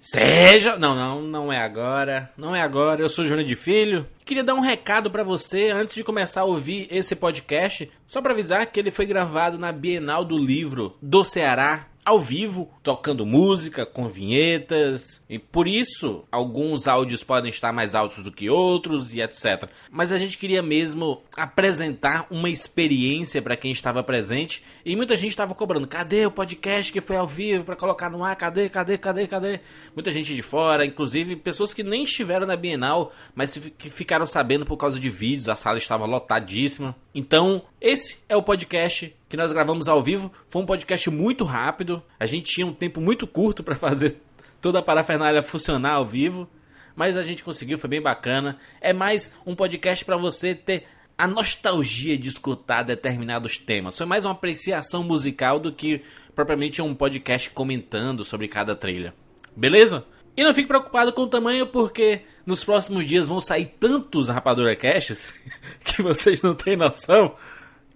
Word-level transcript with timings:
Seja. 0.00 0.76
Não, 0.76 0.94
não, 0.94 1.22
não 1.22 1.52
é 1.52 1.58
agora. 1.58 2.30
Não 2.36 2.56
é 2.56 2.62
agora. 2.62 3.02
Eu 3.02 3.08
sou 3.08 3.26
Júnior 3.26 3.46
de 3.46 3.54
Filho. 3.54 4.06
Queria 4.24 4.42
dar 4.42 4.54
um 4.54 4.60
recado 4.60 5.10
para 5.10 5.22
você 5.22 5.68
antes 5.70 5.94
de 5.94 6.02
começar 6.02 6.40
a 6.40 6.44
ouvir 6.44 6.88
esse 6.90 7.14
podcast. 7.14 7.90
Só 8.06 8.22
para 8.22 8.32
avisar 8.32 8.66
que 8.66 8.80
ele 8.80 8.90
foi 8.90 9.04
gravado 9.04 9.58
na 9.58 9.70
Bienal 9.70 10.24
do 10.24 10.38
Livro 10.38 10.96
do 11.02 11.24
Ceará, 11.24 11.86
ao 12.04 12.18
vivo, 12.18 12.70
tocando 12.82 13.26
música, 13.26 13.84
com 13.84 14.08
vinhetas, 14.08 15.22
e 15.28 15.38
por 15.38 15.68
isso 15.68 16.24
alguns 16.32 16.88
áudios 16.88 17.22
podem 17.22 17.50
estar 17.50 17.72
mais 17.72 17.94
altos 17.94 18.24
do 18.24 18.32
que 18.32 18.48
outros 18.48 19.14
e 19.14 19.20
etc. 19.20 19.68
Mas 19.90 20.10
a 20.10 20.18
gente 20.18 20.38
queria 20.38 20.62
mesmo 20.62 21.22
apresentar 21.36 22.26
uma 22.30 22.48
experiência 22.48 23.42
para 23.42 23.56
quem 23.56 23.70
estava 23.70 24.02
presente 24.02 24.62
e 24.84 24.96
muita 24.96 25.16
gente 25.16 25.30
estava 25.30 25.54
cobrando: 25.54 25.86
cadê 25.86 26.26
o 26.26 26.30
podcast 26.30 26.92
que 26.92 27.00
foi 27.00 27.16
ao 27.16 27.26
vivo 27.26 27.64
para 27.64 27.76
colocar 27.76 28.10
no 28.10 28.24
ar? 28.24 28.34
Cadê, 28.36 28.68
cadê, 28.68 28.96
cadê, 28.96 29.26
cadê? 29.26 29.60
Muita 29.94 30.10
gente 30.10 30.34
de 30.34 30.42
fora, 30.42 30.84
inclusive 30.84 31.36
pessoas 31.36 31.74
que 31.74 31.82
nem 31.82 32.04
estiveram 32.04 32.46
na 32.46 32.56
Bienal, 32.56 33.12
mas 33.34 33.56
que 33.56 33.90
ficaram 33.90 34.26
sabendo 34.26 34.64
por 34.64 34.76
causa 34.76 34.98
de 34.98 35.10
vídeos, 35.10 35.48
a 35.48 35.56
sala 35.56 35.78
estava 35.78 36.06
lotadíssima. 36.06 36.96
Então, 37.14 37.62
esse 37.80 38.18
é 38.28 38.36
o 38.36 38.42
podcast 38.42 39.14
que 39.30 39.36
nós 39.36 39.52
gravamos 39.52 39.88
ao 39.88 40.02
vivo. 40.02 40.30
Foi 40.48 40.60
um 40.60 40.66
podcast 40.66 41.08
muito 41.08 41.44
rápido. 41.44 42.02
A 42.18 42.26
gente 42.26 42.52
tinha 42.52 42.66
um 42.66 42.74
tempo 42.74 43.00
muito 43.00 43.28
curto 43.28 43.62
para 43.62 43.76
fazer 43.76 44.20
toda 44.60 44.80
a 44.80 44.82
parafernália 44.82 45.40
funcionar 45.40 45.94
ao 45.94 46.04
vivo, 46.04 46.48
mas 46.96 47.16
a 47.16 47.22
gente 47.22 47.44
conseguiu, 47.44 47.78
foi 47.78 47.88
bem 47.88 48.02
bacana. 48.02 48.58
É 48.80 48.92
mais 48.92 49.32
um 49.46 49.54
podcast 49.54 50.04
para 50.04 50.16
você 50.16 50.52
ter 50.52 50.84
a 51.16 51.28
nostalgia 51.28 52.18
de 52.18 52.28
escutar 52.28 52.82
determinados 52.82 53.56
temas. 53.56 53.96
Foi 53.96 54.04
mais 54.04 54.24
uma 54.24 54.32
apreciação 54.32 55.04
musical 55.04 55.60
do 55.60 55.72
que 55.72 56.02
propriamente 56.34 56.82
um 56.82 56.92
podcast 56.92 57.50
comentando 57.50 58.24
sobre 58.24 58.48
cada 58.48 58.74
trilha. 58.74 59.14
Beleza? 59.56 60.04
E 60.36 60.42
não 60.42 60.52
fique 60.52 60.66
preocupado 60.66 61.12
com 61.12 61.22
o 61.22 61.28
tamanho, 61.28 61.68
porque 61.68 62.22
nos 62.44 62.64
próximos 62.64 63.06
dias 63.06 63.28
vão 63.28 63.40
sair 63.40 63.76
tantos 63.78 64.28
Rapadura 64.28 64.74
Caches 64.74 65.32
que 65.84 66.02
vocês 66.02 66.42
não 66.42 66.54
têm 66.54 66.76
noção 66.76 67.36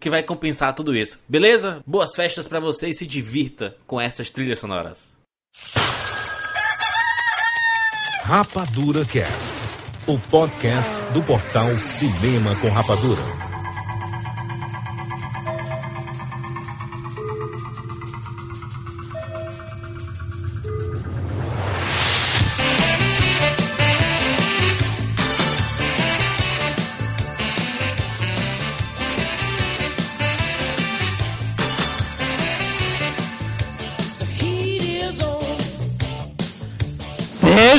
que 0.04 0.10
vai 0.10 0.22
compensar 0.22 0.74
tudo 0.74 0.94
isso. 0.94 1.18
Beleza? 1.26 1.82
Boas 1.86 2.14
festas 2.14 2.46
para 2.46 2.60
você 2.60 2.90
e 2.90 2.94
se 2.94 3.06
divirta 3.06 3.74
com 3.86 3.98
essas 3.98 4.28
trilhas 4.28 4.58
sonoras. 4.58 5.10
Rapadura 8.22 9.04
Cast, 9.06 9.54
o 10.06 10.18
podcast 10.18 11.00
do 11.14 11.22
portal 11.22 11.78
Cinema 11.78 12.54
com 12.56 12.68
Rapadura. 12.68 13.43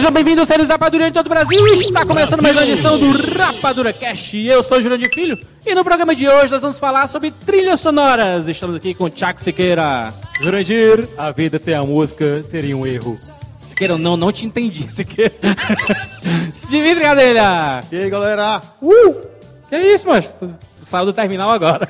Sejam 0.05 0.13
bem-vindos, 0.13 0.47
seres 0.47 0.67
Rapadura 0.67 1.07
de 1.07 1.13
todo 1.15 1.25
o 1.25 1.29
Brasil. 1.29 1.65
Está 1.65 2.05
começando 2.05 2.39
mais 2.39 2.55
uma 2.55 2.63
edição 2.63 2.99
do 2.99 3.11
Rapadura 3.35 3.91
Cast. 3.91 4.37
Eu 4.37 4.61
sou 4.61 4.77
o 4.77 4.97
de 4.99 5.09
Filho 5.09 5.35
e 5.65 5.73
no 5.73 5.83
programa 5.83 6.13
de 6.13 6.29
hoje 6.29 6.51
nós 6.51 6.61
vamos 6.61 6.77
falar 6.77 7.07
sobre 7.07 7.31
trilhas 7.31 7.79
sonoras. 7.79 8.47
Estamos 8.47 8.75
aqui 8.75 8.93
com 8.93 9.05
o 9.05 9.09
Tchak 9.09 9.41
Siqueira. 9.41 10.13
Jurandir, 10.39 11.09
a 11.17 11.31
vida 11.31 11.57
sem 11.57 11.73
a 11.73 11.81
música 11.81 12.43
seria 12.43 12.77
um 12.77 12.85
erro. 12.85 13.17
Siqueira, 13.65 13.97
não, 13.97 14.15
não 14.15 14.31
te 14.31 14.45
entendi, 14.45 14.85
Siqueira. 14.93 15.33
Dimitri 16.69 17.01
Cadelha. 17.01 17.81
E 17.91 17.95
aí, 17.95 18.07
galera? 18.07 18.61
Uh! 18.79 19.15
Que 19.67 19.75
isso, 19.75 20.07
mas 20.07 20.31
saiu 20.83 21.07
do 21.07 21.13
terminal 21.13 21.49
agora. 21.49 21.89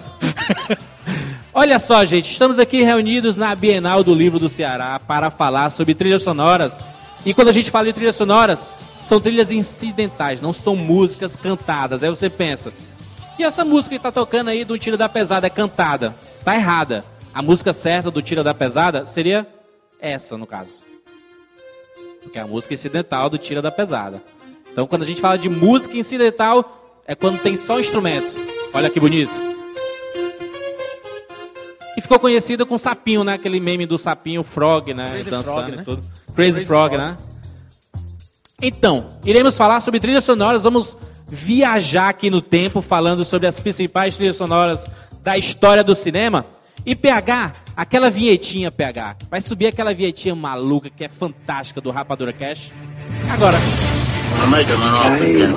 Olha 1.54 1.78
só, 1.80 2.06
gente, 2.06 2.32
estamos 2.32 2.60
aqui 2.60 2.82
reunidos 2.82 3.36
na 3.36 3.54
Bienal 3.54 4.06
do 4.06 4.14
Livro 4.14 4.40
do 4.40 4.48
Ceará 4.48 5.02
para 5.06 5.30
falar 5.30 5.70
sobre 5.70 5.94
trilhas 5.94 6.24
sonoras 6.24 6.82
e 7.26 7.34
quando 7.34 7.48
a 7.48 7.52
gente 7.52 7.72
fala 7.72 7.86
de 7.86 7.94
trilhas 7.94 8.16
sonoras, 8.16 8.68
são 9.02 9.20
trilhas 9.20 9.52
incidentais, 9.52 10.42
não 10.42 10.54
são 10.54 10.76
músicas 10.76 11.36
cantadas. 11.36 12.04
Aí 12.04 12.10
você 12.10 12.30
pensa, 12.30 12.72
e 13.38 13.44
essa 13.44 13.66
música 13.66 13.90
que 13.90 13.96
está 13.96 14.12
tocando 14.12 14.50
aí 14.50 14.64
do 14.64 14.78
Tira 14.78 14.96
da 14.96 15.10
Pesada 15.10 15.48
é 15.48 15.50
cantada? 15.50 16.16
Tá 16.44 16.56
errada. 16.56 17.04
A 17.34 17.42
música 17.42 17.74
certa 17.74 18.10
do 18.10 18.22
Tira 18.22 18.44
da 18.44 18.54
Pesada 18.54 19.06
seria 19.06 19.46
essa, 20.00 20.38
no 20.38 20.48
caso. 20.48 20.84
Porque 22.22 22.40
é 22.40 22.42
a 22.42 22.48
música 22.48 22.74
incidental 22.74 23.30
do 23.30 23.38
Tira 23.38 23.62
da 23.62 23.72
Pesada. 23.72 24.22
Então, 24.72 24.88
quando 24.88 25.02
a 25.02 25.06
gente 25.06 25.22
fala 25.22 25.38
de 25.38 25.50
música 25.50 25.98
incidental, 25.98 27.02
é 27.06 27.14
quando 27.14 27.42
tem 27.42 27.58
só 27.58 27.80
instrumento. 27.80 28.36
Olha 28.74 28.90
que 28.90 29.00
bonito. 29.00 29.55
Ficou 32.06 32.20
conhecida 32.20 32.68
com 32.68 32.78
sapinho, 32.78 33.24
né? 33.24 33.34
Aquele 33.34 33.60
meme 33.60 33.88
do 33.88 33.98
sapinho 33.98 34.44
frog, 34.44 34.94
né? 34.94 35.10
Crazy 35.10 35.30
Dançando 35.32 35.56
Frog, 35.56 35.72
e 35.72 35.76
né? 35.76 35.84
tudo. 35.84 36.02
Crazy, 36.04 36.36
Crazy 36.36 36.66
frog, 36.68 36.96
Frog. 36.96 37.04
né? 37.04 37.18
Então, 38.62 39.10
iremos 39.26 39.58
falar 39.58 39.82
sobre 39.82 40.00
trilhas 40.00 40.24
sonoras, 40.24 40.66
vamos 40.66 40.96
viajar 41.28 42.10
aqui 42.10 42.30
no 42.30 42.42
tempo 42.42 42.80
falando 42.80 43.26
sobre 43.26 43.48
as 43.48 43.60
principais 43.60 44.16
trilhas 44.16 44.36
sonoras 44.36 44.86
da 45.24 45.36
história 45.36 45.84
do 45.84 45.96
cinema. 45.96 46.46
E 46.86 46.96
PH, 46.96 47.54
aquela 47.76 48.12
vinhetinha 48.12 48.70
PH, 48.70 49.16
vai 49.28 49.42
subir 49.42 49.66
aquela 49.66 49.92
vinhetinha 49.92 50.36
maluca 50.36 50.92
que 50.92 51.06
é 51.06 51.10
fantástica 51.10 51.82
do 51.82 51.90
Rapadura 51.90 52.32
Cash. 52.32 52.72
Agora, 53.32 53.58
I'm 54.44 54.52
making 54.52 54.76
an 54.76 54.94
offer 54.94 55.24
again. 55.24 55.56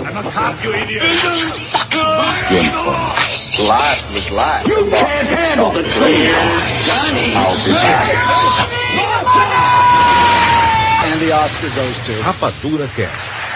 Life 3.68 4.12
was 4.14 4.30
life. 4.30 4.66
You 4.68 4.88
can't 4.90 5.28
handle 5.28 5.70
the 5.70 5.82
Johnny. 5.82 7.34
I'll 7.34 7.54
be 7.64 7.72
back. 7.72 8.14
And 11.10 11.20
the 11.20 11.32
Oscar 11.32 11.70
goes 11.74 11.96
to. 12.06 12.12
Rapadura 12.22 12.88
Cast. 12.94 13.47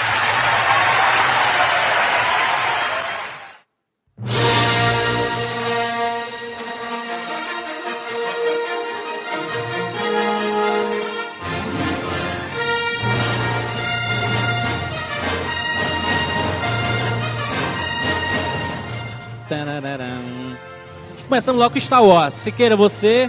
Começando 21.42 21.58
logo 21.58 21.72
com 21.72 21.80
Star 21.80 22.04
Wars. 22.04 22.34
Siqueira, 22.34 22.76
você, 22.76 23.28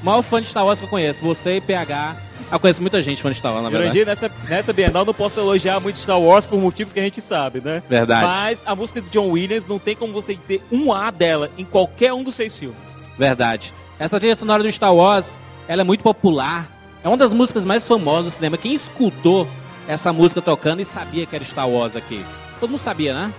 o 0.00 0.06
maior 0.06 0.22
fã 0.22 0.40
de 0.40 0.46
Star 0.46 0.64
Wars 0.64 0.78
que 0.78 0.84
eu 0.84 0.88
conheço. 0.88 1.20
Você 1.24 1.56
e 1.56 1.60
PH. 1.60 2.16
Eu 2.52 2.60
conheço 2.60 2.80
muita 2.80 3.02
gente 3.02 3.20
fã 3.20 3.32
de 3.32 3.38
Star 3.38 3.50
Wars, 3.50 3.64
na 3.64 3.68
verdade. 3.68 3.98
Jurandir, 3.98 4.06
nessa, 4.06 4.32
nessa 4.48 4.72
Bienal 4.72 5.04
não 5.04 5.12
posso 5.12 5.40
elogiar 5.40 5.80
muito 5.80 5.98
Star 5.98 6.20
Wars 6.20 6.46
por 6.46 6.60
motivos 6.60 6.92
que 6.92 7.00
a 7.00 7.02
gente 7.02 7.20
sabe, 7.20 7.60
né? 7.60 7.82
Verdade. 7.88 8.24
Mas 8.24 8.60
a 8.64 8.76
música 8.76 9.00
de 9.00 9.10
John 9.10 9.28
Williams 9.30 9.66
não 9.66 9.80
tem 9.80 9.96
como 9.96 10.12
você 10.12 10.36
dizer 10.36 10.62
um 10.70 10.92
A 10.92 11.10
dela 11.10 11.50
em 11.58 11.64
qualquer 11.64 12.12
um 12.12 12.22
dos 12.22 12.36
seis 12.36 12.56
filmes. 12.56 13.00
Verdade. 13.18 13.74
Essa 13.98 14.20
trilha 14.20 14.36
sonora 14.36 14.62
do 14.62 14.70
Star 14.70 14.94
Wars, 14.94 15.36
ela 15.66 15.80
é 15.80 15.84
muito 15.84 16.04
popular. 16.04 16.70
É 17.02 17.08
uma 17.08 17.16
das 17.16 17.32
músicas 17.32 17.64
mais 17.64 17.84
famosas 17.88 18.26
do 18.26 18.36
cinema. 18.36 18.56
Quem 18.56 18.72
escutou 18.72 19.48
essa 19.88 20.12
música 20.12 20.40
tocando 20.40 20.80
e 20.80 20.84
sabia 20.84 21.26
que 21.26 21.34
era 21.34 21.44
Star 21.44 21.68
Wars 21.68 21.96
aqui? 21.96 22.24
Todo 22.60 22.70
mundo 22.70 22.78
sabia, 22.78 23.12
né? 23.12 23.34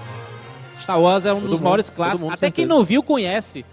Star 0.81 0.99
Wars 0.99 1.25
é 1.25 1.31
um 1.31 1.39
dos 1.39 1.51
mundo, 1.51 1.63
maiores 1.63 1.87
todo 1.87 1.95
clássicos. 1.95 2.33
Até 2.33 2.51
quem 2.51 2.65
não 2.65 2.83
viu 2.83 3.01
conhece. 3.01 3.63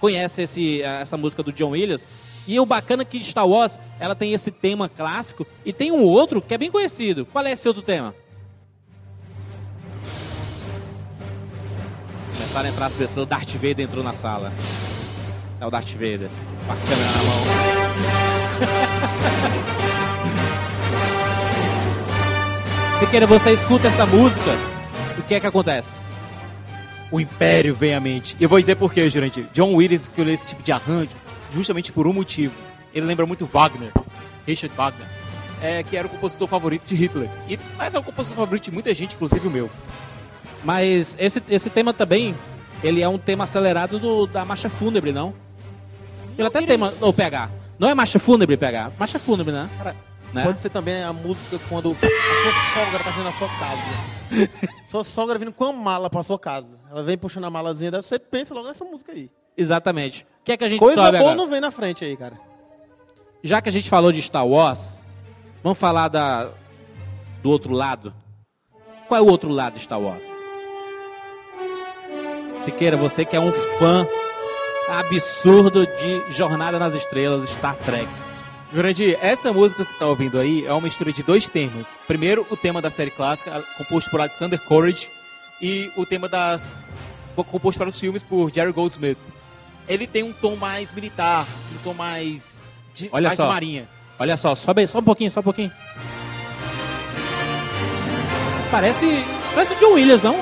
Conhece 0.00 0.42
esse, 0.42 0.82
essa 0.82 1.16
música 1.16 1.42
do 1.42 1.52
John 1.52 1.70
Williams. 1.70 2.08
E 2.48 2.58
o 2.58 2.64
bacana 2.64 3.02
é 3.02 3.04
que 3.04 3.22
Star 3.22 3.46
Wars, 3.46 3.78
ela 3.98 4.14
tem 4.14 4.32
esse 4.32 4.50
tema 4.50 4.88
clássico 4.88 5.46
e 5.64 5.72
tem 5.72 5.92
um 5.92 6.02
outro 6.02 6.40
que 6.40 6.54
é 6.54 6.58
bem 6.58 6.70
conhecido. 6.70 7.26
Qual 7.26 7.44
é 7.44 7.52
esse 7.52 7.68
outro 7.68 7.82
tema? 7.82 8.14
Começaram 12.34 12.66
a 12.66 12.72
entrar 12.72 12.86
as 12.86 12.94
pessoas, 12.94 13.28
Darth 13.28 13.52
Vader 13.52 13.80
entrou 13.80 14.02
na 14.02 14.14
sala. 14.14 14.50
É 15.60 15.66
o 15.66 15.70
Darth 15.70 15.92
Vader, 15.92 16.30
com 16.66 16.72
a 16.72 16.76
câmera 16.76 17.12
na 17.12 17.22
mão. 17.22 17.44
Se 22.98 23.06
queira, 23.06 23.26
você 23.26 23.52
escuta 23.52 23.88
essa 23.88 24.04
música, 24.04 24.50
o 25.18 25.22
que 25.22 25.34
é 25.34 25.40
que 25.40 25.46
acontece? 25.46 25.92
O 27.10 27.20
Império 27.20 27.74
vem 27.74 27.94
à 27.94 28.00
mente. 28.00 28.36
E 28.38 28.42
eu 28.42 28.48
vou 28.48 28.60
dizer 28.60 28.76
por 28.76 28.92
quê, 28.92 29.08
Jurandir. 29.10 29.46
John 29.52 29.74
Williams 29.74 30.02
escolheu 30.02 30.32
esse 30.32 30.46
tipo 30.46 30.62
de 30.62 30.70
arranjo 30.72 31.16
justamente 31.52 31.90
por 31.90 32.06
um 32.06 32.12
motivo. 32.12 32.54
Ele 32.94 33.06
lembra 33.06 33.26
muito 33.26 33.46
Wagner, 33.46 33.92
Richard 34.46 34.74
Wagner, 34.76 35.06
é, 35.62 35.82
que 35.82 35.96
era 35.96 36.06
o 36.06 36.10
compositor 36.10 36.46
favorito 36.48 36.86
de 36.86 36.94
Hitler. 36.94 37.28
E, 37.48 37.58
mas 37.76 37.94
é 37.94 37.98
o 37.98 38.02
compositor 38.02 38.36
favorito 38.36 38.64
de 38.64 38.70
muita 38.70 38.94
gente, 38.94 39.14
inclusive 39.16 39.46
o 39.46 39.50
meu. 39.50 39.68
Mas 40.64 41.16
esse, 41.18 41.42
esse 41.48 41.70
tema 41.70 41.92
também, 41.92 42.34
ele 42.82 43.02
é 43.02 43.08
um 43.08 43.18
tema 43.18 43.44
acelerado 43.44 43.98
do- 43.98 44.26
da 44.26 44.44
marcha 44.44 44.68
fúnebre, 44.68 45.10
não? 45.12 45.34
Ele 46.38 46.46
até 46.46 46.62
tem, 46.62 46.78
ô 47.00 47.12
PH. 47.12 47.50
Não 47.78 47.88
é 47.88 47.94
marcha 47.94 48.18
fúnebre, 48.18 48.56
PH? 48.56 48.92
Marcha 48.98 49.18
fúnebre, 49.18 49.52
né? 49.52 49.68
Cara, 49.78 49.96
né? 50.32 50.44
Pode 50.44 50.60
ser 50.60 50.70
também 50.70 51.02
a 51.02 51.12
música 51.12 51.58
quando 51.68 51.90
a 51.92 52.42
sua 52.42 52.84
sogra 52.84 52.98
tá 53.02 53.10
chegando 53.10 53.24
na 53.24 53.32
sua 54.90 55.04
sogra 55.04 55.38
vindo 55.38 55.52
com 55.52 55.64
a 55.64 55.72
mala 55.72 56.08
pra 56.10 56.22
sua 56.22 56.38
casa. 56.38 56.78
Ela 56.90 57.02
vem 57.02 57.18
puxando 57.18 57.44
a 57.44 57.50
malazinha 57.50 57.90
dela, 57.90 58.02
você 58.02 58.18
pensa 58.18 58.54
logo 58.54 58.68
nessa 58.68 58.84
música 58.84 59.12
aí. 59.12 59.30
Exatamente. 59.56 60.26
O 60.40 60.44
que 60.44 60.52
é 60.52 60.56
que 60.56 60.64
a 60.64 60.68
gente 60.68 60.78
Coisa 60.78 60.94
sobe 60.96 61.18
boa 61.18 61.30
agora? 61.30 61.36
não 61.36 61.46
vem 61.46 61.60
na 61.60 61.70
frente 61.70 62.04
aí, 62.04 62.16
cara. 62.16 62.38
Já 63.42 63.60
que 63.60 63.68
a 63.68 63.72
gente 63.72 63.88
falou 63.88 64.12
de 64.12 64.20
Star 64.22 64.46
Wars, 64.46 65.02
vamos 65.62 65.78
falar 65.78 66.08
da, 66.08 66.50
do 67.42 67.50
outro 67.50 67.72
lado. 67.72 68.14
Qual 69.08 69.18
é 69.18 69.22
o 69.22 69.26
outro 69.26 69.50
lado 69.50 69.74
de 69.74 69.80
Star 69.80 70.00
Wars? 70.00 70.22
Siqueira, 72.62 72.96
você 72.96 73.24
que 73.24 73.34
é 73.34 73.40
um 73.40 73.52
fã 73.52 74.06
absurdo 74.88 75.86
de 75.86 76.30
Jornada 76.30 76.78
nas 76.78 76.94
Estrelas, 76.94 77.48
Star 77.50 77.76
Trek. 77.76 78.08
Jurandir, 78.72 79.18
essa 79.20 79.52
música 79.52 79.82
que 79.82 79.88
você 79.88 79.94
está 79.94 80.06
ouvindo 80.06 80.38
aí 80.38 80.64
é 80.64 80.72
uma 80.72 80.82
mistura 80.82 81.12
de 81.12 81.22
dois 81.22 81.48
temas. 81.48 81.98
Primeiro, 82.06 82.46
o 82.50 82.56
tema 82.56 82.80
da 82.80 82.88
série 82.90 83.10
clássica, 83.10 83.62
composto 83.76 84.10
por 84.10 84.20
Alexander 84.20 84.60
Courage, 84.60 85.08
e 85.60 85.90
o 85.96 86.06
tema 86.06 86.28
das 86.28 86.62
composto 87.34 87.78
para 87.78 87.88
os 87.88 87.98
filmes 87.98 88.22
por 88.22 88.52
Jerry 88.54 88.70
Goldsmith. 88.70 89.16
Ele 89.88 90.06
tem 90.06 90.22
um 90.22 90.32
tom 90.32 90.56
mais 90.56 90.92
militar, 90.92 91.46
um 91.74 91.78
tom 91.82 91.94
mais 91.94 92.82
de, 92.94 93.08
Olha 93.10 93.28
mais 93.28 93.36
só. 93.36 93.44
de 93.44 93.48
marinha. 93.48 93.88
Olha 94.18 94.36
só, 94.36 94.54
sobe 94.54 94.86
só 94.86 94.98
um 94.98 95.02
pouquinho, 95.02 95.30
só 95.30 95.40
um 95.40 95.44
pouquinho. 95.44 95.72
Parece, 98.70 99.24
parece 99.54 99.74
John 99.76 99.94
Williams, 99.94 100.22
não? 100.22 100.36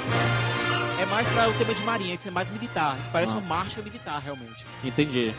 É 1.00 1.04
mais 1.06 1.28
para 1.28 1.48
o 1.48 1.52
tema 1.54 1.72
de 1.72 1.82
marinha, 1.82 2.14
isso 2.16 2.26
é 2.28 2.30
mais 2.32 2.50
militar. 2.50 2.96
Parece 3.12 3.32
Ah. 3.32 3.36
uma 3.36 3.46
marcha 3.46 3.80
militar, 3.80 4.20
realmente. 4.24 4.66
Entendi. 4.84 5.32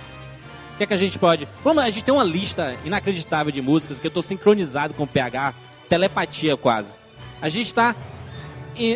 O 0.79 0.81
que 0.81 0.85
é 0.85 0.87
que 0.87 0.93
a 0.93 0.97
gente 0.97 1.19
pode. 1.19 1.45
Vamos, 1.61 1.83
a 1.83 1.89
gente 1.89 2.05
tem 2.05 2.13
uma 2.13 2.23
lista 2.23 2.73
inacreditável 2.85 3.51
de 3.51 3.61
músicas 3.61 3.99
que 3.99 4.07
eu 4.07 4.11
tô 4.11 4.21
sincronizado 4.21 4.93
com 4.93 5.03
o 5.03 5.07
PH, 5.07 5.53
telepatia 5.89 6.55
quase. 6.55 6.93
A 7.41 7.49
gente 7.49 7.73
tá 7.73 7.93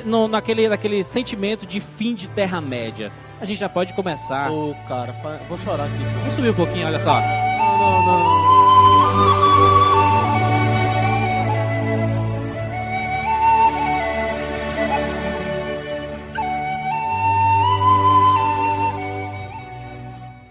no, 0.06 0.30
naquele, 0.30 0.70
naquele 0.70 1.04
sentimento 1.04 1.66
de 1.66 1.82
fim 1.82 2.16
de 2.16 2.30
Terra-média. 2.30 3.12
A 3.42 3.44
gente 3.44 3.58
já 3.60 3.68
pode 3.68 3.94
começar. 3.96 4.50
Ô, 4.50 4.74
cara, 4.88 5.12
fa- 5.22 5.42
vou 5.50 5.58
chorar 5.58 5.84
aqui. 5.88 5.98
Vamos 6.20 6.32
subir 6.34 6.52
um 6.52 6.54
pouquinho, 6.54 6.88
olha 6.88 7.00
só. 7.00 7.20
Não, 7.20 8.06
não, 8.06 8.24
não. 8.38 8.43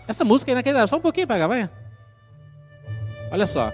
Essa 0.07 0.25
música 0.25 0.51
é 0.51 0.53
inacreditável. 0.53 0.89
Só 0.89 0.97
um 0.97 1.01
pouquinho, 1.01 1.27
PH, 1.27 1.47
vai. 1.47 1.71
Olha 3.31 3.47
só. 3.47 3.73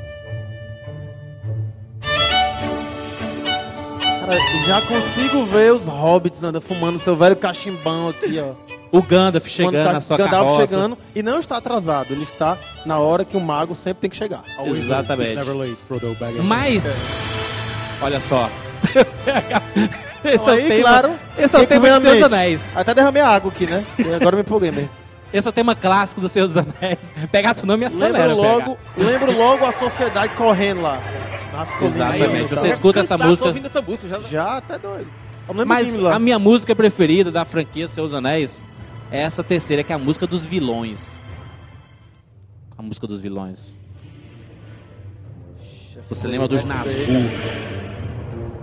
Cara, 4.21 4.39
já 4.67 4.81
consigo 4.83 5.45
ver 5.47 5.73
os 5.73 5.87
hobbits 5.87 6.43
andando 6.43 6.61
fumando 6.61 6.99
seu 6.99 7.17
velho 7.17 7.35
cachimbão 7.37 8.11
aqui, 8.11 8.39
ó. 8.39 8.53
O 8.91 9.03
Gandalf 9.03 9.45
Quando 9.45 9.51
chegando 9.51 9.85
tá 9.85 9.93
na 9.93 10.01
sua 10.01 10.17
Gandalf 10.17 10.47
carroça. 10.47 10.67
chegando 10.67 10.99
e 11.15 11.23
não 11.23 11.39
está 11.39 11.59
atrasado, 11.59 12.13
ele 12.13 12.23
está 12.23 12.57
na 12.87 12.99
hora 12.99 13.25
que 13.25 13.37
o 13.37 13.41
mago 13.41 13.75
sempre 13.75 14.03
tem 14.03 14.11
que 14.11 14.17
chegar. 14.17 14.43
Exatamente. 14.65 15.33
It's 15.33 15.47
never 15.47 15.55
late, 15.55 15.83
Frodo. 15.87 16.17
Mas, 16.43 16.97
olha 18.01 18.21
só. 18.21 18.49
esse 20.25 20.43
Então, 20.43 20.55
é 20.55 20.57
aí, 20.57 20.69
tema, 20.69 20.83
claro, 20.83 21.11
esse 21.39 21.57
é 21.57 21.59
o 21.59 21.67
tema 21.67 22.01
Seus. 22.01 22.23
Anéis. 22.23 22.73
Até 22.75 22.95
derramei 22.95 23.21
água 23.23 23.51
aqui, 23.51 23.67
né? 23.67 23.85
E 23.99 24.15
agora 24.15 24.35
eu 24.35 24.39
me 24.39 24.41
empolguei 24.41 24.71
mesmo. 24.71 24.91
Esse 25.33 25.47
é 25.47 25.51
o 25.51 25.53
tema 25.53 25.75
clássico 25.75 26.21
do 26.21 26.29
Senhor 26.29 26.47
dos 26.47 26.57
Anéis. 26.57 27.13
Pegar 27.31 27.55
tu 27.55 27.67
nome 27.67 27.85
e 27.85 27.87
acelera, 27.87 28.29
Lembro 28.29 28.43
logo, 28.43 28.79
lembro 28.97 29.33
logo 29.37 29.65
a 29.65 29.73
sociedade 29.73 30.35
correndo 30.35 30.83
lá. 30.83 31.01
Nas. 31.53 31.83
Exatamente. 31.83 32.49
tal. 32.49 32.59
Você 32.59 32.69
escuta 32.69 33.01
essa 33.01 33.19
música. 33.19 33.39
tô 33.39 33.47
ouvindo 33.47 33.67
essa 33.67 33.83
música, 33.83 34.09
já... 34.09 34.21
Já 34.21 34.57
até 34.59 34.79
doido. 34.79 35.09
Mas 35.67 35.97
lá. 35.97 36.15
a 36.15 36.19
minha 36.19 36.39
música 36.39 36.75
preferida 36.75 37.31
da 37.31 37.45
franquia 37.45 37.89
Seus 37.89 38.13
Anéis 38.13 38.63
é 39.11 39.23
essa 39.23 39.43
terceira, 39.43 39.83
que 39.83 39.93
é 39.93 39.97
a 39.97 39.99
música 39.99 40.27
dos 40.27 40.45
vilões. 40.45 41.13
A 42.77 42.83
música 42.83 43.07
dos 43.07 43.21
vilões. 43.21 43.73
Você 46.03 46.27
lembra 46.27 46.49
dos 46.49 46.65
Nazgûl? 46.65 47.31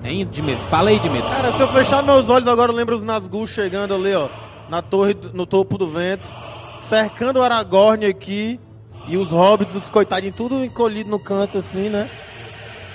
Hein, 0.03 0.27
Dimitri? 0.31 0.63
Fala 0.69 0.89
aí, 0.89 0.99
Dimitri. 0.99 1.29
Cara, 1.29 1.51
se 1.51 1.59
eu 1.59 1.67
fechar 1.67 2.03
meus 2.03 2.29
olhos 2.29 2.47
agora, 2.47 2.71
eu 2.71 2.75
lembro 2.75 2.95
os 2.95 3.03
Nazgûl 3.03 3.45
chegando 3.45 3.93
ali, 3.93 4.13
ó. 4.13 4.29
Na 4.69 4.81
torre, 4.81 5.15
no 5.33 5.45
topo 5.45 5.77
do 5.77 5.87
vento. 5.89 6.31
Cercando 6.87 7.39
o 7.39 7.43
Aragorn 7.43 8.05
aqui. 8.05 8.59
E 9.07 9.17
os 9.17 9.29
hobbits, 9.29 9.75
os 9.75 9.87
coitadinhos, 9.89 10.35
tudo 10.35 10.65
encolhido 10.65 11.09
no 11.11 11.19
canto, 11.19 11.59
assim, 11.59 11.89
né? 11.89 12.09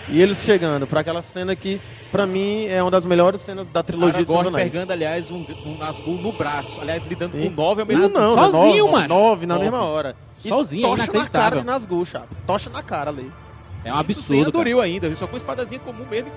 E 0.08 0.20
eles 0.20 0.38
chegando 0.38 0.84
pra 0.86 1.00
aquela 1.00 1.22
cena 1.22 1.54
que, 1.54 1.80
pra 2.10 2.26
mim, 2.26 2.66
é 2.66 2.82
uma 2.82 2.90
das 2.90 3.04
melhores 3.04 3.40
cenas 3.42 3.68
da 3.68 3.80
trilogia 3.80 4.24
dos 4.24 4.34
Aragorn 4.34 4.48
Anéis. 4.48 4.72
pegando, 4.72 4.90
aliás, 4.90 5.30
um, 5.30 5.46
um 5.64 5.76
Nazgûl 5.78 6.20
no 6.20 6.32
braço. 6.32 6.80
Aliás, 6.80 7.04
lidando 7.06 7.32
Sim. 7.38 7.48
com 7.48 7.62
nove 7.62 7.82
ao 7.82 7.86
Não, 7.86 7.96
mesmo 8.00 8.18
não, 8.18 8.30
tempo. 8.34 8.48
Sozinho, 8.50 8.78
nove, 8.86 8.92
macho. 8.92 9.08
Nove 9.08 9.46
na 9.46 9.54
Nove. 9.54 9.70
mesma 9.70 9.84
hora. 9.84 10.16
E 10.44 10.48
Sozinho, 10.48 10.86
é 10.86 10.90
tocha 10.90 11.12
na 11.12 11.28
cara 11.28 11.56
de 11.60 11.64
Nazgûl, 11.66 12.04
chapa. 12.04 12.28
Tocha 12.44 12.70
na 12.70 12.82
cara 12.82 13.10
ali. 13.10 13.30
É 13.84 13.94
um 13.94 14.00
Isso 14.08 14.20
sem 14.22 14.40
absurdo. 14.40 14.44
cara. 14.46 14.48
Andoril 14.48 14.80
ainda, 14.80 15.06
viu? 15.06 15.16
só 15.16 15.28
com 15.28 15.36
espadazinha 15.36 15.80
comum 15.80 16.04
mesmo. 16.10 16.30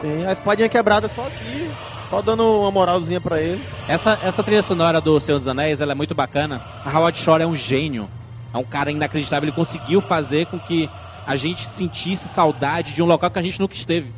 Sim, 0.00 0.26
a 0.26 0.32
espadinha 0.32 0.68
quebrada 0.68 1.08
só 1.08 1.22
aqui. 1.22 1.70
Só 2.10 2.20
dando 2.20 2.42
uma 2.42 2.72
moralzinha 2.72 3.20
pra 3.20 3.40
ele. 3.40 3.64
Essa, 3.86 4.18
essa 4.22 4.42
trilha 4.42 4.62
sonora 4.62 5.00
do 5.00 5.18
Senhor 5.20 5.38
dos 5.38 5.46
Anéis 5.46 5.80
ela 5.80 5.92
é 5.92 5.94
muito 5.94 6.12
bacana. 6.12 6.60
A 6.84 6.90
Howard 6.98 7.16
Shore 7.16 7.42
é 7.42 7.46
um 7.46 7.54
gênio. 7.54 8.10
É 8.52 8.58
um 8.58 8.64
cara 8.64 8.90
inacreditável. 8.90 9.48
Ele 9.48 9.54
conseguiu 9.54 10.00
fazer 10.00 10.46
com 10.46 10.58
que 10.58 10.90
a 11.24 11.36
gente 11.36 11.64
sentisse 11.64 12.26
saudade 12.26 12.92
de 12.92 13.00
um 13.00 13.06
local 13.06 13.30
que 13.30 13.38
a 13.38 13.42
gente 13.42 13.60
nunca 13.60 13.74
esteve. 13.74 14.12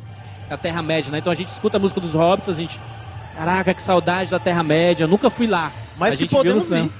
A 0.49 0.57
Terra-média, 0.57 1.11
né? 1.11 1.19
Então 1.19 1.31
a 1.31 1.35
gente 1.35 1.49
escuta 1.49 1.77
a 1.77 1.79
música 1.79 2.01
dos 2.01 2.13
Hobbits, 2.13 2.49
a 2.49 2.53
gente. 2.53 2.81
Caraca, 3.35 3.73
que 3.73 3.81
saudade 3.81 4.31
da 4.31 4.39
Terra-média. 4.39 5.05
Nunca 5.05 5.29
fui 5.29 5.45
lá. 5.45 5.71
Mas 5.95 6.13
a 6.13 6.17
que 6.17 6.23
gente 6.23 6.31
viu 6.31 6.39
podemos 6.39 6.67
vir. 6.67 6.91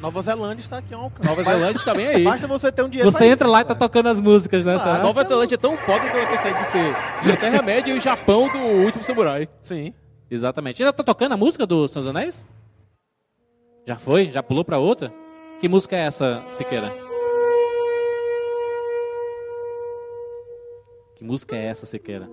Nova 0.00 0.22
Zelândia 0.22 0.62
está 0.62 0.78
aqui 0.78 0.94
ao 0.94 1.02
alcance. 1.02 1.28
Nova 1.28 1.42
Zelândia 1.42 1.76
está 1.76 1.92
bem 1.92 2.06
aí. 2.06 2.24
Basta 2.24 2.46
você 2.46 2.72
ter 2.72 2.82
um 2.84 2.88
dinheiro 2.88 3.10
Você 3.10 3.18
pra 3.18 3.26
ir. 3.26 3.30
entra 3.30 3.48
lá 3.48 3.60
e 3.60 3.64
tá 3.64 3.74
tocando 3.74 4.08
as 4.08 4.20
músicas, 4.20 4.64
né? 4.64 4.78
Claro. 4.78 5.00
A 5.00 5.02
Nova 5.02 5.24
Zelândia 5.24 5.56
é 5.56 5.58
tão 5.58 5.76
foda 5.76 6.08
que 6.08 6.16
ela 6.16 6.26
consegue 6.26 6.64
ser 6.66 6.96
a 7.32 7.36
Terra-média 7.36 7.92
e 7.92 7.98
o 7.98 8.00
Japão 8.00 8.48
do 8.48 8.58
Último 8.58 9.02
Samurai. 9.02 9.46
Sim. 9.60 9.92
Exatamente. 10.30 10.82
Ainda 10.82 10.92
tá 10.92 11.02
tocando 11.02 11.32
a 11.32 11.36
música 11.36 11.66
do 11.66 11.86
dos 11.86 12.06
Anéis? 12.06 12.44
Já 13.86 13.96
foi? 13.96 14.30
Já 14.30 14.42
pulou 14.42 14.64
pra 14.64 14.78
outra? 14.78 15.12
Que 15.60 15.68
música 15.68 15.96
é 15.96 16.00
essa, 16.00 16.42
Siqueira? 16.50 16.92
Que 21.16 21.24
música 21.24 21.56
é 21.56 21.64
essa, 21.66 21.86
Siqueira? 21.86 22.28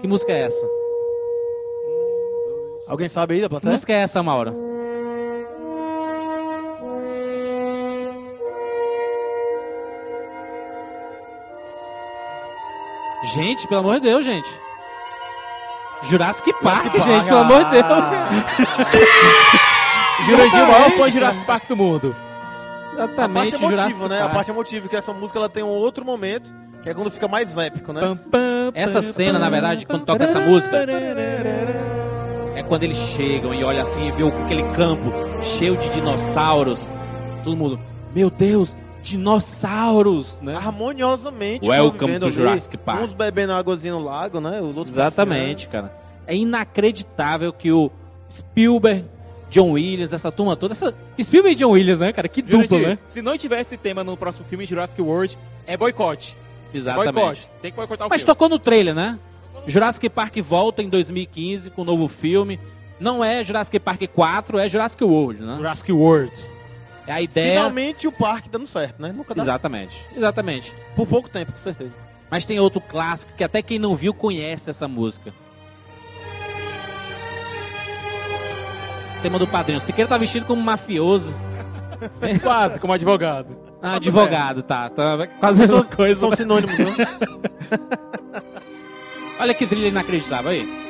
Que 0.00 0.06
música 0.08 0.32
é 0.32 0.40
essa? 0.42 0.66
Alguém 2.86 3.08
sabe 3.08 3.34
aí 3.34 3.40
da 3.40 3.46
Que 3.46 3.50
plateia? 3.50 3.72
música 3.72 3.92
é 3.92 3.96
essa, 3.96 4.22
Mauro? 4.22 4.67
Gente, 13.34 13.66
pelo 13.68 13.80
amor 13.80 13.94
de 13.94 14.00
Deus, 14.08 14.24
gente. 14.24 14.48
Jurassic 16.02 16.52
Park, 16.62 16.84
Park, 16.84 16.98
gente, 17.04 17.24
pelo 17.26 17.40
amor 17.40 17.64
de 17.64 17.70
Deus. 17.72 17.84
Jurandir, 20.24 20.62
o 20.62 20.66
maior 20.66 20.90
fã 20.92 21.06
de 21.06 21.12
Jurassic 21.12 21.44
Park 21.44 21.68
do 21.68 21.76
mundo. 21.76 22.16
A 22.92 22.96
parte 22.96 23.12
Exatamente, 23.12 23.54
emotiva, 23.56 23.76
Jurassic 23.76 24.08
né? 24.08 24.16
A 24.16 24.20
Park. 24.22 24.34
parte 24.34 24.50
emotiva, 24.50 24.88
que 24.88 24.96
essa 24.96 25.12
música 25.12 25.38
ela 25.38 25.48
tem 25.48 25.62
um 25.62 25.68
outro 25.68 26.04
momento, 26.04 26.52
que 26.82 26.88
é 26.88 26.94
quando 26.94 27.10
fica 27.10 27.28
mais 27.28 27.56
épico, 27.56 27.92
né? 27.92 28.18
Essa 28.74 29.02
cena, 29.02 29.38
na 29.38 29.50
verdade, 29.50 29.86
quando 29.86 30.04
toca 30.04 30.24
essa 30.24 30.40
música, 30.40 30.76
é 32.54 32.62
quando 32.62 32.82
eles 32.82 32.96
chegam 32.96 33.54
e 33.54 33.62
olham 33.62 33.82
assim 33.82 34.08
e 34.08 34.12
vê 34.12 34.26
aquele 34.26 34.62
campo 34.74 35.12
cheio 35.42 35.76
de 35.76 35.88
dinossauros. 35.90 36.90
Todo 37.44 37.56
mundo, 37.56 37.78
meu 38.14 38.30
Deus, 38.30 38.76
dinossauros, 39.02 40.38
né? 40.42 40.56
Harmoniosamente 40.56 41.68
Welcome 41.68 42.18
to 42.18 42.26
ali, 42.26 42.34
Jurassic 42.34 42.76
Park. 42.76 43.02
Uns 43.02 43.12
bebendo 43.12 43.52
águazinha 43.52 43.94
no 43.94 44.00
lago, 44.02 44.40
né? 44.40 44.60
Exatamente, 44.86 45.68
cara. 45.68 45.92
É 46.26 46.34
inacreditável 46.34 47.52
que 47.52 47.72
o 47.72 47.90
Spielberg, 48.30 49.04
John 49.50 49.72
Williams, 49.72 50.12
essa 50.12 50.30
turma 50.30 50.56
toda, 50.56 50.72
essa 50.72 50.94
Spielberg 51.20 51.56
e 51.56 51.58
John 51.58 51.70
Williams, 51.70 52.00
né, 52.00 52.12
cara? 52.12 52.28
Que 52.28 52.42
dupla, 52.42 52.66
Jurandir, 52.66 52.88
né? 52.88 52.98
se 53.06 53.22
não 53.22 53.38
tivesse 53.38 53.76
tema 53.76 54.04
no 54.04 54.16
próximo 54.16 54.46
filme 54.46 54.66
Jurassic 54.66 55.00
World, 55.00 55.38
é 55.66 55.76
boicote. 55.76 56.36
Exatamente. 56.72 57.14
Boicote. 57.14 57.50
Tem 57.62 57.70
que 57.70 57.76
boicotar 57.76 58.06
o 58.06 58.10
Mas 58.10 58.20
filme. 58.20 58.26
tocou 58.26 58.48
no 58.48 58.58
trailer, 58.58 58.94
né? 58.94 59.18
Jurassic 59.66 60.08
Park 60.08 60.36
volta 60.38 60.82
em 60.82 60.88
2015 60.88 61.70
com 61.70 61.82
um 61.82 61.84
novo 61.84 62.08
filme. 62.08 62.60
Não 63.00 63.24
é 63.24 63.42
Jurassic 63.44 63.78
Park 63.78 64.02
4, 64.12 64.58
é 64.58 64.68
Jurassic 64.68 65.02
World, 65.02 65.42
né? 65.42 65.54
Jurassic 65.56 65.92
World. 65.92 66.57
É 67.08 67.12
a 67.12 67.22
ideia. 67.22 67.52
Finalmente 67.52 68.06
o 68.06 68.12
parque 68.12 68.50
dando 68.50 68.66
certo, 68.66 69.00
né? 69.00 69.10
Nunca 69.12 69.34
dá. 69.34 69.42
Exatamente, 69.42 70.04
exatamente. 70.14 70.74
Por 70.94 71.06
pouco 71.06 71.26
tempo, 71.26 71.52
com 71.52 71.58
certeza. 71.58 71.90
Mas 72.30 72.44
tem 72.44 72.60
outro 72.60 72.82
clássico 72.82 73.32
que 73.34 73.42
até 73.42 73.62
quem 73.62 73.78
não 73.78 73.96
viu 73.96 74.12
conhece 74.12 74.68
essa 74.68 74.86
música. 74.86 75.32
Tema 79.22 79.38
do 79.38 79.46
padrinho. 79.46 79.80
Siqueira 79.80 80.06
tá 80.06 80.18
vestido 80.18 80.44
como 80.44 80.62
mafioso. 80.62 81.34
Quase, 82.42 82.78
como 82.78 82.92
advogado. 82.92 83.56
Ah, 83.80 83.94
advogado, 83.94 84.62
tá. 84.62 84.90
tá 84.90 85.26
quase 85.38 85.62
a 85.62 85.66
mesma 85.66 85.84
coisa. 85.84 86.20
São 86.20 86.32
sinônimos, 86.32 86.76
né? 86.76 86.86
Olha 89.38 89.54
que 89.54 89.66
trilha 89.66 89.86
inacreditável 89.86 90.50
aí. 90.50 90.87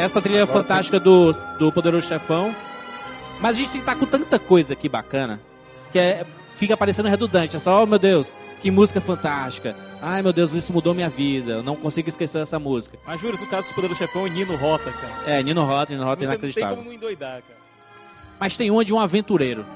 Essa 0.00 0.20
trilha 0.22 0.46
fantástica 0.46 0.98
do, 0.98 1.32
do 1.58 1.70
Poderoso 1.70 2.08
Chefão. 2.08 2.54
Mas 3.38 3.56
a 3.56 3.60
gente 3.60 3.70
tem 3.70 3.80
que 3.80 3.90
estar 3.90 3.96
com 3.96 4.06
tanta 4.06 4.38
coisa 4.38 4.72
aqui 4.72 4.88
bacana 4.88 5.40
que 5.92 5.98
é, 5.98 6.24
fica 6.54 6.76
parecendo 6.76 7.08
redundante. 7.08 7.56
É 7.56 7.58
só, 7.58 7.82
oh 7.82 7.86
meu 7.86 7.98
Deus, 7.98 8.34
que 8.60 8.70
música 8.70 9.00
fantástica. 9.00 9.76
Ai 10.00 10.22
meu 10.22 10.32
Deus, 10.32 10.52
isso 10.54 10.72
mudou 10.72 10.94
minha 10.94 11.08
vida. 11.08 11.52
Eu 11.52 11.62
não 11.62 11.76
consigo 11.76 12.08
esquecer 12.08 12.40
essa 12.40 12.58
música. 12.58 12.98
Mas 13.06 13.20
juro, 13.20 13.36
o 13.36 13.46
caso 13.46 13.68
do 13.68 13.74
Poderoso 13.74 13.98
Chefão 13.98 14.26
é 14.26 14.30
Nino 14.30 14.56
Rota, 14.56 14.90
cara. 14.90 15.12
É, 15.26 15.42
Nino 15.42 15.62
Rota, 15.64 15.92
Nino 15.92 16.04
Rota 16.04 16.24
é 16.24 16.26
Você 16.26 16.32
não 16.32 16.38
tem 16.38 16.48
inacreditável. 16.48 16.76
como 16.76 16.88
não 16.88 16.94
endoidar, 16.94 17.42
cara. 17.42 17.60
Mas 18.38 18.56
tem 18.56 18.70
uma 18.70 18.84
de 18.84 18.94
um 18.94 19.00
aventureiro. 19.00 19.66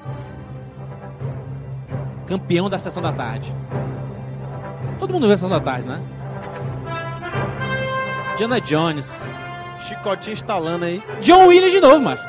Campeão 2.25 2.67
da 2.67 2.79
sessão 2.79 3.03
da 3.03 3.11
tarde. 3.11 3.53
Todo 4.97 5.13
mundo 5.13 5.27
vê 5.27 5.33
a 5.33 5.37
sessão 5.37 5.49
da 5.49 5.59
tarde, 5.59 5.87
né? 5.87 6.01
Diana 8.37 8.59
Jones. 8.59 9.23
Chicotinho 9.85 10.33
instalando 10.33 10.85
aí. 10.85 11.01
John 11.21 11.47
Williams 11.47 11.71
de 11.71 11.79
novo, 11.79 11.99
macho. 11.99 12.23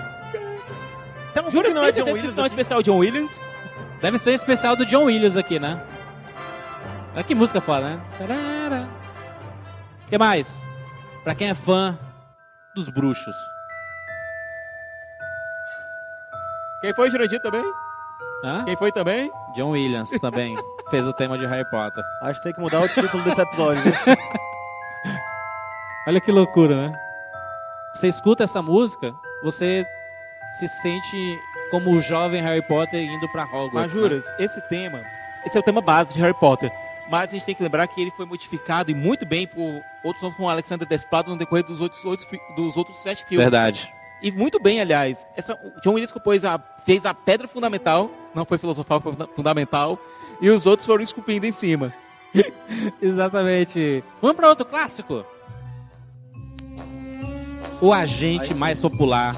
Um 1.44 1.50
Juro, 1.50 1.68
que 1.68 1.74
não 1.74 1.84
é 1.84 1.92
John 1.92 2.04
que 2.04 2.12
Williams 2.12 2.38
aqui? 2.38 2.46
especial 2.46 2.82
John 2.82 2.98
Williams? 2.98 3.40
Deve 4.00 4.18
ser 4.18 4.32
especial 4.32 4.76
do 4.76 4.86
John 4.86 5.04
Williams 5.04 5.36
aqui, 5.36 5.58
né? 5.58 5.80
Olha 7.14 7.24
que 7.24 7.34
música 7.34 7.60
foda, 7.60 7.90
né? 7.90 8.00
Tarara. 8.18 8.88
O 10.04 10.08
que 10.08 10.18
mais? 10.18 10.62
Pra 11.24 11.34
quem 11.34 11.48
é 11.48 11.54
fã 11.54 11.98
dos 12.74 12.88
bruxos. 12.88 13.36
Quem 16.80 16.94
foi, 16.94 17.10
Jurandir, 17.10 17.40
também? 17.40 17.64
Hã? 18.44 18.64
Quem 18.64 18.76
foi 18.76 18.92
também? 18.92 19.30
John 19.54 19.70
Williams 19.70 20.10
também 20.20 20.56
fez 20.90 21.06
o 21.06 21.12
tema 21.12 21.38
de 21.38 21.46
Harry 21.46 21.68
Potter. 21.70 22.04
Acho 22.22 22.38
que 22.40 22.44
tem 22.44 22.52
que 22.54 22.60
mudar 22.60 22.80
o 22.80 22.88
título 22.88 23.22
desse 23.24 23.40
episódio. 23.40 23.82
Olha 26.06 26.20
que 26.20 26.30
loucura, 26.30 26.88
né? 26.88 27.05
Você 27.96 28.08
escuta 28.08 28.44
essa 28.44 28.60
música, 28.60 29.14
você 29.42 29.86
se 30.58 30.68
sente 30.68 31.40
como 31.70 31.92
o 31.92 32.00
jovem 32.00 32.42
Harry 32.42 32.60
Potter 32.60 33.00
indo 33.02 33.26
pra 33.30 33.44
Hogwarts. 33.44 33.72
Mas 33.72 33.94
né? 33.94 34.00
juras, 34.00 34.24
esse 34.38 34.60
tema, 34.68 35.02
esse 35.46 35.56
é 35.56 35.60
o 35.60 35.62
tema 35.62 35.80
base 35.80 36.12
de 36.12 36.20
Harry 36.20 36.38
Potter. 36.38 36.70
Mas 37.08 37.30
a 37.30 37.32
gente 37.32 37.46
tem 37.46 37.54
que 37.54 37.62
lembrar 37.62 37.86
que 37.86 38.02
ele 38.02 38.10
foi 38.10 38.26
modificado 38.26 38.90
e 38.90 38.94
muito 38.94 39.24
bem 39.24 39.46
por 39.46 39.80
outros 40.04 40.22
nomes 40.22 40.36
como 40.36 40.50
Alexander 40.50 40.86
Desplat 40.86 41.26
no 41.26 41.38
decorrer 41.38 41.64
dos 41.64 41.80
outros, 41.80 42.04
dos 42.54 42.76
outros 42.76 42.98
sete 42.98 43.24
filmes. 43.24 43.44
Verdade. 43.44 43.90
E 44.20 44.30
muito 44.30 44.60
bem, 44.60 44.78
aliás. 44.78 45.26
Essa, 45.34 45.54
o 45.54 45.80
John 45.80 45.92
Williams 45.94 46.12
compôs 46.12 46.44
a, 46.44 46.60
fez 46.84 47.06
a 47.06 47.14
pedra 47.14 47.48
fundamental, 47.48 48.10
não 48.34 48.44
foi 48.44 48.58
filosofal, 48.58 49.00
foi 49.00 49.12
funda- 49.12 49.28
fundamental, 49.34 49.98
e 50.38 50.50
os 50.50 50.66
outros 50.66 50.84
foram 50.84 51.02
esculpindo 51.02 51.46
em 51.46 51.52
cima. 51.52 51.94
Exatamente. 53.00 54.04
Vamos 54.20 54.36
pra 54.36 54.48
outro 54.48 54.66
clássico. 54.66 55.24
O 57.80 57.92
agente 57.92 58.54
mais 58.54 58.80
popular 58.80 59.34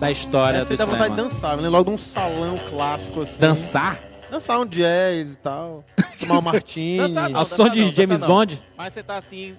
da 0.00 0.10
história 0.10 0.58
Essa 0.58 0.74
do 0.74 0.78
dá 0.78 0.84
vontade 0.86 1.10
de 1.14 1.16
dançar, 1.22 1.56
né? 1.58 1.68
Logo 1.68 1.90
de 1.90 1.96
um 1.96 1.98
salão 1.98 2.56
clássico 2.68 3.20
assim. 3.22 3.38
Dançar? 3.38 4.00
Dançar 4.30 4.60
um 4.60 4.66
jazz 4.66 5.32
e 5.32 5.36
tal. 5.36 5.84
Tomar 6.18 6.38
um 6.38 6.42
martini. 6.42 6.98
Dançar 6.98 7.28
não. 7.30 7.40
Ao 7.40 7.44
som 7.46 7.68
de 7.68 7.80
não, 7.80 7.86
James 7.88 8.08
dançar 8.20 8.28
não. 8.28 8.36
Bond? 8.36 8.62
Mas 8.78 8.92
você 8.94 9.02
tá 9.02 9.16
assim, 9.18 9.54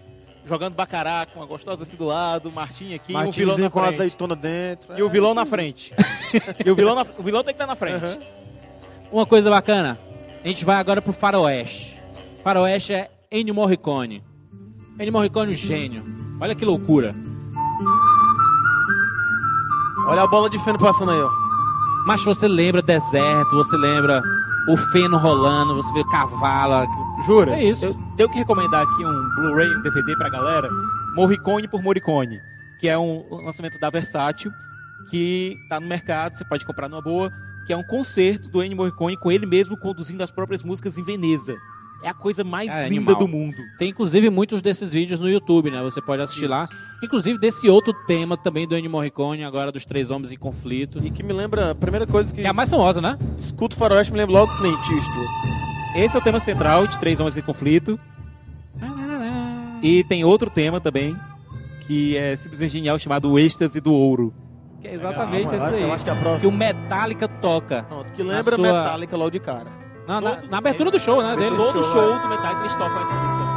jogando 0.48 0.74
bacará 0.74 1.28
com 1.32 1.40
uma 1.40 1.46
gostosa 1.46 1.84
assim 1.84 1.96
do 1.96 2.06
lado, 2.06 2.52
Martinho 2.52 2.96
aqui, 2.96 3.14
e 3.14 3.16
um 3.16 3.30
vilão 3.32 3.58
na 3.58 3.70
com 3.70 3.80
frente. 3.82 3.94
azeitona 3.96 4.36
dentro. 4.36 4.98
E 4.98 5.04
o 5.04 5.10
vilão 5.10 5.34
na 5.36 5.46
frente. 5.46 5.94
e 6.66 6.72
o 6.72 6.76
vilão, 6.76 6.96
na- 6.96 7.06
o 7.18 7.22
vilão 7.24 7.44
tem 7.44 7.54
que 7.54 7.62
estar 7.62 7.68
na 7.68 7.76
frente. 7.76 8.20
Uma 9.12 9.26
coisa 9.28 9.50
bacana. 9.50 10.00
A 10.44 10.48
gente 10.48 10.66
vai 10.66 10.78
agora 10.78 11.02
pro 11.04 11.14
Faroeste. 11.14 12.00
Faroeste 12.44 12.94
é 12.94 13.12
Ennio 13.32 13.54
Morricone. 13.54 14.24
Ennio 14.98 15.14
Morricone, 15.14 15.52
um 15.52 15.54
gênio. 15.54 16.04
Olha 16.40 16.56
que 16.56 16.66
loucura. 16.66 17.14
Olha 20.12 20.24
a 20.24 20.28
bola 20.28 20.50
de 20.50 20.60
feno 20.60 20.78
passando 20.78 21.10
aí, 21.10 21.22
ó. 21.22 21.32
Mas 22.06 22.22
você 22.22 22.46
lembra 22.46 22.82
deserto, 22.82 23.56
você 23.56 23.78
lembra 23.78 24.22
o 24.68 24.76
feno 24.76 25.18
rolando, 25.18 25.74
você 25.74 25.94
vê 25.94 26.02
o 26.02 26.10
cavalo. 26.10 26.86
Jura? 27.26 27.54
É 27.54 27.64
isso. 27.64 27.86
Eu 27.86 27.96
tenho 28.18 28.30
que 28.30 28.40
recomendar 28.40 28.82
aqui 28.82 29.06
um 29.06 29.30
Blu-ray, 29.36 29.70
um 29.70 29.82
DVD 29.82 30.14
pra 30.18 30.28
galera. 30.28 30.68
Morricone 31.16 31.66
por 31.66 31.82
Morricone. 31.82 32.42
Que 32.78 32.90
é 32.90 32.98
um 32.98 33.26
lançamento 33.46 33.80
da 33.80 33.90
Versátil. 33.90 34.52
Que 35.10 35.56
tá 35.70 35.80
no 35.80 35.88
mercado, 35.88 36.34
você 36.34 36.44
pode 36.44 36.66
comprar 36.66 36.90
numa 36.90 37.02
boa. 37.02 37.32
Que 37.66 37.72
é 37.72 37.78
um 37.78 37.84
concerto 37.84 38.50
do 38.50 38.62
Ennio 38.62 38.76
Morricone 38.76 39.16
com 39.16 39.32
ele 39.32 39.46
mesmo 39.46 39.78
conduzindo 39.78 40.22
as 40.22 40.30
próprias 40.30 40.62
músicas 40.62 40.98
em 40.98 41.04
Veneza. 41.04 41.56
É 42.04 42.10
a 42.10 42.14
coisa 42.14 42.44
mais 42.44 42.68
É 42.70 42.90
linda 42.90 43.12
animal. 43.12 43.16
do 43.16 43.28
mundo. 43.28 43.58
Tem 43.78 43.90
inclusive 43.90 44.30
muitos 44.30 44.62
desses 44.62 44.92
vídeos 44.92 45.20
no 45.20 45.30
YouTube, 45.30 45.70
né? 45.70 45.82
Você 45.84 46.02
pode 46.02 46.22
assistir 46.22 46.48
lá. 46.48 46.68
Inclusive 47.04 47.40
desse 47.40 47.70
outro 47.70 47.94
tema 48.08 48.36
também 48.36 48.68
do 48.68 48.76
Ennio 48.76 48.90
Morricone, 48.90 49.44
agora 49.44 49.72
dos 49.72 49.86
Três 49.86 50.10
Homens 50.10 50.32
em 50.32 50.38
Conflito. 50.38 51.00
E 51.04 51.12
que 51.12 51.22
me 51.22 51.32
lembra, 51.34 51.72
a 51.72 51.76
primeira 51.76 52.08
coisa 52.08 52.34
que 52.34 52.42
É 52.42 52.48
a 52.48 52.54
mais 52.54 52.70
famosa, 52.70 53.00
né? 53.02 53.18
escuto 53.38 53.76
faroeste 53.76 54.12
me 54.12 54.18
lembra 54.20 54.34
logo 54.34 54.58
Clint 54.58 54.78
Eastwood. 54.80 55.30
Esse 55.96 56.16
é 56.16 56.20
o 56.20 56.24
tema 56.24 56.40
central 56.40 56.88
de 56.88 56.98
Três 57.00 57.20
Homens 57.20 57.38
em 57.38 57.42
Conflito. 57.42 58.00
E 59.84 60.04
tem 60.04 60.24
outro 60.24 60.50
tema 60.50 60.80
também, 60.80 61.16
que 61.88 62.16
é 62.16 62.36
simplesmente 62.36 62.72
genial, 62.74 63.00
chamado 63.00 63.32
O 63.32 63.40
Êxtase 63.40 63.80
do 63.82 63.92
Ouro. 63.94 64.34
Que 64.80 64.88
é 64.88 64.94
exatamente 64.94 65.50
Legal, 65.52 65.56
esse 65.56 65.66
eu 65.66 65.82
daí. 65.88 65.92
acho 65.92 66.04
que 66.04 66.10
a 66.10 66.16
Que 66.16 66.22
próxima. 66.22 66.50
o 66.50 66.56
Metallica 66.56 67.28
toca. 67.28 67.84
Pronto, 67.84 68.14
que 68.14 68.24
lembra 68.24 68.56
sua- 68.56 68.58
Metallica 68.74 69.18
logo 69.18 69.32
de 69.32 69.40
cara. 69.40 69.81
Na, 70.08 70.20
na- 70.20 70.40
na 70.50 70.58
abertura 70.58 70.90
do 70.92 71.00
show, 71.00 71.22
né? 71.22 71.36
Dele. 71.36 71.56
Todo 71.56 71.84
show, 71.84 71.92
show 71.94 72.20
do 72.20 72.28
Metallica 72.28 72.62
eles 72.62 72.74
tocam 72.76 73.02
essa 73.02 73.14
música 73.14 73.51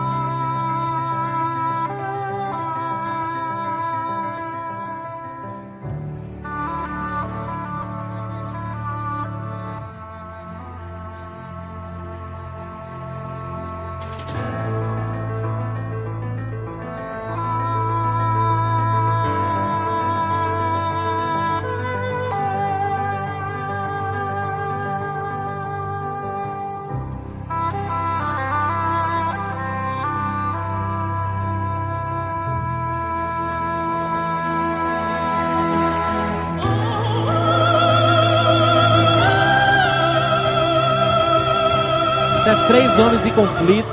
Três 42.75 42.99
Homens 42.99 43.25
em 43.25 43.33
Conflito. 43.33 43.88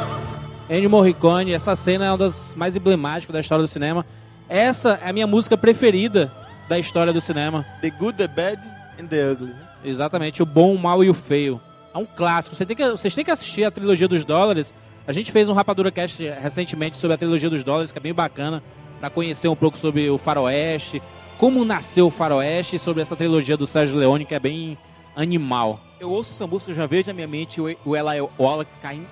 Ennio 0.67 0.89
Morricone. 0.89 1.53
Essa 1.53 1.75
cena 1.75 2.05
é 2.05 2.09
uma 2.09 2.17
das 2.17 2.55
mais 2.55 2.75
emblemáticas 2.75 3.31
da 3.31 3.39
história 3.39 3.61
do 3.61 3.67
cinema. 3.67 4.03
Essa 4.50 5.00
é 5.03 5.09
a 5.11 5.13
minha 5.13 5.27
música 5.27 5.55
preferida 5.55 6.33
da 6.67 6.79
história 6.79 7.13
do 7.13 7.21
cinema. 7.21 7.63
The 7.79 7.91
Good, 7.91 8.17
The 8.17 8.27
Bad 8.27 8.59
and 9.00 9.05
The 9.05 9.33
Ugly. 9.33 9.50
né? 9.50 9.67
Exatamente, 9.83 10.41
o 10.41 10.47
bom, 10.47 10.73
o 10.73 10.79
mal 10.79 11.03
e 11.03 11.11
o 11.11 11.13
feio. 11.13 11.61
É 11.93 11.97
um 12.00 12.07
clássico. 12.07 12.55
Você 12.55 12.65
tem 12.65 12.75
que, 12.75 12.89
vocês 12.89 13.13
têm 13.13 13.23
que 13.23 13.29
assistir 13.29 13.63
a 13.65 13.69
trilogia 13.69 14.07
dos 14.07 14.25
dólares. 14.25 14.73
A 15.05 15.11
gente 15.11 15.31
fez 15.31 15.47
um 15.47 15.53
Rapadura 15.53 15.91
Cast 15.91 16.19
recentemente 16.41 16.97
sobre 16.97 17.13
a 17.13 17.17
trilogia 17.19 17.51
dos 17.51 17.63
dólares, 17.63 17.91
que 17.91 18.00
é 18.00 18.01
bem 18.01 18.15
bacana, 18.15 18.63
para 19.00 19.11
conhecer 19.11 19.47
um 19.47 19.55
pouco 19.55 19.77
sobre 19.77 20.09
o 20.09 20.17
Faroeste, 20.17 21.03
como 21.38 21.63
nasceu 21.63 22.07
o 22.07 22.11
Faroeste, 22.11 22.77
e 22.77 22.79
sobre 22.79 23.03
essa 23.03 23.15
trilogia 23.15 23.55
do 23.55 23.67
Sérgio 23.67 23.95
Leone, 24.00 24.25
que 24.25 24.33
é 24.33 24.39
bem 24.39 24.75
animal. 25.15 25.79
Eu 26.01 26.10
ouço 26.10 26.34
essa 26.34 26.48
música, 26.48 26.72
eu 26.72 26.75
já 26.75 26.88
vejo 26.88 27.10
na 27.10 27.13
minha 27.13 27.27
mente 27.27 27.62
o, 27.62 27.77
o 27.86 27.96
Ela 27.96 28.13
Ola 28.36 28.65
caindo, 28.81 29.05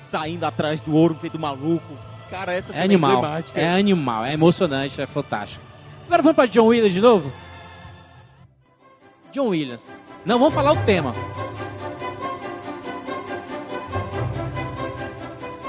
saindo 0.00 0.44
atrás 0.44 0.80
do 0.80 0.94
ouro, 0.94 1.16
feito 1.20 1.36
maluco. 1.36 1.98
Cara, 2.30 2.52
essa 2.52 2.70
É 2.70 2.74
cena 2.74 2.84
animal. 2.84 3.20
É 3.52 3.68
animal, 3.68 4.24
é 4.24 4.32
emocionante, 4.32 5.00
é 5.00 5.06
fantástico. 5.06 5.64
Agora 6.06 6.22
vamos 6.22 6.36
para 6.36 6.46
John 6.46 6.66
Williams 6.66 6.92
de 6.92 7.00
novo? 7.00 7.32
John 9.32 9.48
Williams. 9.48 9.90
Não, 10.24 10.38
vamos 10.38 10.54
falar 10.54 10.70
o 10.70 10.76
tema. 10.84 11.12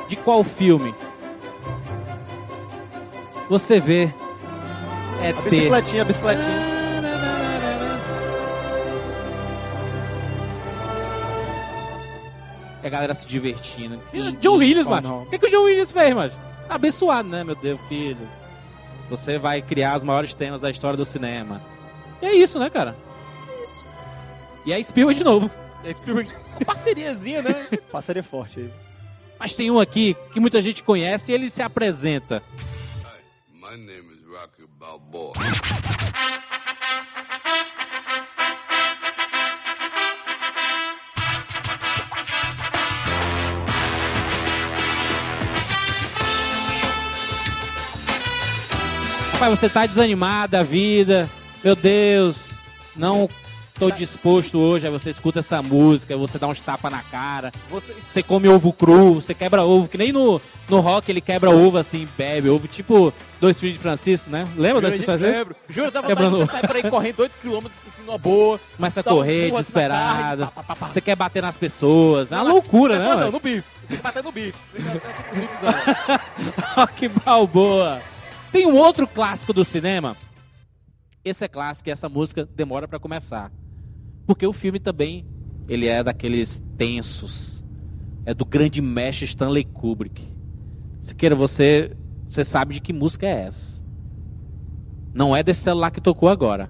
De 0.07 0.15
qual 0.15 0.43
filme? 0.43 0.93
Você 3.49 3.79
vê 3.79 4.13
é 5.23 5.31
A 5.31 5.41
bicicletinha, 5.41 6.01
a 6.03 6.05
bicicletinha. 6.05 6.76
A 12.87 12.89
galera 12.89 13.15
se 13.15 13.27
divertindo. 13.27 13.99
E 14.13 14.31
John 14.33 14.57
Williams, 14.57 14.87
não. 14.87 15.23
O 15.23 15.25
que, 15.27 15.37
que 15.37 15.45
o 15.47 15.49
John 15.49 15.63
Williams 15.63 15.91
fez, 15.91 16.15
macho? 16.15 16.35
Abençoado, 16.69 17.29
né, 17.29 17.43
meu 17.43 17.55
Deus, 17.55 17.79
filho? 17.87 18.27
Você 19.09 19.37
vai 19.37 19.61
criar 19.61 19.95
os 19.97 20.03
maiores 20.03 20.33
temas 20.33 20.59
da 20.59 20.69
história 20.69 20.97
do 20.97 21.05
cinema. 21.05 21.61
E 22.21 22.25
é 22.25 22.35
isso, 22.35 22.59
né, 22.59 22.69
cara? 22.69 22.95
E 24.65 24.73
é 24.73 24.83
Spielberg 24.83 25.17
de 25.17 25.23
novo. 25.23 25.49
É 25.83 25.93
Spielberg. 25.93 26.29
Uma 26.51 26.65
parceriazinha, 26.65 27.41
né? 27.41 27.67
Parceria 27.91 28.23
forte 28.23 28.59
aí. 28.59 28.69
Mas 29.39 29.55
tem 29.55 29.71
um 29.71 29.79
aqui 29.79 30.15
que 30.33 30.39
muita 30.39 30.61
gente 30.61 30.83
conhece 30.83 31.31
e 31.31 31.35
ele 31.35 31.49
se 31.49 31.61
apresenta. 31.61 32.43
My 33.53 33.77
name 33.77 34.13
is 34.13 34.23
Rocky 34.27 34.65
Balboa. 34.77 35.33
Rapaz, 49.37 49.59
você 49.59 49.69
tá 49.69 49.85
desanimado 49.85 50.53
da 50.53 50.63
vida. 50.63 51.29
Meu 51.63 51.75
Deus, 51.75 52.37
não 52.95 53.29
tô 53.77 53.91
disposto 53.91 54.57
hoje. 54.57 54.87
Aí 54.87 54.91
você 54.91 55.11
escuta 55.11 55.41
essa 55.41 55.61
música, 55.61 56.17
você 56.17 56.39
dá 56.39 56.47
uns 56.47 56.59
tapas 56.59 56.91
na 56.91 57.03
cara. 57.03 57.51
Você... 57.69 57.95
Você 58.03 58.23
come 58.23 58.47
ovo 58.49 58.73
cru, 58.73 59.13
você 59.21 59.35
quebra 59.35 59.61
ovo, 59.63 59.87
que 59.87 59.95
nem 59.95 60.11
no, 60.11 60.41
no 60.67 60.79
rock 60.79 61.11
ele 61.11 61.21
quebra 61.21 61.51
ovo 61.51 61.77
assim, 61.77 62.07
bebe 62.17 62.49
ovo, 62.49 62.67
tipo 62.67 63.13
dois 63.39 63.59
filhos 63.59 63.75
de 63.75 63.79
Francisco, 63.79 64.27
né? 64.27 64.47
Lembra 64.57 64.89
desse 64.89 65.03
fazer? 65.03 65.29
Lembro. 65.29 65.55
Juro, 65.69 65.91
dá 65.91 66.01
vontade 66.01 66.31
de 66.31 66.35
você 66.37 66.51
sair 66.53 66.67
por 66.67 66.75
aí 66.75 66.89
correndo 66.89 67.17
8km 67.17 67.65
assim, 67.67 68.01
numa 68.07 68.17
boa. 68.17 68.59
Começa 68.75 69.01
a 69.01 69.03
correr, 69.03 69.45
assim 69.45 69.51
desesperado. 69.51 70.47
pá, 70.47 70.63
pá, 70.63 70.75
pá. 70.75 70.87
Você 70.89 70.99
quer 70.99 71.15
bater 71.15 71.43
nas 71.43 71.55
pessoas. 71.55 72.31
É 72.31 72.35
uma 72.37 72.53
loucura, 72.53 72.97
né? 72.97 73.05
Não, 73.05 73.31
no 73.31 73.39
bife. 73.39 73.67
Você 73.81 73.87
tem 73.89 73.97
que 73.97 74.03
bater 74.03 74.23
no 74.23 74.31
bife. 74.31 74.57
Você 74.71 74.81
tem 74.81 74.99
que 74.99 75.07
bater 75.07 75.35
no 75.35 75.41
bife, 75.41 76.61
Rock 76.75 77.07
Balboa. 77.23 78.01
Tem 78.51 78.65
um 78.65 78.75
outro 78.75 79.07
clássico 79.07 79.53
do 79.53 79.63
cinema. 79.63 80.15
Esse 81.23 81.45
é 81.45 81.47
clássico 81.47 81.89
e 81.89 81.91
essa 81.91 82.07
música 82.07 82.45
demora 82.45 82.87
pra 82.87 82.99
começar. 82.99 83.51
Porque 84.25 84.47
o 84.47 84.53
filme 84.53 84.79
também, 84.79 85.25
ele 85.67 85.87
é 85.87 86.03
daqueles 86.03 86.63
tensos. 86.77 87.63
É 88.25 88.33
do 88.33 88.45
grande 88.45 88.81
mestre 88.81 89.25
Stanley 89.25 89.65
Kubrick. 89.65 90.35
Se 90.99 91.15
queira 91.15 91.35
você, 91.35 91.95
você 92.27 92.43
sabe 92.43 92.73
de 92.73 92.81
que 92.81 92.91
música 92.91 93.25
é 93.25 93.45
essa. 93.45 93.77
Não 95.13 95.35
é 95.35 95.41
desse 95.41 95.61
celular 95.61 95.91
que 95.91 96.01
tocou 96.01 96.29
agora. 96.29 96.69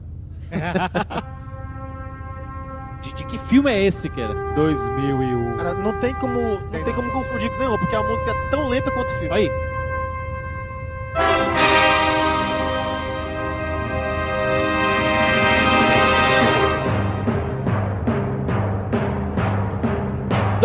de, 3.01 3.13
de 3.13 3.25
que 3.25 3.37
filme 3.39 3.71
é 3.71 3.83
esse, 3.83 4.09
cara? 4.09 4.53
2001. 4.53 5.57
Cara, 5.57 5.73
não 5.73 5.99
tem 5.99 6.13
como, 6.15 6.39
não 6.39 6.83
tem 6.83 6.93
como 6.93 7.11
confundir 7.11 7.49
com 7.49 7.59
nenhum, 7.59 7.77
porque 7.77 7.95
a 7.95 8.03
música 8.03 8.31
é 8.31 8.49
tão 8.49 8.69
lenta 8.69 8.91
quanto 8.91 9.09
o 9.09 9.19
filme. 9.19 9.33
Aí. 9.33 9.49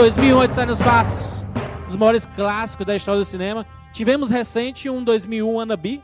...2008 0.02 0.50
sai 0.50 0.66
no 0.66 0.72
espaço... 0.72 1.46
...os 1.88 1.94
maiores 1.94 2.26
clássicos 2.34 2.84
da 2.84 2.96
história 2.96 3.20
do 3.20 3.24
cinema... 3.24 3.64
...tivemos 3.92 4.30
recente 4.30 4.90
um 4.90 5.02
2001 5.04 5.60
Anabi... 5.60 6.02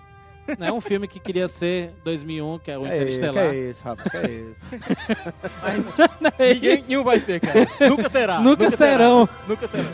né? 0.57 0.71
...um 0.71 0.81
filme 0.81 1.09
que 1.09 1.19
queria 1.19 1.49
ser 1.49 1.93
2001... 2.05 2.61
...que 2.61 2.71
é 2.71 2.79
o 2.79 2.83
Que 2.83 2.87
é, 2.87 2.91
que 2.91 2.97
Interestelar... 2.97 3.45
é 3.47 3.57
isso, 3.71 3.85
rapaz, 3.85 4.09
que 4.09 4.17
é 4.17 4.31
isso. 4.31 4.57
É 6.39 6.55
Ninguém 6.55 6.79
isso. 6.79 6.89
nenhum 6.91 7.03
vai 7.03 7.19
ser, 7.19 7.41
cara. 7.41 7.67
Nunca 7.89 8.09
será. 8.09 8.39
Nunca 8.41 8.71
serão. 8.71 9.27
será. 9.27 9.49
Nunca 9.49 9.67
será. 9.67 9.89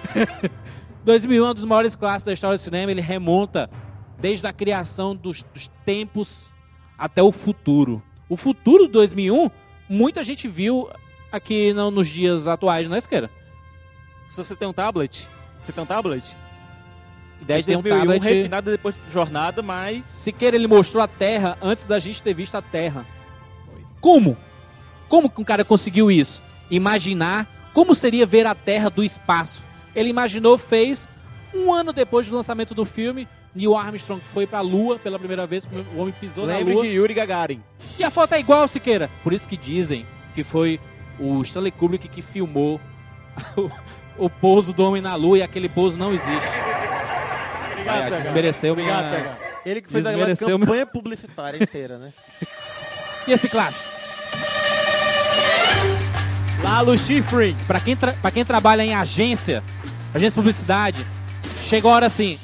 2001 1.03 1.41
é 1.47 1.51
um 1.51 1.55
dos 1.55 1.65
maiores 1.65 1.97
clássicos 1.97 2.25
da 2.25 2.33
história 2.35 2.59
do 2.59 2.61
cinema. 2.61 2.91
Ele 2.91 3.01
remonta 3.01 3.71
desde 4.19 4.47
a 4.47 4.53
criação 4.53 5.17
dos, 5.17 5.43
dos 5.55 5.69
tempos 5.87 6.53
até 6.99 7.23
o 7.23 7.33
futuro. 7.33 8.03
O 8.29 8.37
futuro 8.37 8.85
de 8.85 8.93
2001, 8.93 9.51
muita 9.89 10.23
gente 10.23 10.47
viu 10.47 10.91
aqui 11.33 11.73
no- 11.73 11.91
nos 11.91 12.07
dias 12.07 12.47
atuais, 12.47 12.87
não 12.87 12.97
é, 12.97 12.99
Esqueira? 12.99 13.31
Se 14.35 14.45
você 14.45 14.57
tem 14.57 14.67
um 14.67 14.73
tablet, 14.73 15.29
você 15.63 15.71
tem 15.71 15.85
um 15.85 15.87
tablet? 15.87 16.37
Ideia 17.41 17.61
de 17.61 17.67
ter 17.69 17.77
um 17.77 17.83
2001, 17.83 17.99
tablet. 18.01 18.25
refinado 18.25 18.69
depois 18.69 18.97
de 18.97 19.13
jornada, 19.13 19.63
mas... 19.63 20.07
Siqueira, 20.07 20.57
ele 20.57 20.67
mostrou 20.67 21.01
a 21.01 21.07
Terra 21.07 21.57
antes 21.63 21.85
da 21.85 22.01
gente 22.01 22.21
ter 22.21 22.35
visto 22.35 22.57
a 22.57 22.61
Terra. 22.61 23.07
Como? 24.01 24.37
Como 25.09 25.31
que 25.31 25.41
um 25.41 25.45
cara 25.45 25.65
conseguiu 25.65 26.11
isso? 26.11 26.43
Imaginar 26.69 27.47
como 27.73 27.95
seria 27.95 28.27
ver 28.27 28.45
a 28.45 28.57
Terra 28.57 28.91
do 28.91 29.05
espaço. 29.05 29.63
Ele 29.95 30.09
imaginou, 30.09 30.59
fez. 30.59 31.09
Um 31.55 31.73
ano 31.73 31.93
depois 31.93 32.27
do 32.27 32.35
lançamento 32.35 32.75
do 32.75 32.85
filme, 32.85 33.29
Neil 33.55 33.77
Armstrong 33.77 34.21
foi 34.33 34.49
pra 34.49 34.61
Lua 34.63 34.99
pela 34.99 35.17
primeira 35.17 35.47
vez, 35.47 35.65
o 35.95 36.01
homem 36.01 36.13
pisou 36.21 36.45
na 36.45 36.57
Lembre 36.57 36.75
Lua. 36.75 36.83
de 36.83 36.91
Yuri 36.91 37.15
Gagarin. 37.15 37.63
E 37.97 38.03
a 38.03 38.11
foto 38.11 38.35
é 38.35 38.41
igual, 38.41 38.67
Siqueira. 38.67 39.09
Por 39.23 39.33
isso 39.33 39.49
que 39.49 39.57
dizem 39.57 40.05
que 40.35 40.43
foi 40.43 40.81
o 41.21 41.41
Stanley 41.43 41.71
Kubrick 41.71 42.09
que 42.09 42.21
filmou 42.21 42.81
o, 44.19 44.29
pouso 44.31 44.73
do 44.73 44.85
homem 44.85 45.01
na 45.03 45.15
Lua 45.15 45.39
e 45.39 45.43
aquele 45.43 45.69
pouso 45.69 45.97
não 45.97 46.13
existe. 46.13 46.49
Obrigado, 47.73 48.03
PH. 48.05 48.17
desmereceu 48.19 48.73
Obrigado, 48.73 49.05
minha-. 49.11 49.37
Ele 49.67 49.81
que 49.83 49.89
fez 49.91 50.05
meu- 50.05 50.59
campanha 50.59 50.87
publicitária 50.87 51.63
inteira, 51.63 51.99
né? 51.99 52.13
E 53.27 53.33
esse 53.33 53.49
clássico? 53.49 53.83
Lalo 56.63 56.97
Schifrin. 56.99 57.57
Pra 57.67 57.81
quem, 57.81 57.97
tra- 57.97 58.13
pra 58.21 58.31
quem 58.31 58.45
trabalha 58.45 58.83
em 58.83 58.95
agência, 58.95 59.63
agência 60.13 60.31
de 60.31 60.35
publicidade, 60.35 61.07
chega 61.63 61.89
a 61.89 61.91
hora 61.91 62.07
assim, 62.07 62.39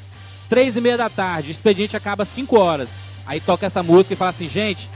três 0.49 0.75
e 0.75 0.81
meia 0.81 0.97
da 0.97 1.09
tarde, 1.09 1.49
o 1.49 1.51
expediente 1.51 1.95
acaba 1.95 2.23
às 2.23 2.29
5 2.29 2.57
horas. 2.57 2.89
Aí 3.25 3.39
toca 3.39 3.65
essa 3.65 3.83
música 3.83 4.13
e 4.13 4.17
fala 4.17 4.31
assim, 4.31 4.47
gente, 4.47 4.89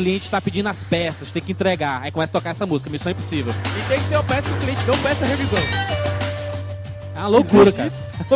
cliente 0.00 0.30
tá 0.30 0.40
pedindo 0.40 0.68
as 0.68 0.82
peças, 0.82 1.30
tem 1.30 1.42
que 1.42 1.52
entregar. 1.52 2.00
Aí 2.02 2.10
começa 2.10 2.30
a 2.30 2.34
tocar 2.40 2.50
essa 2.50 2.66
música, 2.66 2.88
Missão 2.88 3.12
Impossível. 3.12 3.52
E 3.52 3.88
tem 3.88 4.00
que 4.02 4.08
ser 4.08 4.16
o 4.16 4.24
peça 4.24 4.42
que 4.48 4.54
o 4.54 4.58
cliente 4.58 4.86
não 4.86 4.98
peça 4.98 5.24
revisão. 5.26 5.58
É 7.14 7.18
uma 7.20 7.28
loucura, 7.28 7.70
cara. 7.72 7.92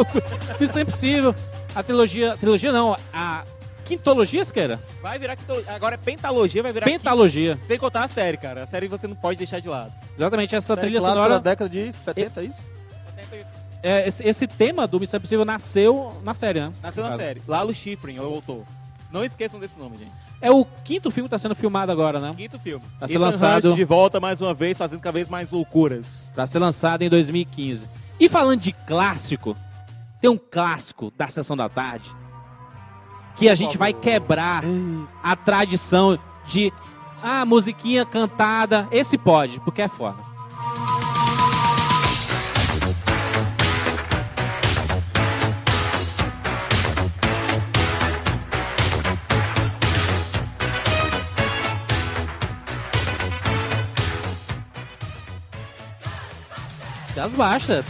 Missão 0.60 0.82
Impossível. 0.82 1.34
A 1.74 1.82
trilogia, 1.82 2.36
trilogia 2.36 2.70
não, 2.70 2.94
a 3.12 3.44
quintologia, 3.84 4.42
Esqueira? 4.42 4.78
Vai 5.02 5.18
virar 5.18 5.36
quinto... 5.36 5.64
Agora 5.66 5.94
é 5.94 5.98
pentalogia, 5.98 6.62
vai 6.62 6.72
virar 6.72 6.84
Pentalogia. 6.84 7.54
quinto- 7.56 7.66
Sem 7.66 7.78
contar 7.78 8.04
a 8.04 8.08
série, 8.08 8.36
cara. 8.36 8.62
A 8.62 8.66
série 8.66 8.86
você 8.86 9.06
não 9.06 9.16
pode 9.16 9.38
deixar 9.38 9.58
de 9.60 9.68
lado. 9.68 9.92
Exatamente, 10.16 10.54
essa 10.54 10.74
Série 10.74 10.80
trilha 10.82 11.00
sonora... 11.00 11.30
da 11.34 11.38
década 11.38 11.68
de 11.68 11.92
70, 11.92 12.40
é 12.40 12.44
isso? 12.44 12.58
é, 13.82 14.06
esse, 14.08 14.22
esse 14.26 14.46
tema 14.46 14.86
do 14.86 15.00
Missão 15.00 15.18
Impossível 15.18 15.44
nasceu 15.44 16.20
na 16.22 16.32
série, 16.34 16.60
né? 16.60 16.72
Nasceu 16.82 17.02
na 17.02 17.16
série. 17.16 17.42
Lalo 17.48 17.74
Schifrin 17.74 18.16
é 18.18 18.20
o 18.20 18.26
autor. 18.26 18.62
Não 19.10 19.24
esqueçam 19.24 19.58
desse 19.58 19.78
nome, 19.78 19.96
gente. 19.98 20.12
É 20.44 20.50
o 20.50 20.62
quinto 20.84 21.10
filme 21.10 21.26
que 21.26 21.30
tá 21.30 21.38
sendo 21.38 21.54
filmado 21.54 21.90
agora, 21.90 22.18
né? 22.20 22.34
Quinto 22.36 22.58
filme. 22.58 22.84
Tá 23.00 23.06
Ethan 23.06 23.18
lançado- 23.18 23.70
Hunt 23.70 23.76
de 23.76 23.84
volta 23.84 24.20
mais 24.20 24.42
uma 24.42 24.52
vez, 24.52 24.76
fazendo 24.76 25.00
cada 25.00 25.14
vez 25.14 25.26
mais 25.26 25.50
loucuras. 25.50 26.30
Pra 26.34 26.46
ser 26.46 26.58
lançado 26.58 27.00
em 27.00 27.08
2015. 27.08 27.88
E 28.20 28.28
falando 28.28 28.60
de 28.60 28.70
clássico, 28.72 29.56
tem 30.20 30.28
um 30.28 30.36
clássico 30.36 31.10
da 31.16 31.28
Sessão 31.28 31.56
da 31.56 31.66
Tarde 31.70 32.10
que 33.36 33.48
a 33.48 33.54
gente 33.54 33.78
vai 33.78 33.94
quebrar 33.94 34.62
a 35.22 35.34
tradição 35.34 36.18
de 36.46 36.70
ah, 37.22 37.46
musiquinha 37.46 38.04
cantada. 38.04 38.86
Esse 38.92 39.16
pode, 39.16 39.58
porque 39.60 39.80
é 39.80 39.88
foda. 39.88 40.18
Das 57.24 57.32
baixas. 57.32 57.86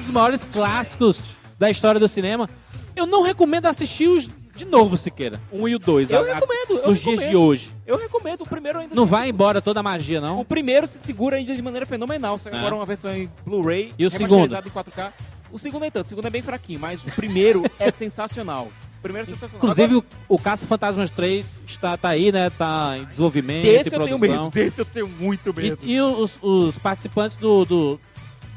Os 0.00 0.08
maiores 0.08 0.44
clássicos 0.52 1.16
da 1.58 1.70
história 1.70 2.00
do 2.00 2.08
cinema. 2.08 2.48
Eu 2.96 3.06
não 3.06 3.22
recomendo 3.22 3.66
assistir 3.66 4.08
os 4.08 4.28
de 4.56 4.64
novo, 4.64 4.96
Siqueira. 4.96 5.40
Um 5.52 5.68
e 5.68 5.74
o 5.76 5.78
dois. 5.78 6.10
Eu 6.10 6.18
a- 6.18 6.22
a- 6.30 6.34
recomendo, 6.34 6.78
eu 6.82 6.88
Nos 6.90 6.98
dias 6.98 7.20
recomendo. 7.20 7.30
de 7.30 7.36
hoje. 7.36 7.70
Eu 7.86 7.96
recomendo. 7.96 8.40
O 8.42 8.46
primeiro 8.46 8.78
ainda 8.80 8.92
Não 8.94 9.06
vai 9.06 9.28
embora 9.28 9.60
toda 9.62 9.78
a 9.78 9.82
magia, 9.82 10.18
O 10.18 10.22
não? 10.22 10.44
primeiro 10.44 10.86
se 10.88 10.98
segura 10.98 11.36
ainda 11.36 11.54
de 11.54 11.62
maneira 11.62 11.86
fenomenal. 11.86 12.36
Saiu 12.36 12.56
É. 12.56 12.58
agora 12.58 12.74
uma 12.74 12.84
versão 12.84 13.14
em 13.16 13.30
Blu-ray, 13.46 13.92
E 13.96 14.04
o 14.06 14.08
remasterizado 14.10 14.68
em 14.68 14.70
4K. 14.72 15.12
O 15.52 15.58
segundo 15.58 15.82
tanto, 15.90 16.06
o 16.06 16.08
segundo 16.08 16.26
é 16.26 16.30
bem 16.30 16.42
fraquinho, 16.42 16.80
mas 16.80 17.02
o 17.04 17.10
primeiro 17.12 17.64
é 17.78 17.90
sensacional. 17.92 18.68
O 18.98 19.02
primeiro 19.02 19.28
é 19.28 19.30
sensacional. 19.34 19.58
Inclusive, 19.70 19.96
o, 19.96 20.04
o 20.28 20.38
Caça 20.38 20.66
Fantasmas 20.66 21.10
3 21.10 21.60
está 21.66 21.96
tá 21.96 22.08
aí, 22.08 22.32
né? 22.32 22.48
Tá 22.50 22.94
em 22.98 23.04
desenvolvimento, 23.04 23.66
Agora, 23.66 23.78
desse 23.84 23.94
eu 23.96 24.04
tenho 24.04 24.18
produção. 24.18 24.42
medo, 24.44 24.50
desse 24.54 24.80
eu 24.80 24.84
tenho 24.84 25.08
muito 25.08 25.52
medo. 25.54 25.78
E, 25.82 25.92
e 25.94 26.00
os, 26.00 26.38
os 26.42 26.78
participantes 26.78 27.36
do, 27.36 27.64
do- 27.64 28.00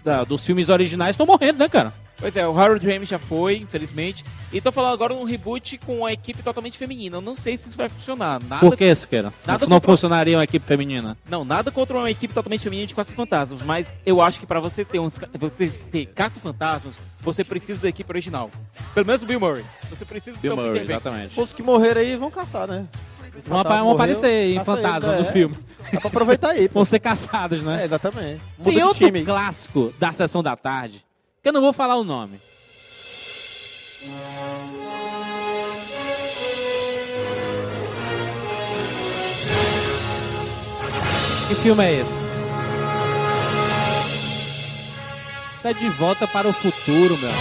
da- 0.08 0.24
dos 0.24 0.44
filmes 0.46 0.70
originais 0.70 1.12
estão 1.12 1.26
morrendo, 1.26 1.60
né, 1.60 1.68
cara? 1.68 1.92
Pois 2.20 2.36
é, 2.36 2.48
o 2.48 2.58
Harold 2.58 2.86
Ramis 2.90 3.08
já 3.10 3.20
foi, 3.20 3.58
infelizmente. 3.58 4.26
E 4.52 4.60
tô 4.62 4.72
falando 4.72 4.94
agora 4.94 5.14
num 5.14 5.24
reboot 5.26 5.78
com 5.80 6.00
uma 6.00 6.12
equipe 6.12 6.42
totalmente 6.42 6.78
feminina. 6.78 7.18
Eu 7.18 7.22
não 7.22 7.36
sei 7.36 7.58
se 7.58 7.68
isso 7.68 7.78
vai 7.78 7.90
funcionar. 7.90 8.42
Nada 8.44 8.60
Por 8.62 8.76
que, 8.78 8.96
Siqueira? 8.96 9.32
Nada 9.46 9.66
não 9.68 9.76
contra- 9.78 9.92
funcionaria 9.92 10.38
uma 10.38 10.44
equipe 10.44 10.66
feminina? 10.66 11.18
Não, 11.30 11.44
nada 11.46 11.70
contra 11.70 11.98
uma 11.98 12.10
equipe 12.10 12.34
totalmente 12.34 12.64
feminina 12.64 12.88
de 12.88 12.96
caça-fantasmas, 12.96 13.62
mas 13.62 13.96
eu 14.06 14.20
acho 14.22 14.40
que 14.40 14.46
pra 14.48 14.60
você 14.60 14.84
ter 14.86 15.00
uns 15.00 15.20
você 15.38 15.68
ter 15.68 16.06
caça-fantasmas, 16.08 17.00
você 17.22 17.44
precisa 17.44 17.82
da 17.82 17.90
equipe 17.90 18.10
original. 18.10 18.50
Pelo 18.96 19.06
menos 19.06 19.22
o 19.22 19.26
Bill 19.26 19.40
Murray. 19.40 19.66
Você 19.90 20.06
precisa 20.06 20.38
Bill 20.42 20.56
ter 20.56 20.62
um 20.62 20.66
Murray, 20.66 20.82
exatamente. 20.84 21.40
Os 21.40 21.54
que 21.54 21.62
morreram 21.62 22.02
aí 22.02 22.16
vão 22.16 22.32
caçar, 22.32 22.68
né? 22.68 22.88
Vão, 23.46 23.92
aparecer 23.92 24.56
em 24.56 24.64
fantasmas 24.64 25.14
eles, 25.14 25.24
no 25.26 25.30
é. 25.30 25.34
filme. 25.34 25.56
Dá 25.92 26.00
pra 26.00 26.08
aproveitar 26.10 26.50
aí, 26.52 26.68
pô. 26.70 26.76
Vão 26.76 26.86
ser 26.86 27.00
caçados, 27.00 27.62
É, 27.62 27.64
né? 27.66 27.84
exatamente. 27.86 28.42
Muda 28.58 28.72
Tem 28.72 28.84
outro 28.84 29.06
time. 29.06 29.24
clássico 29.24 29.94
da 30.00 30.12
Sessão 30.14 30.42
da 30.42 30.56
Tarde, 30.56 31.04
eu 31.48 31.54
não 31.54 31.62
vou 31.62 31.72
falar 31.72 31.96
o 31.96 32.04
nome. 32.04 32.40
Que 41.48 41.56
filme 41.56 41.84
é 41.86 41.94
esse? 41.94 42.12
Isso 45.56 45.68
é 45.68 45.74
De 45.74 45.90
Volta 45.90 46.28
para 46.28 46.48
o 46.48 46.54
Futuro, 46.54 47.18
meu. 47.18 47.32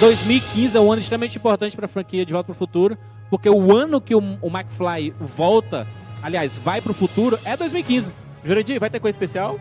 2015 0.00 0.76
é 0.76 0.80
um 0.80 0.92
ano 0.92 1.00
extremamente 1.00 1.38
importante 1.38 1.74
para 1.74 1.86
a 1.86 1.88
franquia 1.88 2.24
De 2.24 2.32
Volta 2.32 2.46
para 2.46 2.52
o 2.52 2.56
Futuro, 2.56 2.98
porque 3.30 3.48
o 3.48 3.74
ano 3.74 4.00
que 4.00 4.14
o, 4.14 4.18
o 4.20 4.48
McFly 4.48 5.14
volta, 5.18 5.86
aliás, 6.22 6.58
vai 6.58 6.82
para 6.82 6.92
o 6.92 6.94
futuro, 6.94 7.38
é 7.44 7.56
2015. 7.56 8.12
Jurandir, 8.44 8.78
vai 8.78 8.90
ter 8.90 9.00
coisa 9.00 9.16
especial? 9.16 9.58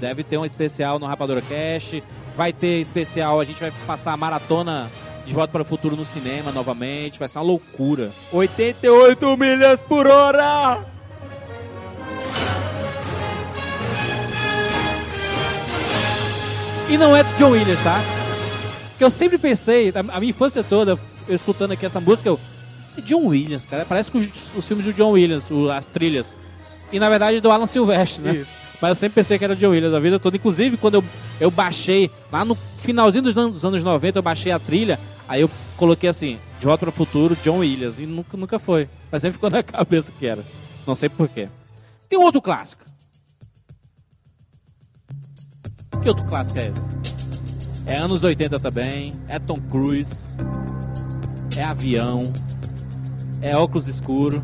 Deve 0.00 0.24
ter 0.24 0.38
um 0.38 0.44
especial 0.46 0.98
no 0.98 1.06
Rapadura 1.06 1.42
Cash, 1.42 2.02
vai 2.34 2.52
ter 2.54 2.80
especial, 2.80 3.38
a 3.38 3.44
gente 3.44 3.60
vai 3.60 3.70
passar 3.86 4.12
a 4.12 4.16
maratona 4.16 4.90
De 5.26 5.34
Volta 5.34 5.52
para 5.52 5.60
o 5.60 5.64
Futuro 5.64 5.94
no 5.94 6.06
cinema 6.06 6.50
novamente, 6.50 7.18
vai 7.18 7.28
ser 7.28 7.38
uma 7.38 7.44
loucura. 7.44 8.10
88 8.32 9.36
milhas 9.36 9.82
por 9.82 10.06
hora! 10.06 10.82
E 16.88 16.96
não 16.96 17.14
é 17.14 17.22
do 17.22 17.36
John 17.36 17.50
Williams, 17.50 17.82
tá? 17.84 18.00
Que 18.96 19.04
eu 19.04 19.10
sempre 19.10 19.36
pensei, 19.36 19.92
a 19.94 20.18
minha 20.18 20.30
infância 20.30 20.64
toda, 20.64 20.98
eu 21.28 21.34
escutando 21.34 21.72
aqui 21.72 21.84
essa 21.84 22.00
música, 22.00 22.28
eu. 22.30 22.40
É 22.98 23.00
John 23.02 23.26
Williams, 23.26 23.64
cara. 23.66 23.84
Parece 23.84 24.10
com 24.10 24.18
os, 24.18 24.26
os 24.56 24.66
filmes 24.66 24.84
do 24.84 24.92
John 24.92 25.12
Williams, 25.12 25.48
as 25.72 25.86
trilhas. 25.86 26.34
E 26.90 26.98
na 26.98 27.08
verdade 27.08 27.36
é 27.36 27.40
do 27.40 27.50
Alan 27.50 27.66
Silvestre, 27.66 28.20
né? 28.20 28.44
Mas 28.80 28.90
eu 28.90 28.94
sempre 28.94 29.16
pensei 29.16 29.38
que 29.38 29.44
era 29.44 29.54
John 29.54 29.70
Williams 29.70 29.94
a 29.94 30.00
vida 30.00 30.18
toda. 30.18 30.36
Inclusive, 30.36 30.76
quando 30.76 30.94
eu, 30.94 31.04
eu 31.40 31.50
baixei, 31.50 32.10
lá 32.32 32.44
no 32.44 32.54
finalzinho 32.54 33.24
dos 33.24 33.36
anos, 33.36 33.52
dos 33.52 33.64
anos 33.64 33.84
90, 33.84 34.18
eu 34.18 34.22
baixei 34.22 34.52
a 34.52 34.58
trilha, 34.58 34.98
aí 35.28 35.42
eu 35.42 35.50
coloquei 35.76 36.08
assim, 36.08 36.38
De 36.58 36.66
Volta 36.66 36.86
para 36.86 36.90
o 36.90 36.92
Futuro, 36.92 37.36
John 37.44 37.58
Williams. 37.58 37.98
E 37.98 38.06
nunca, 38.06 38.36
nunca 38.36 38.58
foi. 38.58 38.88
Mas 39.10 39.22
sempre 39.22 39.34
ficou 39.34 39.50
na 39.50 39.62
cabeça 39.64 40.12
que 40.18 40.26
era. 40.26 40.42
Não 40.86 40.96
sei 40.96 41.08
porquê. 41.08 41.48
Tem 42.08 42.18
outro 42.18 42.40
clássico. 42.40 42.82
Que 46.02 46.08
outro 46.08 46.26
clássico 46.26 46.58
é 46.60 46.68
esse? 46.68 47.00
É 47.86 47.96
anos 47.96 48.22
80 48.22 48.58
também, 48.60 49.14
é 49.28 49.38
Tom 49.38 49.56
Cruise, 49.68 50.34
é 51.56 51.64
avião, 51.64 52.32
é 53.42 53.56
óculos 53.56 53.88
escuro, 53.88 54.40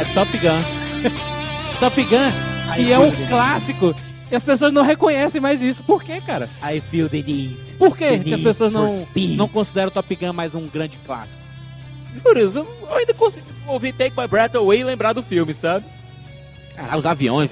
é 0.00 0.04
Top 0.14 0.30
Gun. 0.38 1.26
Top 1.80 2.02
Gun, 2.04 2.74
que 2.74 2.90
é 2.90 2.98
um 2.98 3.10
clássico, 3.28 3.94
e 4.30 4.34
as 4.34 4.42
pessoas 4.42 4.72
não 4.72 4.82
reconhecem 4.82 5.40
mais 5.40 5.60
isso. 5.60 5.82
Por 5.82 6.02
quê, 6.02 6.20
cara? 6.24 6.48
I 6.62 6.80
feel 6.80 7.08
the 7.08 7.22
need. 7.22 7.56
Por 7.78 7.96
quê 7.96 8.18
que 8.18 8.32
as 8.32 8.40
pessoas 8.40 8.72
não, 8.72 9.06
não 9.36 9.46
consideram 9.46 9.90
Top 9.90 10.14
Gun 10.16 10.32
mais 10.32 10.54
um 10.54 10.66
grande 10.66 10.98
clássico? 11.04 11.40
Juras, 12.24 12.56
eu 12.56 12.66
eu 12.88 12.96
ainda 12.96 13.12
consigo 13.12 13.46
ouvir 13.66 13.92
Take 13.92 14.18
My 14.18 14.26
Breath 14.26 14.54
Away 14.56 14.80
e 14.80 14.84
lembrar 14.84 15.12
do 15.12 15.22
filme, 15.22 15.52
sabe? 15.52 15.84
Cara, 16.74 16.96
os 16.96 17.04
aviões. 17.04 17.50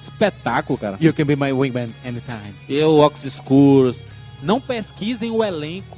Espetáculo, 0.00 0.76
cara. 0.76 0.96
You 1.00 1.14
can 1.14 1.26
be 1.26 1.36
my 1.36 1.52
wingman 1.52 1.94
anytime. 2.04 2.54
Eu, 2.68 2.98
óculos 2.98 3.24
escuros. 3.24 4.02
Não 4.42 4.60
pesquisem 4.60 5.30
o 5.30 5.44
elenco 5.44 5.96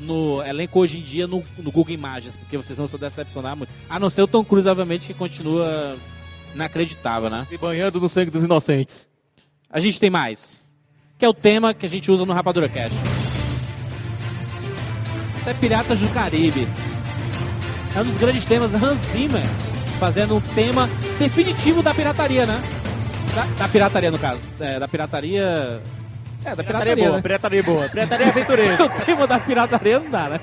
no 0.00 0.42
elenco 0.42 0.80
hoje 0.80 0.98
em 0.98 1.02
dia 1.02 1.26
no, 1.26 1.44
no 1.56 1.70
Google 1.70 1.94
Imagens, 1.94 2.36
porque 2.36 2.56
vocês 2.56 2.76
vão 2.76 2.86
se 2.86 2.98
decepcionar 2.98 3.56
muito. 3.56 3.70
A 3.88 4.00
não 4.00 4.10
ser 4.10 4.22
o 4.22 4.26
Tom 4.26 4.44
Cruise, 4.44 4.68
obviamente, 4.68 5.06
que 5.06 5.14
continua 5.14 5.96
inacreditável, 6.54 7.28
né? 7.28 7.46
Se 7.48 7.58
banhando 7.58 8.00
no 8.00 8.08
sangue 8.08 8.30
dos 8.30 8.44
inocentes. 8.44 9.08
A 9.70 9.80
gente 9.80 9.98
tem 9.98 10.10
mais. 10.10 10.62
Que 11.18 11.24
é 11.24 11.28
o 11.28 11.34
tema 11.34 11.74
que 11.74 11.86
a 11.86 11.88
gente 11.88 12.10
usa 12.10 12.24
no 12.24 12.32
Rapadura 12.32 12.68
Cash. 12.68 12.92
Isso 15.38 15.48
é 15.48 15.54
Piratas 15.54 15.98
do 15.98 16.08
Caribe. 16.08 16.66
É 17.94 18.00
um 18.00 18.04
dos 18.04 18.16
grandes 18.16 18.44
temas 18.44 18.74
Hans 18.74 18.98
Zimmer, 19.12 19.44
fazendo 20.00 20.36
um 20.36 20.40
tema 20.40 20.88
definitivo 21.18 21.82
da 21.82 21.94
pirataria, 21.94 22.44
né? 22.44 22.60
Da, 23.34 23.44
da 23.44 23.68
pirataria, 23.68 24.10
no 24.10 24.18
caso. 24.18 24.40
É, 24.58 24.78
da 24.78 24.88
pirataria. 24.88 25.80
É, 26.44 26.54
da 26.54 26.64
pirataria. 26.64 26.96
Pirataria 26.96 26.96
boa, 26.96 27.16
né? 27.16 27.22
pirataria 27.22 27.62
boa. 27.62 27.88
Pirataria 27.88 28.26
aventureira. 28.28 28.84
o 28.84 28.88
tema 29.04 29.26
da 29.26 29.38
pirataria 29.38 30.00
não 30.00 30.10
dá, 30.10 30.28
né? 30.28 30.40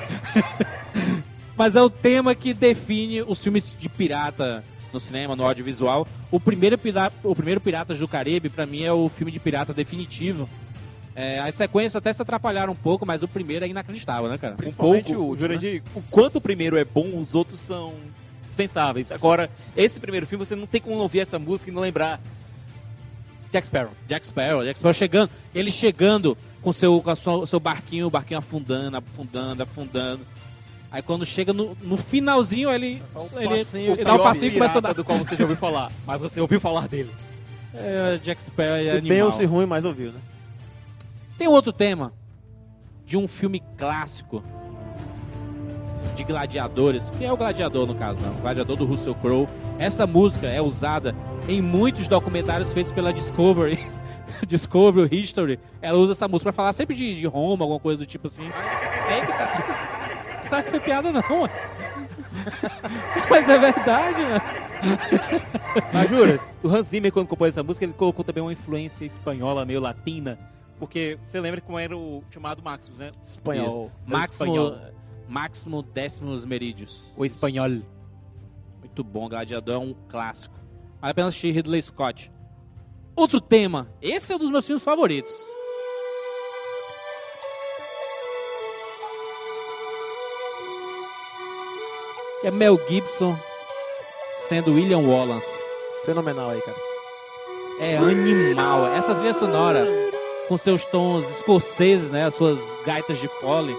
Mas 1.57 1.75
é 1.75 1.81
o 1.81 1.89
tema 1.89 2.33
que 2.33 2.53
define 2.53 3.21
os 3.21 3.41
filmes 3.41 3.75
de 3.77 3.89
pirata 3.89 4.63
no 4.93 4.99
cinema, 4.99 5.35
no 5.35 5.45
audiovisual. 5.45 6.07
O 6.29 6.39
primeiro, 6.39 6.77
pira- 6.77 7.11
o 7.23 7.35
primeiro 7.35 7.61
Piratas 7.61 7.97
do 7.99 8.07
Caribe, 8.07 8.49
pra 8.49 8.65
mim, 8.65 8.83
é 8.83 8.91
o 8.91 9.09
filme 9.09 9.31
de 9.31 9.39
pirata 9.39 9.73
definitivo. 9.73 10.49
É, 11.15 11.39
as 11.39 11.55
sequências 11.55 11.95
até 11.95 12.11
se 12.13 12.21
atrapalharam 12.21 12.71
um 12.73 12.75
pouco, 12.75 13.05
mas 13.05 13.21
o 13.21 13.27
primeiro 13.27 13.65
é 13.65 13.67
inacreditável, 13.67 14.29
né, 14.29 14.37
cara? 14.37 14.53
Um 14.53 14.57
Principalmente 14.57 15.05
pouco, 15.07 15.21
o 15.21 15.25
último, 15.25 15.41
Jurandir, 15.41 15.83
o 15.93 16.01
quanto 16.09 16.37
o 16.37 16.41
primeiro 16.41 16.77
é 16.77 16.85
bom, 16.85 17.17
os 17.17 17.35
outros 17.35 17.59
são 17.59 17.93
dispensáveis. 18.47 19.11
Agora, 19.11 19.49
esse 19.75 19.99
primeiro 19.99 20.25
filme, 20.25 20.45
você 20.45 20.55
não 20.55 20.65
tem 20.65 20.79
como 20.79 20.95
ouvir 20.97 21.19
essa 21.19 21.37
música 21.37 21.69
e 21.69 21.73
não 21.73 21.81
lembrar 21.81 22.19
Jack 23.51 23.67
Sparrow. 23.67 23.91
Jack 24.07 24.25
Sparrow, 24.25 24.63
Jack 24.63 24.79
Sparrow 24.79 24.93
chegando, 24.93 25.29
ele 25.53 25.69
chegando 25.71 26.37
com 26.61 26.71
seu, 26.71 27.01
com 27.01 27.45
seu 27.45 27.59
barquinho, 27.59 28.07
o 28.07 28.09
barquinho 28.09 28.39
afundando, 28.39 28.95
afundando, 28.97 29.63
afundando. 29.63 30.25
Aí 30.91 31.01
quando 31.01 31.25
chega 31.25 31.53
no, 31.53 31.75
no 31.81 31.95
finalzinho, 31.95 32.69
ele, 32.69 33.01
um 33.15 33.39
ele, 33.39 33.49
passinho, 33.59 33.91
ele 33.93 34.03
dá 34.03 34.13
um 34.13 34.19
passinho 34.19 34.51
e 34.51 34.53
começa 34.53 34.77
a 34.77 34.81
dar. 34.81 34.93
do 34.93 35.05
qual 35.05 35.17
você 35.19 35.37
já 35.37 35.43
ouviu 35.43 35.55
falar, 35.55 35.89
mas 36.05 36.19
você 36.21 36.41
ouviu 36.41 36.59
falar 36.59 36.87
dele. 36.87 37.09
É, 37.73 38.19
Jack 38.21 38.43
Sparrow 38.43 38.75
é 38.75 38.83
Se 38.83 38.89
animal. 38.89 39.09
bem 39.09 39.21
ou 39.23 39.31
se 39.31 39.45
ruim, 39.45 39.65
mais 39.65 39.85
ouviu, 39.85 40.11
né? 40.11 40.19
Tem 41.37 41.47
um 41.47 41.51
outro 41.51 41.71
tema 41.71 42.11
de 43.05 43.15
um 43.15 43.25
filme 43.25 43.63
clássico 43.77 44.43
de 46.15 46.25
gladiadores, 46.25 47.09
que 47.11 47.23
é 47.23 47.31
o 47.31 47.37
Gladiador 47.37 47.87
no 47.87 47.95
caso, 47.95 48.19
não, 48.19 48.33
o 48.33 48.41
Gladiador 48.41 48.75
do 48.75 48.85
Russell 48.85 49.15
Crowe. 49.15 49.47
Essa 49.79 50.05
música 50.05 50.47
é 50.47 50.61
usada 50.61 51.15
em 51.47 51.61
muitos 51.61 52.07
documentários 52.09 52.73
feitos 52.73 52.91
pela 52.91 53.13
Discovery. 53.13 53.79
Discovery, 54.45 55.09
History, 55.15 55.59
ela 55.81 55.97
usa 55.97 56.11
essa 56.11 56.27
música 56.27 56.51
pra 56.51 56.55
falar 56.55 56.73
sempre 56.73 56.95
de, 56.95 57.15
de 57.15 57.25
Roma, 57.25 57.63
alguma 57.63 57.79
coisa 57.79 58.03
do 58.03 58.07
tipo 58.07 58.27
assim. 58.27 58.47
É 59.09 59.21
que 59.21 59.27
tá. 59.31 60.00
Não 60.51 60.63
foi 60.63 60.79
piada 60.79 61.11
não, 61.11 61.41
ué. 61.41 61.49
Mas 63.29 63.47
é 63.47 63.57
verdade, 63.57 64.21
né? 64.21 64.41
Mas 65.93 66.09
juras, 66.09 66.53
o 66.63 66.67
Hans 66.67 66.87
Zimmer, 66.87 67.11
quando 67.11 67.27
compôs 67.27 67.49
essa 67.49 67.63
música, 67.63 67.85
ele 67.85 67.93
colocou 67.93 68.23
também 68.23 68.41
uma 68.41 68.53
influência 68.53 69.05
espanhola, 69.05 69.65
meio 69.65 69.79
latina. 69.79 70.37
Porque 70.79 71.19
você 71.23 71.39
lembra 71.39 71.61
como 71.61 71.77
era 71.77 71.95
o 71.95 72.23
chamado 72.31 72.63
Maximus, 72.63 72.99
né? 72.99 73.11
Espanhol. 73.23 73.91
Máximo, 74.05 74.51
espanhol. 74.51 74.77
Máximo 75.27 75.83
Décimos 75.83 76.43
Merídios. 76.43 77.11
O 77.15 77.23
espanhol. 77.23 77.69
Muito 78.79 79.03
bom, 79.03 79.29
Gladiador 79.29 79.75
é 79.75 79.77
um 79.77 79.95
clássico. 80.09 80.55
Vale 80.99 81.11
a 81.11 81.13
pena 81.13 81.27
assistir 81.27 81.51
Ridley 81.51 81.81
Scott. 81.81 82.31
Outro 83.15 83.39
tema. 83.39 83.87
Esse 84.01 84.33
é 84.33 84.35
um 84.35 84.39
dos 84.39 84.49
meus 84.49 84.65
filmes 84.65 84.83
favoritos. 84.83 85.31
É 92.43 92.51
Mel 92.51 92.79
Gibson 92.89 93.37
sendo 94.47 94.73
William 94.73 94.99
Wallace. 94.99 95.47
Fenomenal 96.05 96.49
aí, 96.49 96.61
cara. 96.61 96.77
É 97.79 97.97
animal. 97.97 98.87
Essa 98.95 99.13
trilha 99.15 99.33
sonora, 99.33 99.85
com 100.47 100.57
seus 100.57 100.83
tons 100.85 101.29
escoceses, 101.37 102.09
né? 102.11 102.25
As 102.25 102.33
suas 102.35 102.59
gaitas 102.85 103.19
de 103.19 103.27
fole. 103.27 103.75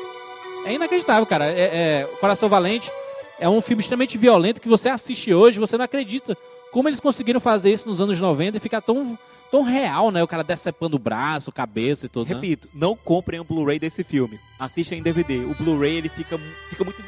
É 0.65 0.73
inacreditável, 0.73 1.27
cara. 1.27 1.47
É, 1.47 1.61
é- 2.03 2.09
Coração 2.21 2.49
Valente 2.49 2.91
é 3.39 3.49
um 3.49 3.61
filme 3.61 3.81
extremamente 3.81 4.17
violento 4.17 4.61
que 4.61 4.69
você 4.69 4.89
assiste 4.89 5.33
hoje, 5.35 5.59
você 5.59 5.77
não 5.77 5.85
acredita. 5.85 6.37
Como 6.71 6.89
eles 6.89 7.01
conseguiram 7.01 7.41
fazer 7.41 7.73
isso 7.73 7.89
nos 7.89 8.01
anos 8.01 8.19
90 8.19 8.57
e 8.57 8.61
ficar 8.61 8.81
tão, 8.81 9.19
tão 9.51 9.63
real, 9.63 10.11
né? 10.11 10.23
O 10.23 10.29
cara 10.29 10.43
decepando 10.45 10.97
o 10.97 11.01
braço, 11.01 11.53
cabeça 11.53 12.07
e 12.07 12.09
tudo. 12.09 12.29
né? 12.29 12.35
Repito, 12.35 12.69
não 12.73 12.97
comprem 12.97 13.41
o 13.41 13.45
Blu-ray 13.45 13.79
desse 13.79 14.03
filme. 14.05 14.39
Assistam 14.59 14.95
em 14.97 15.03
DVD. 15.03 15.39
O 15.41 15.55
Blu-ray 15.55 15.97
ele 15.97 16.09
fica, 16.09 16.39
fica 16.71 16.85
muito 16.85 17.03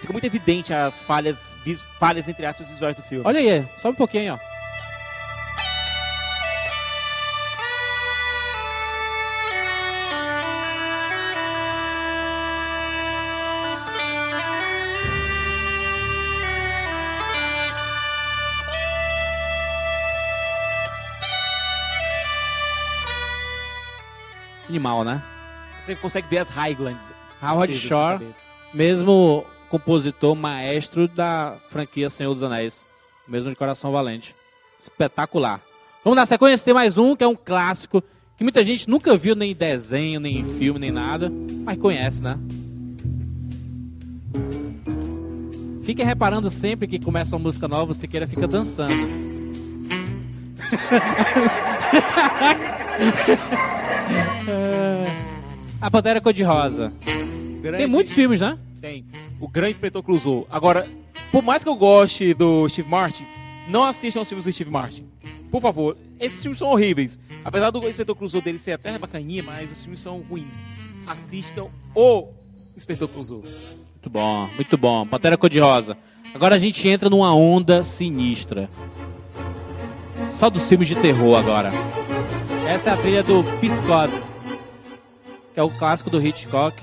Fica 0.00 0.12
muito 0.12 0.24
evidente 0.24 0.72
as 0.72 0.98
falhas, 1.00 1.52
falhas 1.98 2.26
entre 2.26 2.46
aspas, 2.46 2.68
visuais 2.68 2.96
do 2.96 3.02
filme. 3.02 3.24
Olha 3.26 3.38
aí, 3.38 3.68
sobe 3.76 3.94
um 3.94 3.96
pouquinho, 3.96 4.34
ó. 4.34 4.38
Animal, 24.68 25.04
né? 25.04 25.22
Você 25.80 25.94
consegue 25.96 26.28
ver 26.28 26.38
as 26.38 26.48
Highlands. 26.48 27.12
Howard 27.42 27.74
Shore, 27.74 28.32
mesmo 28.72 29.44
compositor 29.70 30.34
maestro 30.34 31.06
da 31.06 31.54
franquia 31.70 32.10
Senhor 32.10 32.34
dos 32.34 32.42
Anéis. 32.42 32.84
Mesmo 33.26 33.48
de 33.48 33.56
Coração 33.56 33.92
Valente. 33.92 34.34
Espetacular. 34.80 35.60
Vamos 36.02 36.16
na 36.16 36.26
sequência, 36.26 36.64
tem 36.64 36.74
mais 36.74 36.98
um 36.98 37.14
que 37.14 37.22
é 37.22 37.28
um 37.28 37.36
clássico 37.36 38.02
que 38.36 38.42
muita 38.42 38.64
gente 38.64 38.88
nunca 38.88 39.16
viu 39.16 39.36
nem 39.36 39.52
em 39.52 39.54
desenho, 39.54 40.18
nem 40.18 40.38
em 40.38 40.44
filme, 40.44 40.80
nem 40.80 40.90
nada, 40.90 41.30
mas 41.62 41.78
conhece, 41.78 42.22
né? 42.22 42.38
Fiquem 45.84 46.04
reparando 46.04 46.50
sempre 46.50 46.88
que 46.88 46.98
começa 46.98 47.36
uma 47.36 47.42
música 47.42 47.68
nova, 47.68 47.92
o 47.92 47.94
Siqueira 47.94 48.26
fica 48.26 48.48
dançando. 48.48 48.94
A 55.80 55.90
Pantera 55.90 56.20
Cor-de-Rosa. 56.20 56.92
Tem 57.76 57.86
muitos 57.86 58.12
filmes, 58.12 58.40
né? 58.40 58.58
Tem. 58.80 59.04
O 59.40 59.48
Grande 59.48 59.72
Inspetor 59.72 60.02
Clouseau. 60.02 60.46
Agora, 60.50 60.86
por 61.32 61.42
mais 61.42 61.64
que 61.64 61.68
eu 61.68 61.74
goste 61.74 62.34
do 62.34 62.68
Steve 62.68 62.88
Martin, 62.88 63.24
não 63.68 63.84
assistam 63.84 64.20
os 64.20 64.28
filmes 64.28 64.44
do 64.44 64.52
Steve 64.52 64.70
Martin. 64.70 65.06
Por 65.50 65.62
favor, 65.62 65.96
esses 66.20 66.42
filmes 66.42 66.58
são 66.58 66.68
horríveis. 66.68 67.18
Apesar 67.44 67.70
do 67.70 67.88
Inspetor 67.88 68.14
Clouseau 68.14 68.42
dele 68.42 68.58
ser 68.58 68.72
até 68.72 68.98
bacaninha, 68.98 69.42
mas 69.42 69.72
os 69.72 69.82
filmes 69.82 69.98
são 69.98 70.20
ruins. 70.28 70.60
Assistam 71.06 71.68
o 71.94 72.28
Inspetor 72.76 73.08
Clouseau. 73.08 73.42
Muito 73.42 74.10
bom, 74.10 74.48
muito 74.54 74.76
bom. 74.76 75.06
Pantera 75.06 75.38
Cor-de-Rosa. 75.38 75.96
Agora 76.34 76.54
a 76.56 76.58
gente 76.58 76.86
entra 76.86 77.08
numa 77.08 77.34
onda 77.34 77.82
sinistra. 77.82 78.68
Só 80.28 80.50
dos 80.50 80.68
filmes 80.68 80.86
de 80.86 80.96
terror 80.96 81.36
agora. 81.36 81.72
Essa 82.68 82.90
é 82.90 82.92
a 82.92 82.96
trilha 82.96 83.22
do 83.22 83.42
Psicose, 83.58 84.22
que 85.52 85.58
é 85.58 85.62
o 85.62 85.70
clássico 85.70 86.08
do 86.08 86.24
Hitchcock, 86.24 86.80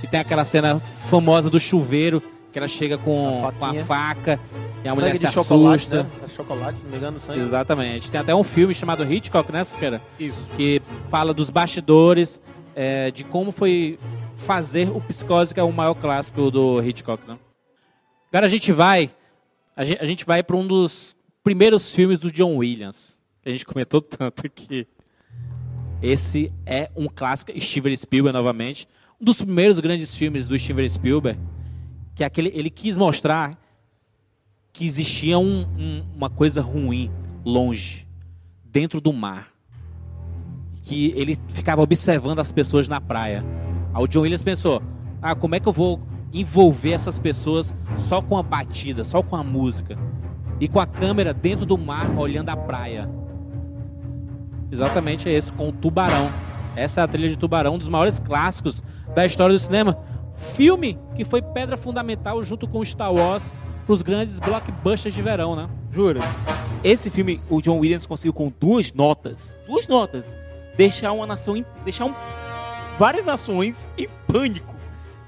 que 0.00 0.06
tem 0.06 0.20
aquela 0.20 0.44
cena 0.44 0.80
famosa 1.08 1.50
do 1.50 1.60
chuveiro, 1.60 2.22
que 2.52 2.58
ela 2.58 2.68
chega 2.68 2.98
com, 2.98 3.46
A 3.46 3.52
com 3.52 3.64
a 3.64 3.74
faca 3.84 4.40
e 4.84 4.88
a 4.88 4.94
mulher 4.94 5.08
Sangue 5.08 5.18
se 5.20 5.26
de 5.26 5.32
chocolate, 5.32 5.76
assusta. 5.76 6.02
né? 6.02 6.10
É 6.24 6.28
chocolate, 6.28 6.78
se 6.78 6.84
não 6.84 6.90
me 6.90 6.96
engano, 6.96 7.20
sangue. 7.20 7.40
Exatamente. 7.40 8.10
Tem 8.10 8.20
até 8.20 8.34
um 8.34 8.42
filme 8.42 8.74
chamado 8.74 9.04
Hitchcock, 9.04 9.52
né, 9.52 9.62
Siqueira? 9.62 10.00
Isso. 10.18 10.48
que 10.56 10.80
fala 11.08 11.34
dos 11.34 11.50
bastidores, 11.50 12.40
é, 12.74 13.10
de 13.10 13.24
como 13.24 13.52
foi 13.52 13.98
fazer 14.36 14.88
o 14.90 15.00
Psicose, 15.00 15.52
que 15.52 15.60
é 15.60 15.62
o 15.62 15.72
maior 15.72 15.94
clássico 15.94 16.50
do 16.50 16.82
Hitchcock, 16.82 17.28
né? 17.28 17.38
Agora 18.32 18.46
a 18.46 18.48
gente 18.48 18.72
vai, 18.72 19.10
a 19.76 19.84
gente, 19.84 20.02
a 20.02 20.04
gente 20.06 20.24
vai 20.24 20.42
para 20.42 20.56
um 20.56 20.66
dos 20.66 21.14
primeiros 21.44 21.90
filmes 21.90 22.18
do 22.18 22.32
John 22.32 22.56
Williams, 22.56 23.20
que 23.42 23.48
a 23.48 23.52
gente 23.52 23.66
comentou 23.66 24.00
tanto 24.02 24.48
que 24.48 24.86
esse 26.02 26.50
é 26.64 26.90
um 26.96 27.06
clássico, 27.06 27.52
Steven 27.60 27.94
Spielberg 27.94 28.32
novamente, 28.32 28.88
um 29.20 29.24
dos 29.24 29.36
primeiros 29.42 29.78
grandes 29.80 30.14
filmes 30.14 30.48
do 30.48 30.58
Steven 30.58 30.88
Spielberg, 30.88 31.38
que 32.14 32.22
é 32.22 32.26
aquele, 32.26 32.50
ele 32.54 32.70
quis 32.70 32.96
mostrar 32.96 33.58
que 34.72 34.84
existia 34.84 35.38
um- 35.38 35.62
um- 35.78 36.02
uma 36.16 36.30
coisa 36.30 36.62
ruim 36.62 37.10
longe, 37.44 38.06
dentro 38.64 39.00
do 39.00 39.12
mar 39.12 39.48
que 40.84 41.12
ele 41.14 41.38
ficava 41.48 41.82
observando 41.82 42.38
as 42.40 42.50
pessoas 42.50 42.88
na 42.88 43.00
praia. 43.00 43.44
Aí 43.92 44.02
o 44.02 44.08
John 44.08 44.20
Williams 44.22 44.42
pensou: 44.42 44.82
ah, 45.20 45.34
como 45.34 45.54
é 45.54 45.60
que 45.60 45.68
eu 45.68 45.72
vou 45.72 46.00
envolver 46.32 46.92
essas 46.92 47.18
pessoas 47.18 47.74
só 47.96 48.20
com 48.22 48.36
a 48.36 48.42
batida, 48.42 49.04
só 49.04 49.22
com 49.22 49.36
a 49.36 49.44
música? 49.44 49.98
E 50.58 50.68
com 50.68 50.80
a 50.80 50.86
câmera 50.86 51.32
dentro 51.32 51.64
do 51.64 51.78
mar, 51.78 52.08
olhando 52.18 52.48
a 52.50 52.56
praia. 52.56 53.08
Exatamente 54.70 55.28
é 55.28 55.32
esse, 55.32 55.52
com 55.52 55.68
o 55.68 55.72
Tubarão. 55.72 56.28
Essa 56.76 57.00
é 57.00 57.04
a 57.04 57.08
trilha 57.08 57.28
de 57.28 57.36
Tubarão, 57.36 57.74
um 57.74 57.78
dos 57.78 57.88
maiores 57.88 58.18
clássicos 58.20 58.82
da 59.14 59.26
história 59.26 59.52
do 59.54 59.58
cinema. 59.58 59.98
Filme 60.54 60.98
que 61.14 61.24
foi 61.24 61.42
pedra 61.42 61.76
fundamental 61.76 62.42
junto 62.42 62.66
com 62.66 62.84
Star 62.84 63.12
Wars 63.12 63.52
para 63.84 63.92
os 63.92 64.02
grandes 64.02 64.38
blockbusters 64.38 65.14
de 65.14 65.20
verão, 65.22 65.54
né? 65.56 65.68
Juras? 65.90 66.24
Esse 66.82 67.10
filme, 67.10 67.40
o 67.50 67.60
John 67.60 67.78
Williams 67.78 68.06
conseguiu 68.06 68.32
com 68.32 68.50
duas 68.58 68.92
notas, 68.92 69.54
duas 69.66 69.86
notas, 69.86 70.34
deixar 70.76 71.12
uma 71.12 71.26
nação, 71.26 71.56
em, 71.56 71.64
deixar 71.84 72.06
um- 72.06 72.14
várias 72.98 73.26
nações 73.26 73.88
em 73.98 74.08
pânico. 74.26 74.74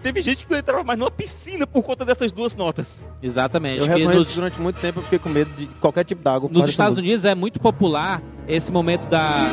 Teve 0.02 0.20
gente 0.22 0.46
que 0.46 0.50
não 0.50 0.59
entrava 0.59 0.83
mais 0.83 0.98
numa 0.98 1.11
piscina 1.11 1.66
por 1.66 1.83
conta 1.83 2.05
dessas 2.05 2.33
duas 2.33 2.57
notas. 2.57 3.07
Exatamente. 3.22 3.81
Eu 3.81 3.87
reconheço 3.87 4.18
nos- 4.24 4.35
durante 4.35 4.61
muito 4.61 4.81
tempo 4.81 4.98
eu 4.98 5.02
fiquei 5.02 5.18
com 5.18 5.28
medo 5.28 5.50
de 5.57 5.66
qualquer 5.81 6.05
tipo 6.05 6.22
d'água. 6.22 6.48
Nos 6.50 6.68
Estados 6.68 6.96
Unidos 6.98 7.24
é 7.24 7.35
muito 7.35 7.61
popular 7.61 8.22
esse 8.48 8.72
momento 8.72 9.07
da. 9.09 9.46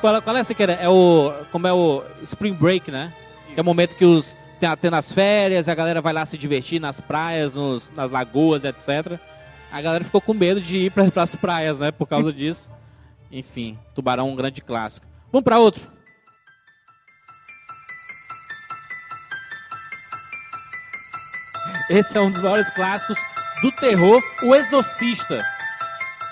Qual, 0.00 0.20
qual 0.22 0.36
é 0.36 0.40
essa 0.40 0.54
que 0.54 0.62
era? 0.62 0.72
É 0.74 0.88
o. 0.88 1.32
Como 1.50 1.66
é 1.66 1.72
o 1.72 2.02
Spring 2.22 2.52
Break, 2.52 2.90
né? 2.90 3.12
Que 3.54 3.58
é 3.60 3.62
o 3.62 3.64
momento 3.64 3.94
que 3.96 4.04
os. 4.04 4.36
Tem, 4.60 4.74
tem 4.76 4.90
nas 4.90 5.12
férias, 5.12 5.68
a 5.68 5.74
galera 5.74 6.00
vai 6.00 6.12
lá 6.12 6.24
se 6.24 6.38
divertir 6.38 6.80
nas 6.80 6.98
praias, 7.00 7.54
nos- 7.54 7.90
nas 7.94 8.10
lagoas, 8.10 8.64
etc. 8.64 9.18
A 9.70 9.80
galera 9.82 10.02
ficou 10.04 10.20
com 10.20 10.32
medo 10.32 10.60
de 10.60 10.76
ir 10.86 10.90
para 10.92 11.04
as 11.22 11.34
praias, 11.36 11.80
né? 11.80 11.90
Por 11.90 12.06
causa 12.08 12.32
disso. 12.32 12.70
Enfim, 13.30 13.78
Tubarão 13.94 14.28
é 14.28 14.32
um 14.32 14.36
grande 14.36 14.60
clássico. 14.62 15.06
Vamos 15.32 15.44
para 15.44 15.58
outro. 15.58 15.90
Esse 21.88 22.16
é 22.16 22.20
um 22.20 22.30
dos 22.30 22.42
maiores 22.42 22.68
clássicos 22.70 23.16
do 23.62 23.70
terror, 23.72 24.20
O 24.42 24.54
Exorcista. 24.54 25.42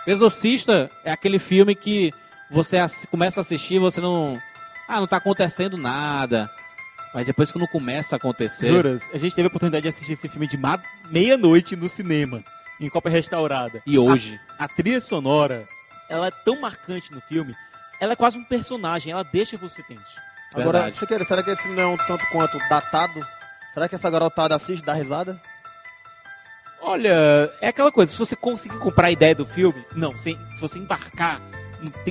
O 0.06 0.10
Exorcista 0.10 0.90
é 1.04 1.10
aquele 1.12 1.38
filme 1.38 1.74
que 1.74 2.12
você 2.50 2.76
começa 3.10 3.40
a 3.40 3.42
assistir 3.42 3.74
e 3.76 3.78
você 3.78 4.00
não. 4.00 4.40
Ah, 4.88 5.00
não 5.00 5.06
tá 5.06 5.16
acontecendo 5.16 5.76
nada. 5.76 6.50
Mas 7.14 7.26
depois 7.26 7.50
que 7.52 7.58
não 7.58 7.66
começa 7.66 8.14
a 8.14 8.18
acontecer. 8.18 8.68
Juras? 8.72 9.08
A 9.14 9.18
gente 9.18 9.34
teve 9.34 9.46
a 9.46 9.48
oportunidade 9.48 9.82
de 9.82 9.88
assistir 9.88 10.12
esse 10.14 10.28
filme 10.28 10.46
de 10.48 10.56
ma- 10.56 10.80
meia-noite 11.10 11.76
no 11.76 11.88
cinema, 11.88 12.42
em 12.80 12.88
Copa 12.88 13.08
Restaurada. 13.08 13.80
E 13.86 13.96
hoje? 13.98 14.38
A, 14.58 14.64
a 14.64 14.68
trilha 14.68 15.00
sonora, 15.00 15.64
ela 16.08 16.26
é 16.26 16.30
tão 16.30 16.60
marcante 16.60 17.12
no 17.12 17.20
filme, 17.20 17.54
ela 18.00 18.14
é 18.14 18.16
quase 18.16 18.36
um 18.36 18.44
personagem, 18.44 19.12
ela 19.12 19.22
deixa 19.22 19.56
você 19.56 19.80
tenso. 19.84 20.18
Agora, 20.52 20.80
Verdade. 20.82 20.92
você 20.96 21.06
quer, 21.06 21.24
será 21.24 21.42
que 21.42 21.50
esse 21.50 21.62
filme 21.62 21.76
não 21.76 21.84
é 21.84 21.86
um 21.94 21.96
tanto 21.96 22.26
quanto 22.30 22.58
datado? 22.68 23.24
Será 23.72 23.88
que 23.88 23.94
essa 23.94 24.10
garotada 24.10 24.54
assiste, 24.56 24.84
dá 24.84 24.92
risada? 24.92 25.40
Olha, 26.80 27.50
é 27.60 27.68
aquela 27.68 27.90
coisa, 27.90 28.12
se 28.12 28.18
você 28.18 28.36
conseguir 28.36 28.76
comprar 28.78 29.06
a 29.06 29.10
ideia 29.12 29.34
do 29.34 29.46
filme, 29.46 29.82
não. 29.94 30.16
Se, 30.18 30.36
se 30.54 30.60
você 30.60 30.78
embarcar 30.78 31.40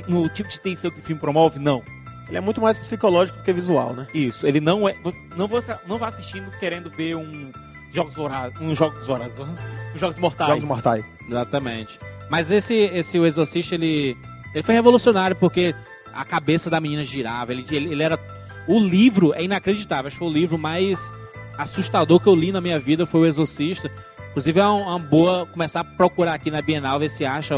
no, 0.08 0.28
tipo 0.28 0.48
de 0.48 0.60
tensão 0.60 0.90
que 0.90 1.00
o 1.00 1.02
filme 1.02 1.20
promove, 1.20 1.58
não. 1.58 1.82
Ele 2.28 2.38
é 2.38 2.40
muito 2.40 2.60
mais 2.60 2.78
psicológico 2.78 3.38
do 3.38 3.44
que 3.44 3.52
visual, 3.52 3.92
né? 3.92 4.06
Isso, 4.14 4.46
ele 4.46 4.60
não 4.60 4.88
é. 4.88 4.94
Você 5.02 5.20
não, 5.36 5.46
você 5.46 5.76
não 5.86 5.98
vá 5.98 6.08
assistindo 6.08 6.50
querendo 6.58 6.90
ver 6.90 7.16
um 7.16 7.52
Jogos 7.92 8.14
Vorazes. 8.14 8.60
Um 8.60 8.74
Jogos 8.74 9.06
Vorazes. 9.06 9.38
Um 9.38 9.98
Jogos 9.98 10.18
Mortais. 10.18 10.50
Jogos 10.50 10.64
Mortais. 10.64 11.04
Exatamente. 11.28 12.00
Mas 12.28 12.50
esse, 12.50 12.74
esse 12.74 13.18
O 13.18 13.26
Exorcista, 13.26 13.74
ele, 13.74 14.16
ele 14.52 14.62
foi 14.62 14.74
revolucionário 14.74 15.36
porque 15.36 15.74
a 16.12 16.24
cabeça 16.24 16.68
da 16.68 16.80
menina 16.80 17.04
girava. 17.04 17.52
Ele, 17.52 17.64
ele, 17.70 17.92
ele 17.92 18.02
era. 18.02 18.18
O 18.66 18.80
livro 18.80 19.34
é 19.34 19.44
inacreditável. 19.44 20.08
Acho 20.08 20.16
que 20.16 20.18
foi 20.18 20.28
o 20.28 20.32
livro 20.32 20.58
mais 20.58 21.12
assustador 21.56 22.18
que 22.18 22.26
eu 22.26 22.34
li 22.34 22.50
na 22.50 22.60
minha 22.60 22.78
vida 22.78 23.06
foi 23.06 23.20
O 23.20 23.26
Exorcista. 23.26 23.90
Inclusive 24.30 24.58
é 24.58 24.66
uma, 24.66 24.96
uma 24.96 24.98
boa 24.98 25.46
começar 25.46 25.80
a 25.80 25.84
procurar 25.84 26.34
aqui 26.34 26.50
na 26.50 26.60
Bienal, 26.60 26.98
ver 26.98 27.10
se 27.10 27.24
acha 27.24 27.54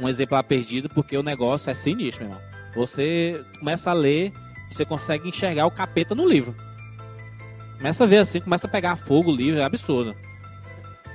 um, 0.00 0.08
exemplar 0.08 0.42
perdido, 0.44 0.88
porque 0.88 1.16
o 1.16 1.22
negócio 1.22 1.70
é 1.70 1.74
sinistro, 1.74 2.24
meu 2.24 2.34
irmão. 2.34 2.50
Você 2.74 3.44
começa 3.58 3.90
a 3.90 3.94
ler, 3.94 4.32
você 4.70 4.84
consegue 4.84 5.28
enxergar 5.28 5.66
o 5.66 5.70
capeta 5.70 6.14
no 6.14 6.26
livro. 6.28 6.54
Começa 7.78 8.04
a 8.04 8.06
ver 8.06 8.18
assim, 8.18 8.40
começa 8.40 8.66
a 8.66 8.70
pegar 8.70 8.96
fogo 8.96 9.30
o 9.30 9.34
livro, 9.34 9.60
é 9.60 9.64
absurdo. 9.64 10.14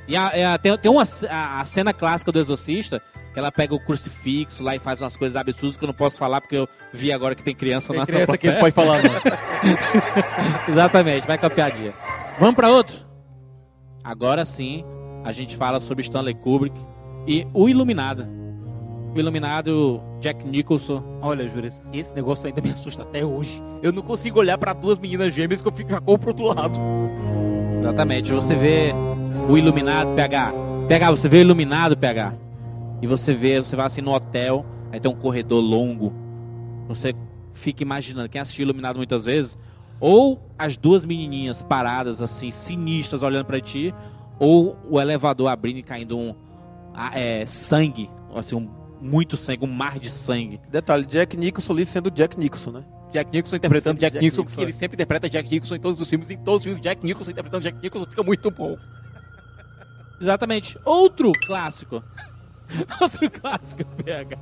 E 0.07 0.15
a- 0.15 0.31
é 0.33 0.45
a- 0.45 0.57
tem, 0.57 0.77
tem 0.77 0.91
uma 0.91 1.03
a, 1.29 1.61
a 1.61 1.65
cena 1.65 1.93
clássica 1.93 2.31
do 2.31 2.39
Exorcista, 2.39 3.01
que 3.33 3.39
ela 3.39 3.51
pega 3.51 3.73
o 3.75 3.79
crucifixo 3.79 4.63
lá 4.63 4.75
e 4.75 4.79
faz 4.79 5.01
umas 5.01 5.15
coisas 5.17 5.35
absurdas 5.35 5.77
que 5.77 5.83
eu 5.83 5.87
não 5.87 5.93
posso 5.93 6.17
falar 6.17 6.39
porque 6.41 6.55
eu 6.55 6.67
vi 6.93 7.11
agora 7.11 7.35
que 7.35 7.43
tem 7.43 7.53
criança 7.55 7.89
Tem 7.89 7.99
na 7.99 8.05
criança 8.05 8.31
na 8.31 8.35
aqui, 8.35 8.47
não 8.49 8.59
pode 8.59 8.73
falar 8.75 9.01
não. 9.03 9.11
Exatamente, 10.69 11.27
vai 11.27 11.37
com 11.37 11.45
a 11.45 11.49
piadinha. 11.49 11.93
Vamos 12.39 12.55
pra 12.55 12.69
outro? 12.69 13.05
Agora 14.03 14.45
sim, 14.45 14.83
a 15.23 15.31
gente 15.31 15.55
fala 15.57 15.79
sobre 15.79 16.01
Stanley 16.03 16.35
Kubrick 16.35 16.79
e 17.27 17.45
O 17.53 17.67
Iluminado. 17.67 18.27
O 19.15 19.19
Iluminado, 19.19 20.01
Jack 20.19 20.45
Nicholson. 20.45 21.01
Olha, 21.21 21.47
Juras, 21.47 21.85
esse 21.93 22.13
negócio 22.13 22.47
ainda 22.47 22.59
me 22.61 22.69
assusta 22.71 23.03
até 23.03 23.23
hoje. 23.23 23.63
Eu 23.81 23.93
não 23.93 24.03
consigo 24.03 24.39
olhar 24.39 24.57
pra 24.57 24.73
duas 24.73 24.99
meninas 24.99 25.33
gêmeas 25.33 25.61
que 25.61 25.67
eu 25.69 25.71
fico 25.71 25.89
já 25.89 26.01
corro 26.01 26.19
pro 26.19 26.29
outro 26.31 26.45
lado. 26.47 26.77
Exatamente, 27.79 28.33
você 28.33 28.53
vê 28.55 28.93
o 29.49 29.57
Iluminado, 29.57 30.13
PH. 30.15 30.51
PH, 30.89 31.11
você 31.11 31.29
vê 31.29 31.37
o 31.37 31.41
Iluminado, 31.41 31.95
PH. 31.95 32.33
E 33.01 33.07
você 33.07 33.33
vê, 33.33 33.57
você 33.57 33.73
vai 33.73 33.85
assim 33.85 34.01
no 34.01 34.13
hotel, 34.13 34.65
aí 34.91 34.99
tem 34.99 35.09
um 35.09 35.15
corredor 35.15 35.63
longo. 35.63 36.11
Você 36.89 37.15
fica 37.53 37.83
imaginando, 37.83 38.27
quem 38.27 38.41
assistiu 38.41 38.63
Iluminado 38.63 38.97
muitas 38.97 39.23
vezes, 39.23 39.57
ou 39.97 40.41
as 40.59 40.75
duas 40.75 41.05
menininhas 41.05 41.61
paradas 41.61 42.21
assim, 42.21 42.51
sinistras, 42.51 43.23
olhando 43.23 43.45
pra 43.45 43.61
ti, 43.61 43.95
ou 44.37 44.75
o 44.89 44.99
elevador 44.99 45.47
abrindo 45.47 45.77
e 45.77 45.83
caindo 45.83 46.17
um 46.17 46.35
ah, 46.93 47.17
é, 47.17 47.45
sangue, 47.45 48.09
assim, 48.35 48.55
um, 48.55 48.67
muito 49.05 49.37
sangue, 49.37 49.63
um 49.63 49.67
mar 49.67 49.99
de 49.99 50.09
sangue. 50.09 50.59
Detalhe, 50.69 51.05
Jack 51.05 51.37
Nicholson 51.37 51.73
ali 51.73 51.85
sendo 51.85 52.09
Jack 52.09 52.39
Nicholson, 52.39 52.71
né? 52.71 52.83
Jack 53.11 53.31
Nicholson 53.31 53.55
interpretando 53.55 53.99
Jack, 53.99 54.13
Jack 54.13 54.23
Nicholson, 54.25 54.41
Nicholson, 54.41 54.55
porque 54.55 54.61
ele 54.61 54.73
sempre 54.73 54.95
interpreta 54.95 55.29
Jack 55.29 55.49
Nicholson 55.49 55.75
em 55.75 55.79
todos 55.79 56.01
os 56.01 56.09
filmes. 56.09 56.29
Em 56.29 56.37
todos 56.37 56.57
os 56.57 56.63
filmes, 56.63 56.81
Jack 56.81 57.05
Nicholson 57.05 57.31
interpretando 57.31 57.63
Jack 57.63 57.77
Nicholson 57.81 58.09
fica 58.09 58.23
muito 58.23 58.51
bom. 58.51 58.77
Exatamente. 60.19 60.77
Outro 60.83 61.31
clássico. 61.45 62.03
Outro 62.99 63.29
clássico, 63.29 63.85
PH. 64.03 64.37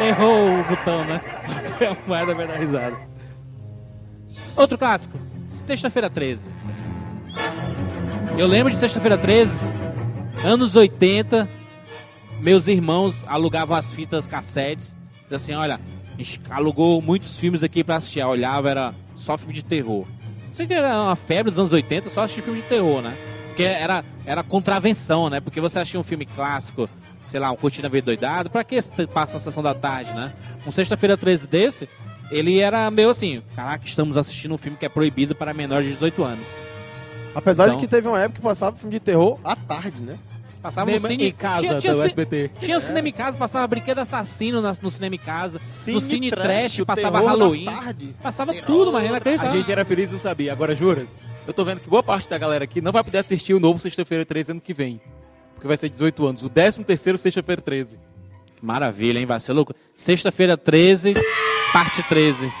Errou 0.00 0.60
o 0.60 0.64
botão, 0.64 1.04
né? 1.04 1.20
Foi 1.78 1.86
a 1.86 1.96
moeda 2.06 2.56
risada. 2.56 2.96
Outro 4.56 4.78
clássico. 4.78 5.18
Sexta-feira 5.46 6.08
13. 6.08 6.48
Eu 8.38 8.46
lembro 8.46 8.72
de 8.72 8.78
Sexta-feira 8.78 9.18
13, 9.18 9.58
anos 10.44 10.74
80. 10.74 11.59
Meus 12.40 12.66
irmãos 12.66 13.24
alugavam 13.28 13.76
as 13.76 13.92
fitas 13.92 14.26
cassetes. 14.26 14.94
Diz 15.24 15.32
assim, 15.42 15.54
olha, 15.54 15.78
a 16.14 16.16
gente 16.16 16.40
alugou 16.50 17.00
muitos 17.02 17.38
filmes 17.38 17.62
aqui 17.62 17.84
pra 17.84 17.96
assistir. 17.96 18.20
Eu 18.20 18.28
olhava, 18.28 18.70
era 18.70 18.94
só 19.16 19.36
filme 19.36 19.52
de 19.54 19.64
terror. 19.64 20.06
Não 20.48 20.54
sei 20.54 20.66
que 20.66 20.74
era 20.74 21.00
uma 21.02 21.16
febre 21.16 21.50
dos 21.50 21.58
anos 21.58 21.72
80, 21.72 22.08
só 22.10 22.22
assistir 22.22 22.42
filme 22.42 22.60
de 22.62 22.66
terror, 22.66 23.02
né? 23.02 23.16
Porque 23.48 23.62
era, 23.62 24.04
era 24.24 24.42
contravenção, 24.42 25.28
né? 25.28 25.38
Porque 25.40 25.60
você 25.60 25.78
assistia 25.78 26.00
um 26.00 26.04
filme 26.04 26.24
clássico, 26.24 26.88
sei 27.26 27.38
lá, 27.38 27.50
um 27.50 27.56
Cortina 27.56 27.88
Verde 27.88 28.06
Doidado, 28.06 28.48
pra 28.50 28.64
que 28.64 28.80
passa 29.12 29.34
na 29.34 29.40
sessão 29.40 29.62
da 29.62 29.74
tarde, 29.74 30.12
né? 30.14 30.32
Um 30.66 30.70
Sexta-feira 30.70 31.16
13 31.16 31.46
desse, 31.46 31.88
ele 32.30 32.58
era 32.58 32.90
meio 32.90 33.10
assim, 33.10 33.42
caraca, 33.54 33.84
estamos 33.84 34.16
assistindo 34.16 34.54
um 34.54 34.58
filme 34.58 34.78
que 34.78 34.86
é 34.86 34.88
proibido 34.88 35.34
para 35.34 35.52
menores 35.52 35.86
de 35.86 35.92
18 35.94 36.24
anos. 36.24 36.46
Apesar 37.34 37.64
Então. 37.68 37.76
de 37.76 37.82
que 37.84 37.88
teve 37.90 38.08
uma 38.08 38.18
época 38.18 38.40
que 38.40 38.46
passava 38.46 38.76
filme 38.76 38.92
de 38.94 39.00
terror 39.00 39.38
à 39.44 39.54
tarde, 39.54 40.00
né? 40.02 40.18
Passava 40.62 40.90
Cinema 40.90 41.08
no 41.08 41.12
cine 41.14 41.28
em 41.28 41.32
casa 41.32 41.60
tinha, 41.60 41.78
tinha, 41.80 41.94
do 41.94 42.02
SBT. 42.02 42.50
tinha 42.60 42.80
cinema 42.80 43.08
em 43.08 43.12
casa, 43.12 43.38
passava 43.38 43.66
brinquedo 43.66 43.98
assassino 43.98 44.60
na- 44.60 44.74
no 44.82 44.90
cinema 44.90 45.14
em 45.14 45.18
casa. 45.18 45.58
no 45.86 46.00
Cine 46.00 46.28
Trash, 46.30 46.44
Trash, 46.74 46.80
passava 46.86 47.18
terror 47.18 47.28
Halloween. 47.30 47.64
Passava 48.22 48.52
tudo, 48.54 48.92
mas 48.92 49.04
A 49.04 49.08
inacreditável. 49.08 49.56
gente 49.58 49.72
era 49.72 49.84
feliz 49.86 50.10
e 50.10 50.12
não 50.12 50.20
sabia. 50.20 50.52
Agora, 50.52 50.74
juras? 50.74 51.24
Eu 51.46 51.54
tô 51.54 51.64
vendo 51.64 51.80
que 51.80 51.88
boa 51.88 52.02
parte 52.02 52.28
da 52.28 52.36
galera 52.36 52.64
aqui 52.64 52.82
não 52.82 52.92
vai 52.92 53.02
poder 53.02 53.18
assistir 53.18 53.54
o 53.54 53.60
novo 53.60 53.78
Sexta-feira 53.78 54.24
13 54.26 54.52
ano 54.52 54.60
que 54.60 54.74
vem. 54.74 55.00
Porque 55.54 55.66
vai 55.66 55.76
ser 55.78 55.88
18 55.88 56.26
anos. 56.26 56.42
O 56.42 56.48
13 56.50 56.84
terceiro 56.84 57.16
Sexta-feira 57.16 57.62
13. 57.62 57.98
Maravilha, 58.60 59.18
hein? 59.18 59.24
Vai 59.26 59.40
ser 59.40 59.54
louco. 59.54 59.74
Sexta-feira 59.96 60.58
13, 60.58 61.14
parte 61.72 62.02
13. 62.02 62.52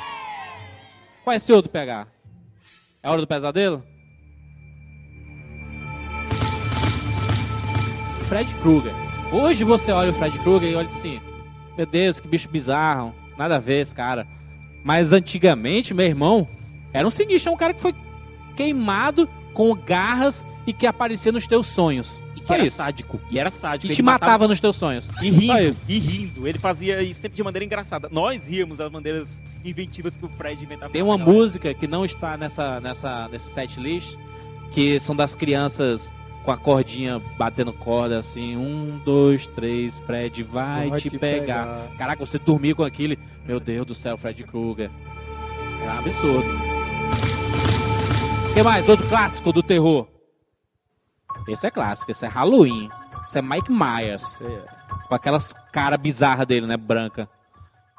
Qual 1.22 1.34
é 1.34 1.36
esse 1.36 1.52
outro 1.52 1.70
PH? 1.70 2.06
É 3.02 3.08
a 3.08 3.10
hora 3.10 3.20
do 3.20 3.26
pesadelo? 3.26 3.82
Fred 8.30 8.54
Krueger. 8.62 8.92
Hoje 9.32 9.64
você 9.64 9.90
olha 9.90 10.10
o 10.10 10.14
Fred 10.14 10.38
Krueger 10.38 10.70
e 10.70 10.74
olha 10.76 10.86
assim: 10.86 11.20
Meu 11.76 11.84
Deus, 11.84 12.20
que 12.20 12.28
bicho 12.28 12.48
bizarro. 12.48 13.12
Nada 13.36 13.56
a 13.56 13.58
ver 13.58 13.80
esse 13.80 13.92
cara. 13.92 14.24
Mas 14.84 15.12
antigamente, 15.12 15.92
meu 15.92 16.06
irmão, 16.06 16.46
era 16.92 17.04
um 17.04 17.10
sinistro. 17.10 17.50
É 17.50 17.52
um 17.52 17.56
cara 17.56 17.74
que 17.74 17.80
foi 17.80 17.92
queimado 18.54 19.28
com 19.52 19.74
garras 19.74 20.46
e 20.64 20.72
que 20.72 20.86
aparecia 20.86 21.32
nos 21.32 21.48
teus 21.48 21.66
sonhos. 21.66 22.20
E 22.36 22.40
que 22.40 22.46
Só 22.46 22.54
era 22.54 22.64
isso. 22.64 22.76
sádico. 22.76 23.20
E 23.32 23.36
era 23.36 23.50
sádico. 23.50 23.86
E 23.86 23.88
Ele 23.88 23.96
te 23.96 24.02
matava 24.02 24.46
nos 24.46 24.60
teus 24.60 24.76
sonhos. 24.76 25.04
E 25.20 25.28
rindo, 25.28 25.58
isso. 25.58 25.76
e 25.88 25.98
rindo. 25.98 26.46
Ele 26.46 26.58
fazia 26.60 27.02
e 27.02 27.12
sempre 27.12 27.34
de 27.34 27.42
maneira 27.42 27.64
engraçada. 27.64 28.08
Nós 28.12 28.46
ríamos 28.46 28.78
das 28.78 28.92
maneiras 28.92 29.42
inventivas 29.64 30.16
que 30.16 30.24
o 30.24 30.28
Fred 30.28 30.62
inventava. 30.64 30.92
Tem 30.92 31.02
uma 31.02 31.18
galera. 31.18 31.36
música 31.36 31.74
que 31.74 31.88
não 31.88 32.04
está 32.04 32.36
nessa, 32.36 32.78
nessa, 32.78 33.28
nesse 33.28 33.50
set 33.50 33.80
list, 33.80 34.16
que 34.70 35.00
são 35.00 35.16
das 35.16 35.34
crianças 35.34 36.12
com 36.44 36.50
a 36.50 36.56
cordinha 36.56 37.20
batendo 37.36 37.72
corda 37.72 38.18
assim. 38.18 38.56
Um, 38.56 39.00
dois, 39.04 39.46
três, 39.46 39.98
Fred 40.00 40.42
vai, 40.42 40.90
te, 40.92 41.10
pegar. 41.18 41.88
Caraca, 41.98 42.24
você 42.24 42.38
dormir 42.38 42.74
com 42.74 42.84
aquilo. 42.84 43.16
Meu 43.44 43.60
Deus 43.60 43.86
do 43.86 43.94
céu, 43.94 44.16
Fred 44.16 44.42
Krueger. 44.44 44.90
É 45.82 45.86
um 45.86 45.98
absurdo. 45.98 46.48
O 48.50 48.54
que 48.54 48.62
mais? 48.62 48.88
Outro 48.88 49.08
clássico 49.08 49.52
do 49.52 49.62
terror. 49.62 50.08
Esse 51.48 51.66
é 51.66 51.70
clássico, 51.70 52.10
esse 52.10 52.24
é 52.24 52.28
Halloween. 52.28 52.90
Esse 53.26 53.38
é 53.38 53.42
Mike 53.42 53.70
Myers. 53.70 54.40
É. 54.40 54.64
Com 55.08 55.14
aquelas 55.14 55.52
cara 55.72 55.96
bizarra 55.96 56.44
dele, 56.44 56.66
né? 56.66 56.76
Branca. 56.76 57.28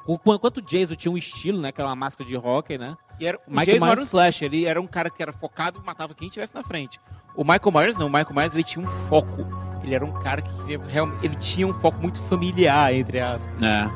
Enquanto 0.08 0.58
o 0.58 0.62
Jason 0.62 0.94
tinha 0.94 1.12
um 1.12 1.16
estilo, 1.16 1.60
né? 1.60 1.72
Uma 1.78 1.94
máscara 1.94 2.28
de 2.28 2.36
hockey, 2.36 2.76
né? 2.76 2.96
E 3.22 3.26
era, 3.26 3.38
o 3.46 3.50
Michael 3.50 3.66
Jason 3.66 3.86
Myers- 3.86 3.92
era 3.92 4.00
um 4.00 4.02
slash, 4.04 4.44
ele 4.44 4.64
era 4.66 4.80
um 4.80 4.86
cara 4.88 5.08
que 5.08 5.22
era 5.22 5.32
focado 5.32 5.80
e 5.80 5.86
matava 5.86 6.12
quem 6.12 6.26
estivesse 6.26 6.52
na 6.54 6.62
frente. 6.64 6.98
O 7.36 7.44
Michael 7.44 7.70
Myers 7.72 7.98
não, 7.98 8.06
o 8.08 8.10
Michael 8.10 8.34
Myers 8.34 8.54
ele 8.54 8.64
tinha 8.64 8.84
um 8.84 8.88
foco. 9.08 9.46
Ele 9.84 9.94
era 9.94 10.04
um 10.04 10.12
cara 10.12 10.42
que 10.42 10.52
queria, 10.58 10.80
realmente, 10.88 11.24
ele 11.24 11.34
tinha 11.36 11.66
um 11.66 11.74
foco 11.74 12.00
muito 12.00 12.20
familiar, 12.22 12.92
entre 12.92 13.20
aspas. 13.20 13.54
É. 13.62 13.88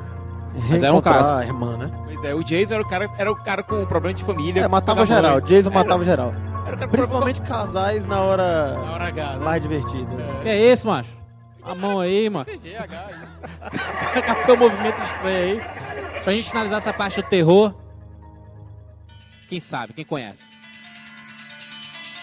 Mas 0.71 0.83
era 0.83 0.95
um 0.95 1.01
caso. 1.01 1.33
A 1.33 1.45
irmã, 1.45 1.77
né? 1.77 1.91
Pois 2.05 2.25
é, 2.25 2.35
o 2.35 2.43
Jason 2.45 2.75
era 2.75 2.83
o 2.85 2.89
cara, 2.89 3.11
era 3.19 3.33
o 3.33 3.37
cara 3.37 3.63
com 3.65 3.83
um 3.83 3.87
problema 3.87 4.15
de 4.15 4.23
família. 4.25 4.63
É, 4.63 4.69
matava 4.69 4.99
mãe. 5.01 5.07
geral. 5.07 5.41
Jason 5.41 5.71
Era- 5.71 5.79
matava 5.81 6.05
geral. 6.05 6.29
Era 6.29 6.77
o 6.77 6.79
cara 6.79 6.79
com 6.79 6.89
Principalmente 6.97 7.41
casais 7.43 8.07
na 8.07 8.21
hora 8.21 8.75
na 8.75 8.93
hora 8.93 9.05
H, 9.09 9.33
né? 9.37 9.45
mais 9.45 9.61
divertida. 9.63 10.09
Que 10.43 10.49
é 10.49 10.57
esse, 10.61 10.87
macho? 10.87 11.11
A 11.65 11.75
mão 11.75 11.99
aí, 12.01 12.31
mano. 12.31 12.45
CGH, 12.45 12.89
né? 14.23 14.35
Foi 14.45 14.55
um 14.55 14.59
movimento 14.59 15.03
estranho 15.03 15.61
aí. 15.61 15.61
Pra 16.23 16.33
gente 16.33 16.49
finalizar 16.51 16.79
essa 16.79 16.93
parte 16.93 17.21
do 17.21 17.29
terror. 17.29 17.75
Quem 19.49 19.61
sabe, 19.61 19.93
quem 19.93 20.05
conhece? 20.05 20.43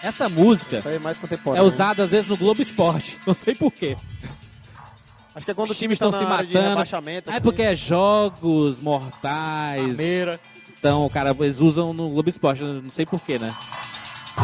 Essa 0.02 0.28
música 0.28 0.82
é 0.84 0.96
é 0.96 1.14
contemporâneo. 1.14 1.64
usada 1.64 2.04
às 2.04 2.10
vezes 2.10 2.26
no 2.26 2.36
Globo 2.36 2.60
Esporte. 2.60 3.18
Não 3.26 3.34
sei 3.34 3.54
porquê. 3.54 3.96
Acho 5.34 5.46
que 5.46 5.50
é 5.50 5.54
quando 5.54 5.70
Os 5.70 5.78
times 5.78 5.96
estão 5.96 6.10
tá 6.10 6.18
se 6.18 6.24
matando. 6.24 6.78
Ah, 6.78 7.32
é 7.32 7.36
assim. 7.36 7.40
porque 7.40 7.62
é 7.62 7.74
jogos 7.74 8.78
mortais. 8.80 9.90
Armeira. 9.90 10.38
Então, 10.78 11.08
cara, 11.08 11.34
eles 11.40 11.58
usam 11.58 11.94
no 11.94 12.10
Globo 12.10 12.28
Esporte. 12.28 12.62
Não 12.62 12.90
sei 12.90 13.06
porquê, 13.06 13.38
né? 13.38 13.50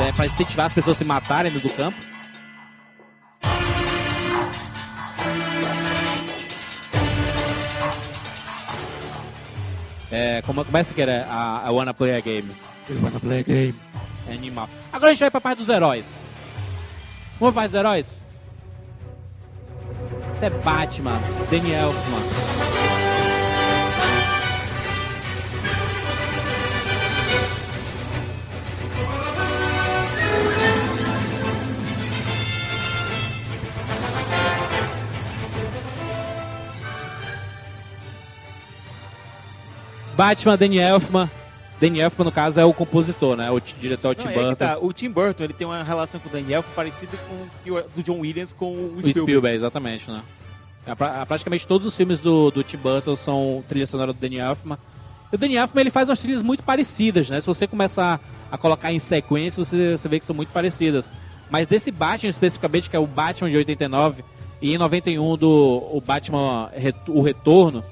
É 0.01 0.11
pra 0.12 0.25
incentivar 0.25 0.66
as 0.66 0.73
pessoas 0.73 0.97
a 0.97 0.99
se 0.99 1.05
matarem 1.05 1.53
dentro 1.53 1.69
do 1.69 1.75
campo. 1.75 1.99
É, 10.11 10.43
como, 10.43 10.62
é 10.62 10.81
essa 10.81 10.93
que 10.93 11.03
era 11.03 11.27
a, 11.27 11.69
a 11.69 11.71
Wanna 11.71 11.95
Play 11.95 12.16
a 12.16 12.21
Game? 12.21 12.51
Eu 12.90 13.03
wanna 13.03 13.20
play 13.20 13.44
game. 13.44 13.74
É 14.29 14.35
animal. 14.35 14.68
Agora 14.92 15.11
a 15.11 15.14
gente 15.14 15.20
vai 15.20 15.31
pra 15.31 15.40
parte 15.40 15.59
dos 15.59 15.68
heróis. 15.68 16.07
Vamos 17.38 17.55
pra 17.55 17.62
parte 17.62 17.70
dos 17.70 17.81
heróis? 17.81 18.18
Isso 20.35 20.44
é 20.44 20.50
Batman, 20.50 21.20
Daniel 21.50 21.88
Elfman. 21.90 22.61
Batman, 40.20 40.59
Danny 40.59 40.79
Elfman. 40.79 41.31
Danny 41.81 42.01
Elfman, 42.01 42.25
no 42.27 42.33
caso, 42.33 42.61
é 42.61 42.64
o 42.64 42.75
compositor, 42.75 43.37
né? 43.37 43.51
O 43.51 43.59
diretor 43.61 44.14
Tim 44.14 44.25
Não, 44.27 44.31
é 44.33 44.35
Burton. 44.35 44.55
tá, 44.57 44.79
O 44.81 44.93
Tim 44.93 45.11
Burton 45.11 45.45
ele 45.45 45.53
tem 45.55 45.66
uma 45.66 45.83
relação 45.83 46.21
com 46.21 46.29
o 46.29 46.33
Daniel 46.33 46.62
parecida 46.77 47.16
com 47.29 47.71
o 47.73 47.83
do 47.95 48.03
John 48.03 48.21
Williams 48.21 48.53
com 48.53 48.66
o 48.66 48.71
O 48.71 48.99
Spielberg. 48.99 49.21
Spielberg, 49.21 49.57
exatamente, 49.57 50.11
né? 50.11 50.23
É, 50.87 50.95
pra- 50.95 51.25
praticamente 51.27 51.66
todos 51.66 51.87
os 51.87 51.95
filmes 51.97 52.21
do, 52.21 52.51
do 52.51 52.62
Tim 52.62 52.77
Burton 52.77 53.16
são 53.16 53.64
trilha 53.69 53.87
sonora 53.87 54.12
do 54.12 54.19
Danny 54.19 54.37
Elfman. 54.38 54.79
E 55.33 55.37
o 55.37 55.38
Danny 55.38 55.57
Elfman, 55.57 55.81
ele 55.83 55.90
faz 55.90 56.09
umas 56.09 56.19
trilhas 56.21 56.43
muito 56.43 56.62
parecidas, 56.62 57.31
né? 57.31 57.40
Se 57.40 57.47
você 57.47 57.66
começar 57.66 58.21
a 58.51 58.59
colocar 58.59 58.93
em 58.93 58.99
sequência, 58.99 59.64
você, 59.64 59.97
você 59.97 60.09
vê 60.09 60.19
que 60.19 60.25
são 60.25 60.35
muito 60.37 60.51
parecidas. 60.53 61.12
Mas 61.51 61.66
desse 61.66 61.90
Batman 61.90 62.29
especificamente, 62.31 62.90
que 62.90 62.96
é 62.96 62.98
o 62.98 63.07
Batman 63.07 63.50
de 63.50 63.57
89, 63.57 64.23
e 64.61 64.75
em 64.75 64.79
91 64.79 65.37
do 65.37 65.48
o 65.92 66.02
Batman 66.04 66.71
O 67.09 67.23
Retorno, 67.23 67.83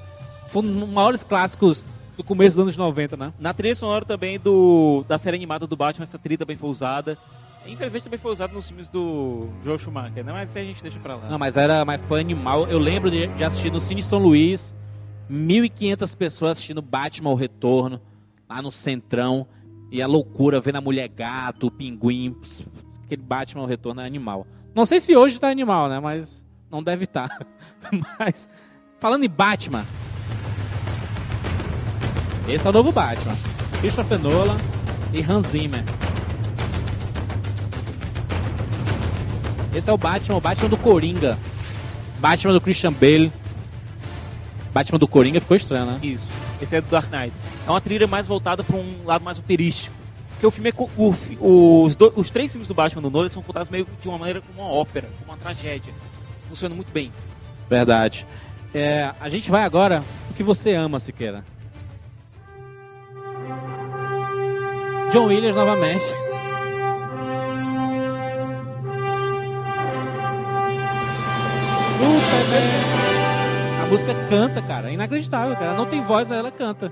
foram 0.49 0.67
um 0.69 0.79
dos 0.81 0.89
maiores 0.89 1.23
clássicos 1.23 1.85
do 2.19 2.23
começo 2.25 2.57
dos 2.57 2.63
anos 2.63 2.75
90, 2.75 3.15
né? 3.15 3.33
Na 3.39 3.53
trilha 3.53 3.73
sonora 3.73 4.03
também 4.03 4.37
do, 4.37 5.05
da 5.07 5.17
série 5.17 5.37
animada 5.37 5.65
do 5.65 5.77
Batman, 5.77 6.03
essa 6.03 6.19
trilha 6.19 6.37
também 6.37 6.57
foi 6.57 6.69
usada. 6.69 7.17
Infelizmente 7.65 8.03
também 8.03 8.19
foi 8.19 8.29
usada 8.29 8.53
nos 8.53 8.67
filmes 8.67 8.89
do 8.89 9.47
Joe 9.63 9.79
Schumacher, 9.79 10.25
né? 10.25 10.33
Mas 10.33 10.49
isso 10.49 10.59
aí 10.59 10.65
a 10.65 10.67
gente 10.67 10.83
deixa 10.83 10.99
pra 10.99 11.15
lá. 11.15 11.29
Não, 11.29 11.39
mas 11.39 11.55
era, 11.55 11.85
mas 11.85 12.01
foi 12.09 12.19
animal. 12.19 12.67
Eu 12.67 12.77
lembro 12.77 13.09
de, 13.09 13.27
de 13.27 13.43
assistir 13.45 13.71
no 13.71 13.79
Cine 13.79 14.03
São 14.03 14.19
Luís, 14.19 14.75
1.500 15.31 16.17
pessoas 16.17 16.51
assistindo 16.51 16.81
Batman 16.81 17.29
o 17.29 17.35
Retorno, 17.35 18.01
lá 18.49 18.61
no 18.61 18.71
Centrão. 18.71 19.47
E 19.89 20.01
a 20.01 20.07
loucura, 20.07 20.59
vendo 20.59 20.75
a 20.75 20.81
mulher 20.81 21.07
gato, 21.07 21.67
o 21.67 21.71
pinguim. 21.71 22.35
Aquele 23.05 23.21
Batman 23.21 23.63
o 23.63 23.65
Retorno 23.65 24.01
é 24.01 24.05
animal. 24.05 24.45
Não 24.75 24.85
sei 24.85 24.99
se 24.99 25.15
hoje 25.15 25.39
tá 25.39 25.47
animal, 25.47 25.87
né? 25.87 26.01
Mas 26.01 26.45
não 26.69 26.83
deve 26.83 27.05
estar. 27.05 27.29
mas, 28.19 28.49
falando 28.97 29.23
em 29.23 29.29
Batman. 29.29 29.85
Esse 32.49 32.65
é 32.65 32.69
o 32.69 32.73
novo 32.73 32.91
Batman. 32.91 33.35
Christopher 33.79 34.19
Nolan 34.19 34.57
e 35.13 35.21
Hans 35.21 35.47
Zimmer. 35.47 35.83
Esse 39.73 39.89
é 39.89 39.93
o 39.93 39.97
Batman, 39.97 40.37
o 40.37 40.41
Batman 40.41 40.69
do 40.69 40.77
Coringa. 40.77 41.37
Batman 42.19 42.53
do 42.53 42.61
Christian 42.61 42.91
Bale. 42.91 43.31
Batman 44.73 44.99
do 44.99 45.07
Coringa 45.07 45.39
ficou 45.39 45.55
estranho, 45.55 45.85
né? 45.85 45.99
Isso. 46.01 46.27
Esse 46.61 46.75
é 46.75 46.81
do 46.81 46.89
Dark 46.89 47.09
Knight. 47.11 47.33
É 47.65 47.69
uma 47.69 47.79
trilha 47.79 48.07
mais 48.07 48.27
voltada 48.27 48.63
para 48.63 48.75
um 48.75 49.05
lado 49.05 49.23
mais 49.23 49.37
operístico. 49.37 49.95
Porque 50.31 50.45
o 50.47 50.51
filme 50.51 50.69
é. 50.69 50.73
O, 51.39 51.83
os, 51.83 51.95
do- 51.95 52.13
os 52.15 52.29
três 52.29 52.51
filmes 52.51 52.67
do 52.67 52.73
Batman 52.73 53.01
do 53.01 53.09
Nolan 53.11 53.29
são 53.29 53.41
contados 53.43 53.69
meio 53.69 53.85
de 54.01 54.07
uma 54.07 54.17
maneira 54.17 54.41
como 54.41 54.61
uma 54.61 54.71
ópera, 54.73 55.07
como 55.19 55.31
uma 55.31 55.37
tragédia. 55.37 55.93
Funciona 56.47 56.73
muito 56.73 56.91
bem. 56.91 57.11
Verdade. 57.69 58.25
É, 58.73 59.11
a 59.19 59.29
gente 59.29 59.49
vai 59.51 59.63
agora 59.63 60.03
o 60.29 60.33
que 60.33 60.43
você 60.43 60.73
ama, 60.73 60.99
Siqueira. 60.99 61.43
John 65.11 65.25
Williams 65.25 65.55
novamente. 65.55 66.05
Superman. 72.29 73.83
A 73.83 73.87
música 73.87 74.13
canta, 74.27 74.61
cara. 74.61 74.89
É 74.89 74.93
inacreditável, 74.93 75.55
cara. 75.55 75.73
Não 75.73 75.85
tem 75.85 76.01
voz, 76.01 76.27
mas 76.27 76.37
ela 76.37 76.51
canta. 76.51 76.91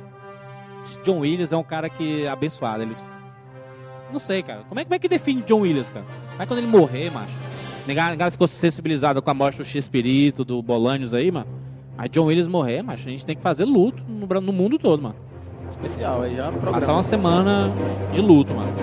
John 1.03 1.20
Williams 1.20 1.51
é 1.51 1.57
um 1.57 1.63
cara 1.63 1.89
que 1.89 2.24
é 2.24 2.30
abençoado. 2.30 2.84
Ele... 2.84 2.95
Não 4.11 4.20
sei, 4.20 4.41
cara. 4.41 4.63
Como 4.68 4.80
é, 4.80 4.84
como 4.84 4.95
é 4.95 4.99
que 4.99 5.07
define 5.07 5.41
John 5.43 5.61
Williams, 5.61 5.89
cara? 5.89 6.05
Vai 6.38 6.47
quando 6.47 6.59
ele 6.59 6.68
morrer, 6.68 7.11
macho. 7.11 7.32
Ninguém, 7.86 8.11
ninguém 8.11 8.32
ficou 8.32 8.47
sensibilizado 8.47 9.22
com 9.22 9.30
a 9.30 9.34
morte 9.34 9.57
do 9.57 9.65
X-Espírito, 9.65 10.43
do 10.43 10.61
Bolanios 10.61 11.13
aí, 11.13 11.32
mano. 11.32 11.47
Aí 11.97 12.09
John 12.09 12.26
Williams 12.26 12.47
morrer, 12.47 12.82
macho, 12.82 13.07
a 13.07 13.11
gente 13.11 13.26
tem 13.26 13.36
que 13.36 13.41
fazer 13.41 13.65
luto 13.65 14.01
no, 14.07 14.28
no 14.41 14.53
mundo 14.53 14.78
todo, 14.78 15.01
mano. 15.01 15.15
Especial, 15.82 16.21
aí 16.23 16.36
já 16.36 16.45
Passar 16.45 16.59
programa. 16.59 16.93
uma 16.93 17.03
semana 17.03 17.73
de 18.13 18.21
luto, 18.21 18.53
mano. 18.53 18.73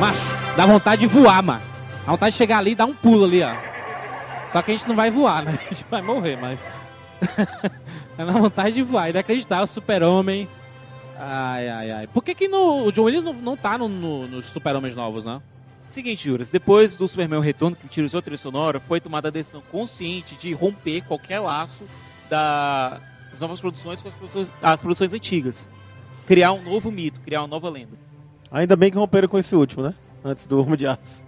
Macho, 0.00 0.22
dá 0.56 0.64
vontade 0.66 1.00
de 1.00 1.06
voar, 1.06 1.42
mano. 1.42 1.60
Dá 2.06 2.12
vontade 2.12 2.32
de 2.32 2.38
chegar 2.38 2.58
ali 2.58 2.72
e 2.72 2.74
dar 2.74 2.86
um 2.86 2.94
pulo 2.94 3.24
ali, 3.24 3.42
ó. 3.42 3.52
Só 4.52 4.62
que 4.62 4.70
a 4.70 4.76
gente 4.76 4.88
não 4.88 4.94
vai 4.94 5.10
voar, 5.10 5.42
né? 5.42 5.58
A 5.60 5.74
gente 5.74 5.84
vai 5.90 6.00
morrer, 6.00 6.38
mas. 6.40 6.58
Dá 8.16 8.24
vontade 8.24 8.74
de 8.76 8.82
voar, 8.82 9.10
inacreditável, 9.10 9.66
super-homem. 9.66 10.48
Ai, 11.18 11.68
ai, 11.68 11.90
ai. 11.90 12.06
Por 12.06 12.22
que, 12.22 12.34
que 12.34 12.46
no, 12.48 12.86
o 12.86 12.92
John 12.92 13.02
Williams 13.04 13.24
não, 13.24 13.32
não 13.32 13.56
tá 13.56 13.76
no, 13.76 13.88
no- 13.88 14.28
nos 14.28 14.46
super-homens 14.46 14.94
novos, 14.94 15.24
né? 15.24 15.40
Seguinte, 15.88 16.24
Juras, 16.28 16.50
depois 16.50 16.96
do 16.96 17.08
Superman 17.08 17.40
Retorno, 17.40 17.74
que 17.74 17.86
utilizou 17.86 18.18
a 18.18 18.22
trilha 18.22 18.36
sonora, 18.38 18.78
foi 18.78 19.00
tomada 19.00 19.28
a 19.28 19.30
decisão 19.30 19.62
consciente 19.72 20.34
de 20.36 20.52
romper 20.52 21.02
qualquer 21.02 21.40
laço 21.40 21.84
da- 22.30 23.00
das 23.30 23.40
novas 23.40 23.60
produções 23.60 24.00
com 24.00 24.08
as 24.08 24.14
produções, 24.14 24.50
as 24.62 24.80
produções 24.80 25.12
antigas. 25.12 25.68
Criar 26.26 26.52
um 26.52 26.62
novo 26.62 26.90
mito, 26.92 27.20
criar 27.20 27.40
uma 27.40 27.48
nova 27.48 27.68
lenda. 27.70 27.96
Ainda 28.50 28.76
bem 28.76 28.90
que 28.90 28.98
romperam 28.98 29.28
com 29.28 29.38
esse 29.38 29.56
último, 29.56 29.82
né? 29.82 29.94
Antes 30.24 30.46
do 30.46 30.60
Homem 30.60 30.76
de 30.76 30.86
Aço. 30.86 31.26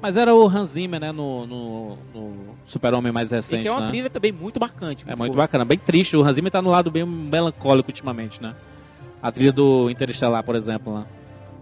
Mas 0.00 0.16
era 0.16 0.32
o 0.34 0.46
Hans 0.48 0.70
Zimmer, 0.70 1.00
né, 1.00 1.10
no, 1.10 1.46
no, 1.46 1.96
no 2.14 2.32
super-homem 2.66 3.10
mais 3.10 3.32
E 3.32 3.36
recente, 3.36 3.62
que 3.62 3.68
é 3.68 3.70
uma 3.70 3.80
né? 3.80 3.88
trilha 3.88 4.08
também 4.10 4.30
muito 4.30 4.60
marcante. 4.60 5.04
É 5.08 5.16
muito 5.16 5.32
boa. 5.32 5.44
bacana, 5.44 5.64
bem 5.64 5.78
triste. 5.78 6.16
O 6.16 6.22
Hans 6.22 6.36
Zimmer 6.36 6.52
tá 6.52 6.62
no 6.62 6.70
lado 6.70 6.90
bem 6.90 7.04
melancólico 7.04 7.88
ultimamente, 7.90 8.40
né? 8.40 8.54
A 9.22 9.32
trilha 9.32 9.52
do 9.52 9.88
Interestelar, 9.90 10.42
por 10.44 10.54
exemplo, 10.54 10.98
né? 10.98 11.04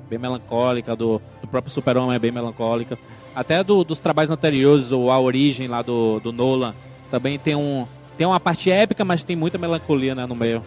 Bem 0.09 0.19
melancólica, 0.19 0.95
do, 0.95 1.21
do 1.41 1.49
próprio 1.49 1.73
Super-Homem 1.73 2.17
é 2.17 2.19
bem 2.19 2.31
melancólica. 2.31 2.99
Até 3.35 3.65
do- 3.65 3.83
dos 3.85 4.01
trabalhos 4.01 4.31
anteriores, 4.31 4.93
o 4.93 5.11
A 5.11 5.19
Origem 5.19 5.67
lá 5.67 5.81
do, 5.83 6.21
do 6.21 6.31
Nolan, 6.33 6.75
também 7.11 7.39
tem 7.39 7.55
um 7.55 7.87
tem 8.17 8.27
uma 8.27 8.39
parte 8.39 8.71
épica, 8.71 9.05
mas 9.05 9.25
tem 9.25 9.35
muita 9.35 9.59
melancolia 9.59 10.15
né, 10.15 10.25
no 10.25 10.37
meio. 10.37 10.63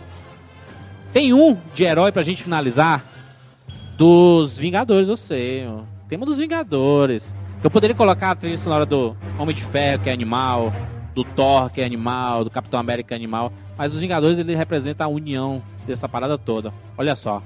Tem 1.14 1.34
um 1.34 1.58
de 1.74 1.84
herói 1.86 2.12
pra 2.12 2.22
gente 2.22 2.44
finalizar 2.44 3.06
dos 3.98 4.58
Vingadores, 4.58 5.08
eu 5.08 5.16
sei. 5.16 5.66
ó. 5.68 5.82
Tema 6.10 6.26
dos 6.26 6.38
Vingadores. 6.38 7.34
Eu 7.64 7.72
poderia 7.72 7.96
colocar 7.96 8.32
a 8.32 8.36
trilha 8.36 8.58
sonora 8.58 8.86
do 8.86 9.16
Homem 9.40 9.56
de 9.56 9.64
Ferro, 9.64 10.04
que 10.04 10.10
é 10.10 10.14
animal, 10.14 10.74
do 11.18 11.24
Thor, 11.24 11.72
que 11.72 11.82
é 11.82 11.86
animal, 11.86 12.44
do 12.44 12.50
Capitão 12.52 12.80
América, 12.80 13.16
é 13.16 13.18
animal. 13.18 13.52
Mas 13.76 13.92
os 13.92 14.00
Vingadores, 14.00 14.38
ele 14.38 14.54
representa 14.56 15.04
a 15.04 15.08
união 15.08 15.64
dessa 15.88 16.08
parada 16.08 16.38
toda. 16.38 16.72
Olha 16.96 17.16
só. 17.16 17.42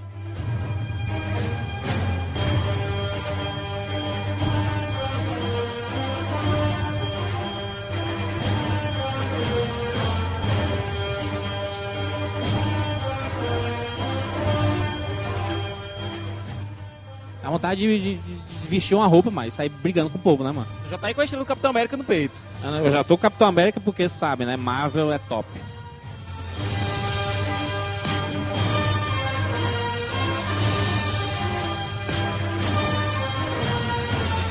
Dá 17.41 17.49
vontade 17.49 17.81
de, 17.81 17.99
de- 17.99 18.17
de 18.17 18.40
vestir 18.71 18.95
uma 18.95 19.05
roupa, 19.05 19.29
mas 19.29 19.53
sair 19.53 19.69
brigando 19.69 20.09
com 20.09 20.17
o 20.17 20.21
povo, 20.21 20.43
né, 20.43 20.51
mano? 20.51 20.67
Já 20.89 20.97
tá 20.97 21.07
aí 21.07 21.13
com 21.13 21.19
a 21.19 21.23
estrela 21.25 21.43
do 21.43 21.47
Capitão 21.47 21.71
América 21.71 21.97
no 21.97 22.03
peito. 22.05 22.39
Eu 22.83 22.89
já 22.89 23.03
tô 23.03 23.17
com 23.17 23.21
Capitão 23.21 23.47
América 23.47 23.81
porque 23.81 24.07
sabe, 24.07 24.45
né? 24.45 24.55
Marvel 24.55 25.11
é 25.11 25.17
top. 25.17 25.47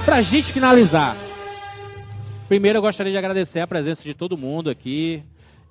Pra 0.05 0.21
gente 0.21 0.53
finalizar, 0.53 1.17
primeiro 2.49 2.79
eu 2.79 2.83
gostaria 2.83 3.13
de 3.13 3.19
agradecer 3.19 3.61
a 3.61 3.67
presença 3.67 4.03
de 4.03 4.13
todo 4.13 4.37
mundo 4.37 4.69
aqui, 4.69 5.23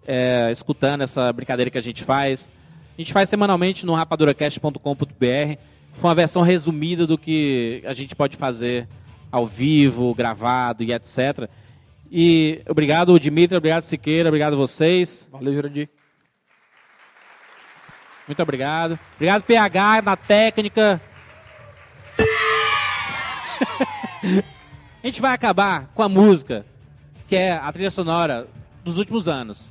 é, 0.08 0.50
escutando 0.52 1.02
essa 1.02 1.32
brincadeira 1.34 1.70
que 1.70 1.78
a 1.78 1.82
gente 1.82 2.04
faz. 2.04 2.50
A 2.98 3.02
gente 3.02 3.14
faz 3.14 3.30
semanalmente 3.30 3.86
no 3.86 3.94
rapaduracast.com.br. 3.94 5.60
Foi 5.94 6.10
uma 6.10 6.16
versão 6.16 6.42
resumida 6.42 7.06
do 7.06 7.18
que 7.18 7.84
a 7.86 7.94
gente 7.94 8.16
pode 8.16 8.38
fazer 8.38 8.88
ao 9.32 9.46
vivo, 9.46 10.16
gravado 10.16 10.84
e 10.84 10.94
etc. 10.94 11.50
E 12.12 12.64
obrigado, 12.68 13.20
Dimitri, 13.20 13.56
obrigado, 13.56 13.84
Siqueira, 13.84 14.30
obrigado 14.30 14.54
a 14.54 14.58
vocês. 14.58 15.28
Valeu, 15.32 15.54
Jurandir. 15.54 15.90
Muito 18.28 18.42
obrigado. 18.42 18.98
Obrigado, 19.16 19.44
PH, 19.44 20.02
na 20.02 20.16
técnica. 20.16 21.02
a 25.04 25.06
gente 25.06 25.22
vai 25.22 25.34
acabar 25.34 25.88
com 25.94 26.04
a 26.04 26.10
música, 26.10 26.66
que 27.28 27.36
é 27.36 27.54
a 27.54 27.72
trilha 27.72 27.92
sonora 27.92 28.48
dos 28.84 28.98
últimos 28.98 29.28
anos. 29.28 29.70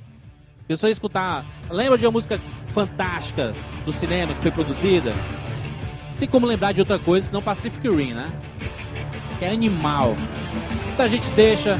Se 0.67 0.77
você 0.77 0.91
escutar, 0.91 1.47
lembra 1.71 1.97
de 1.97 2.05
uma 2.05 2.13
música 2.13 2.39
fantástica 2.75 3.55
do 3.85 3.93
cinema 3.93 4.35
que 4.35 4.43
foi 4.43 4.51
produzida? 4.51 5.13
Tem 6.19 6.29
como 6.29 6.47
lembrar 6.47 6.73
de 6.73 6.81
outra 6.81 6.99
coisa 6.99 7.29
senão 7.29 7.41
Pacific 7.41 7.89
Rim, 7.89 8.13
né? 8.13 8.29
Que 9.39 9.45
é 9.45 9.51
animal. 9.51 10.17
Então 10.93 11.07
a 11.07 11.09
gente 11.09 11.31
deixa 11.31 11.79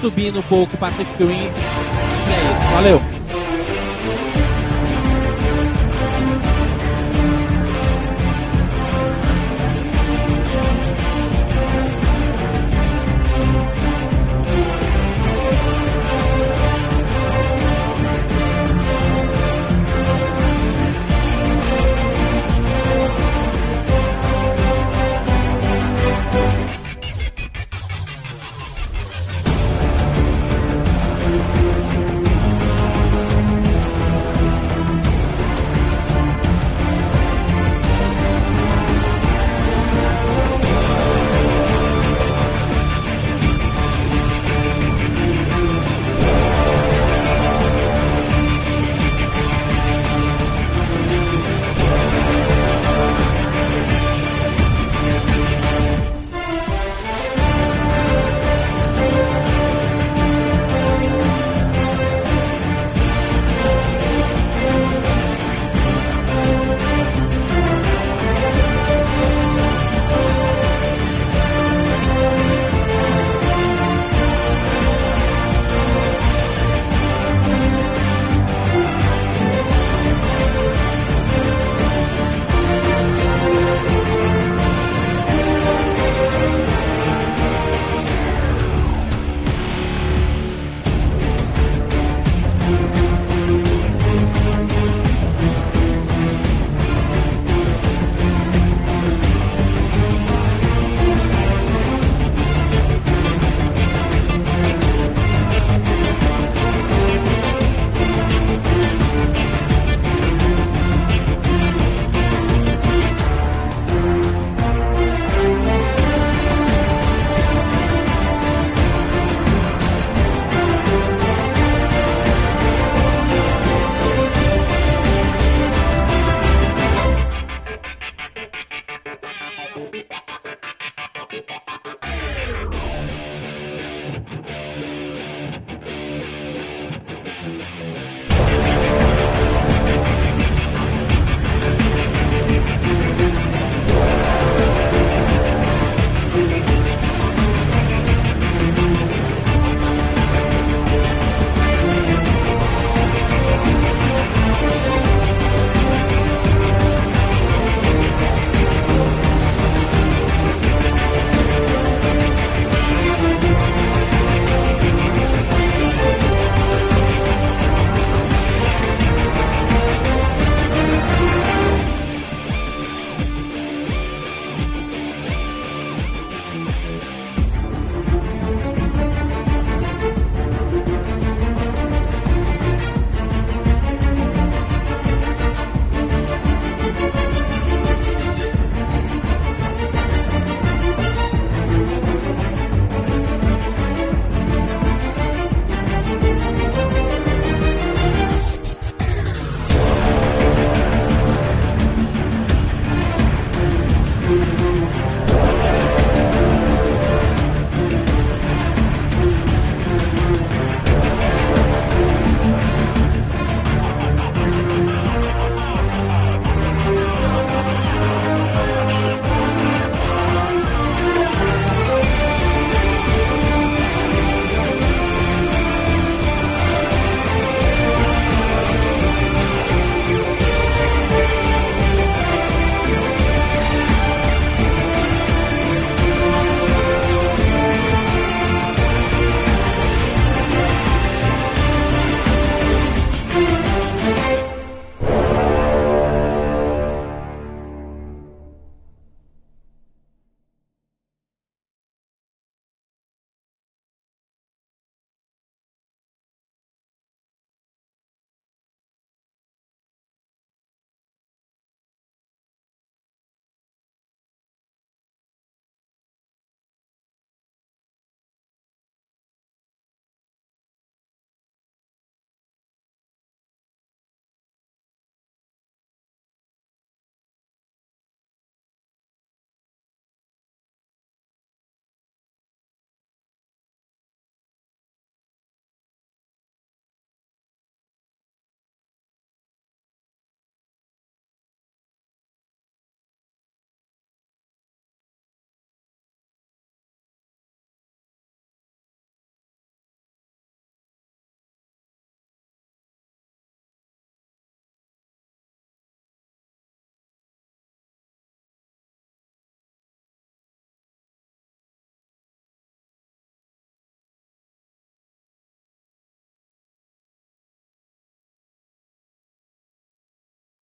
subindo 0.00 0.40
um 0.40 0.42
pouco 0.42 0.76
Pacific 0.76 1.22
Rim. 1.22 1.32
E 1.32 2.32
é 2.32 2.52
isso. 2.52 2.72
Valeu! 2.72 3.05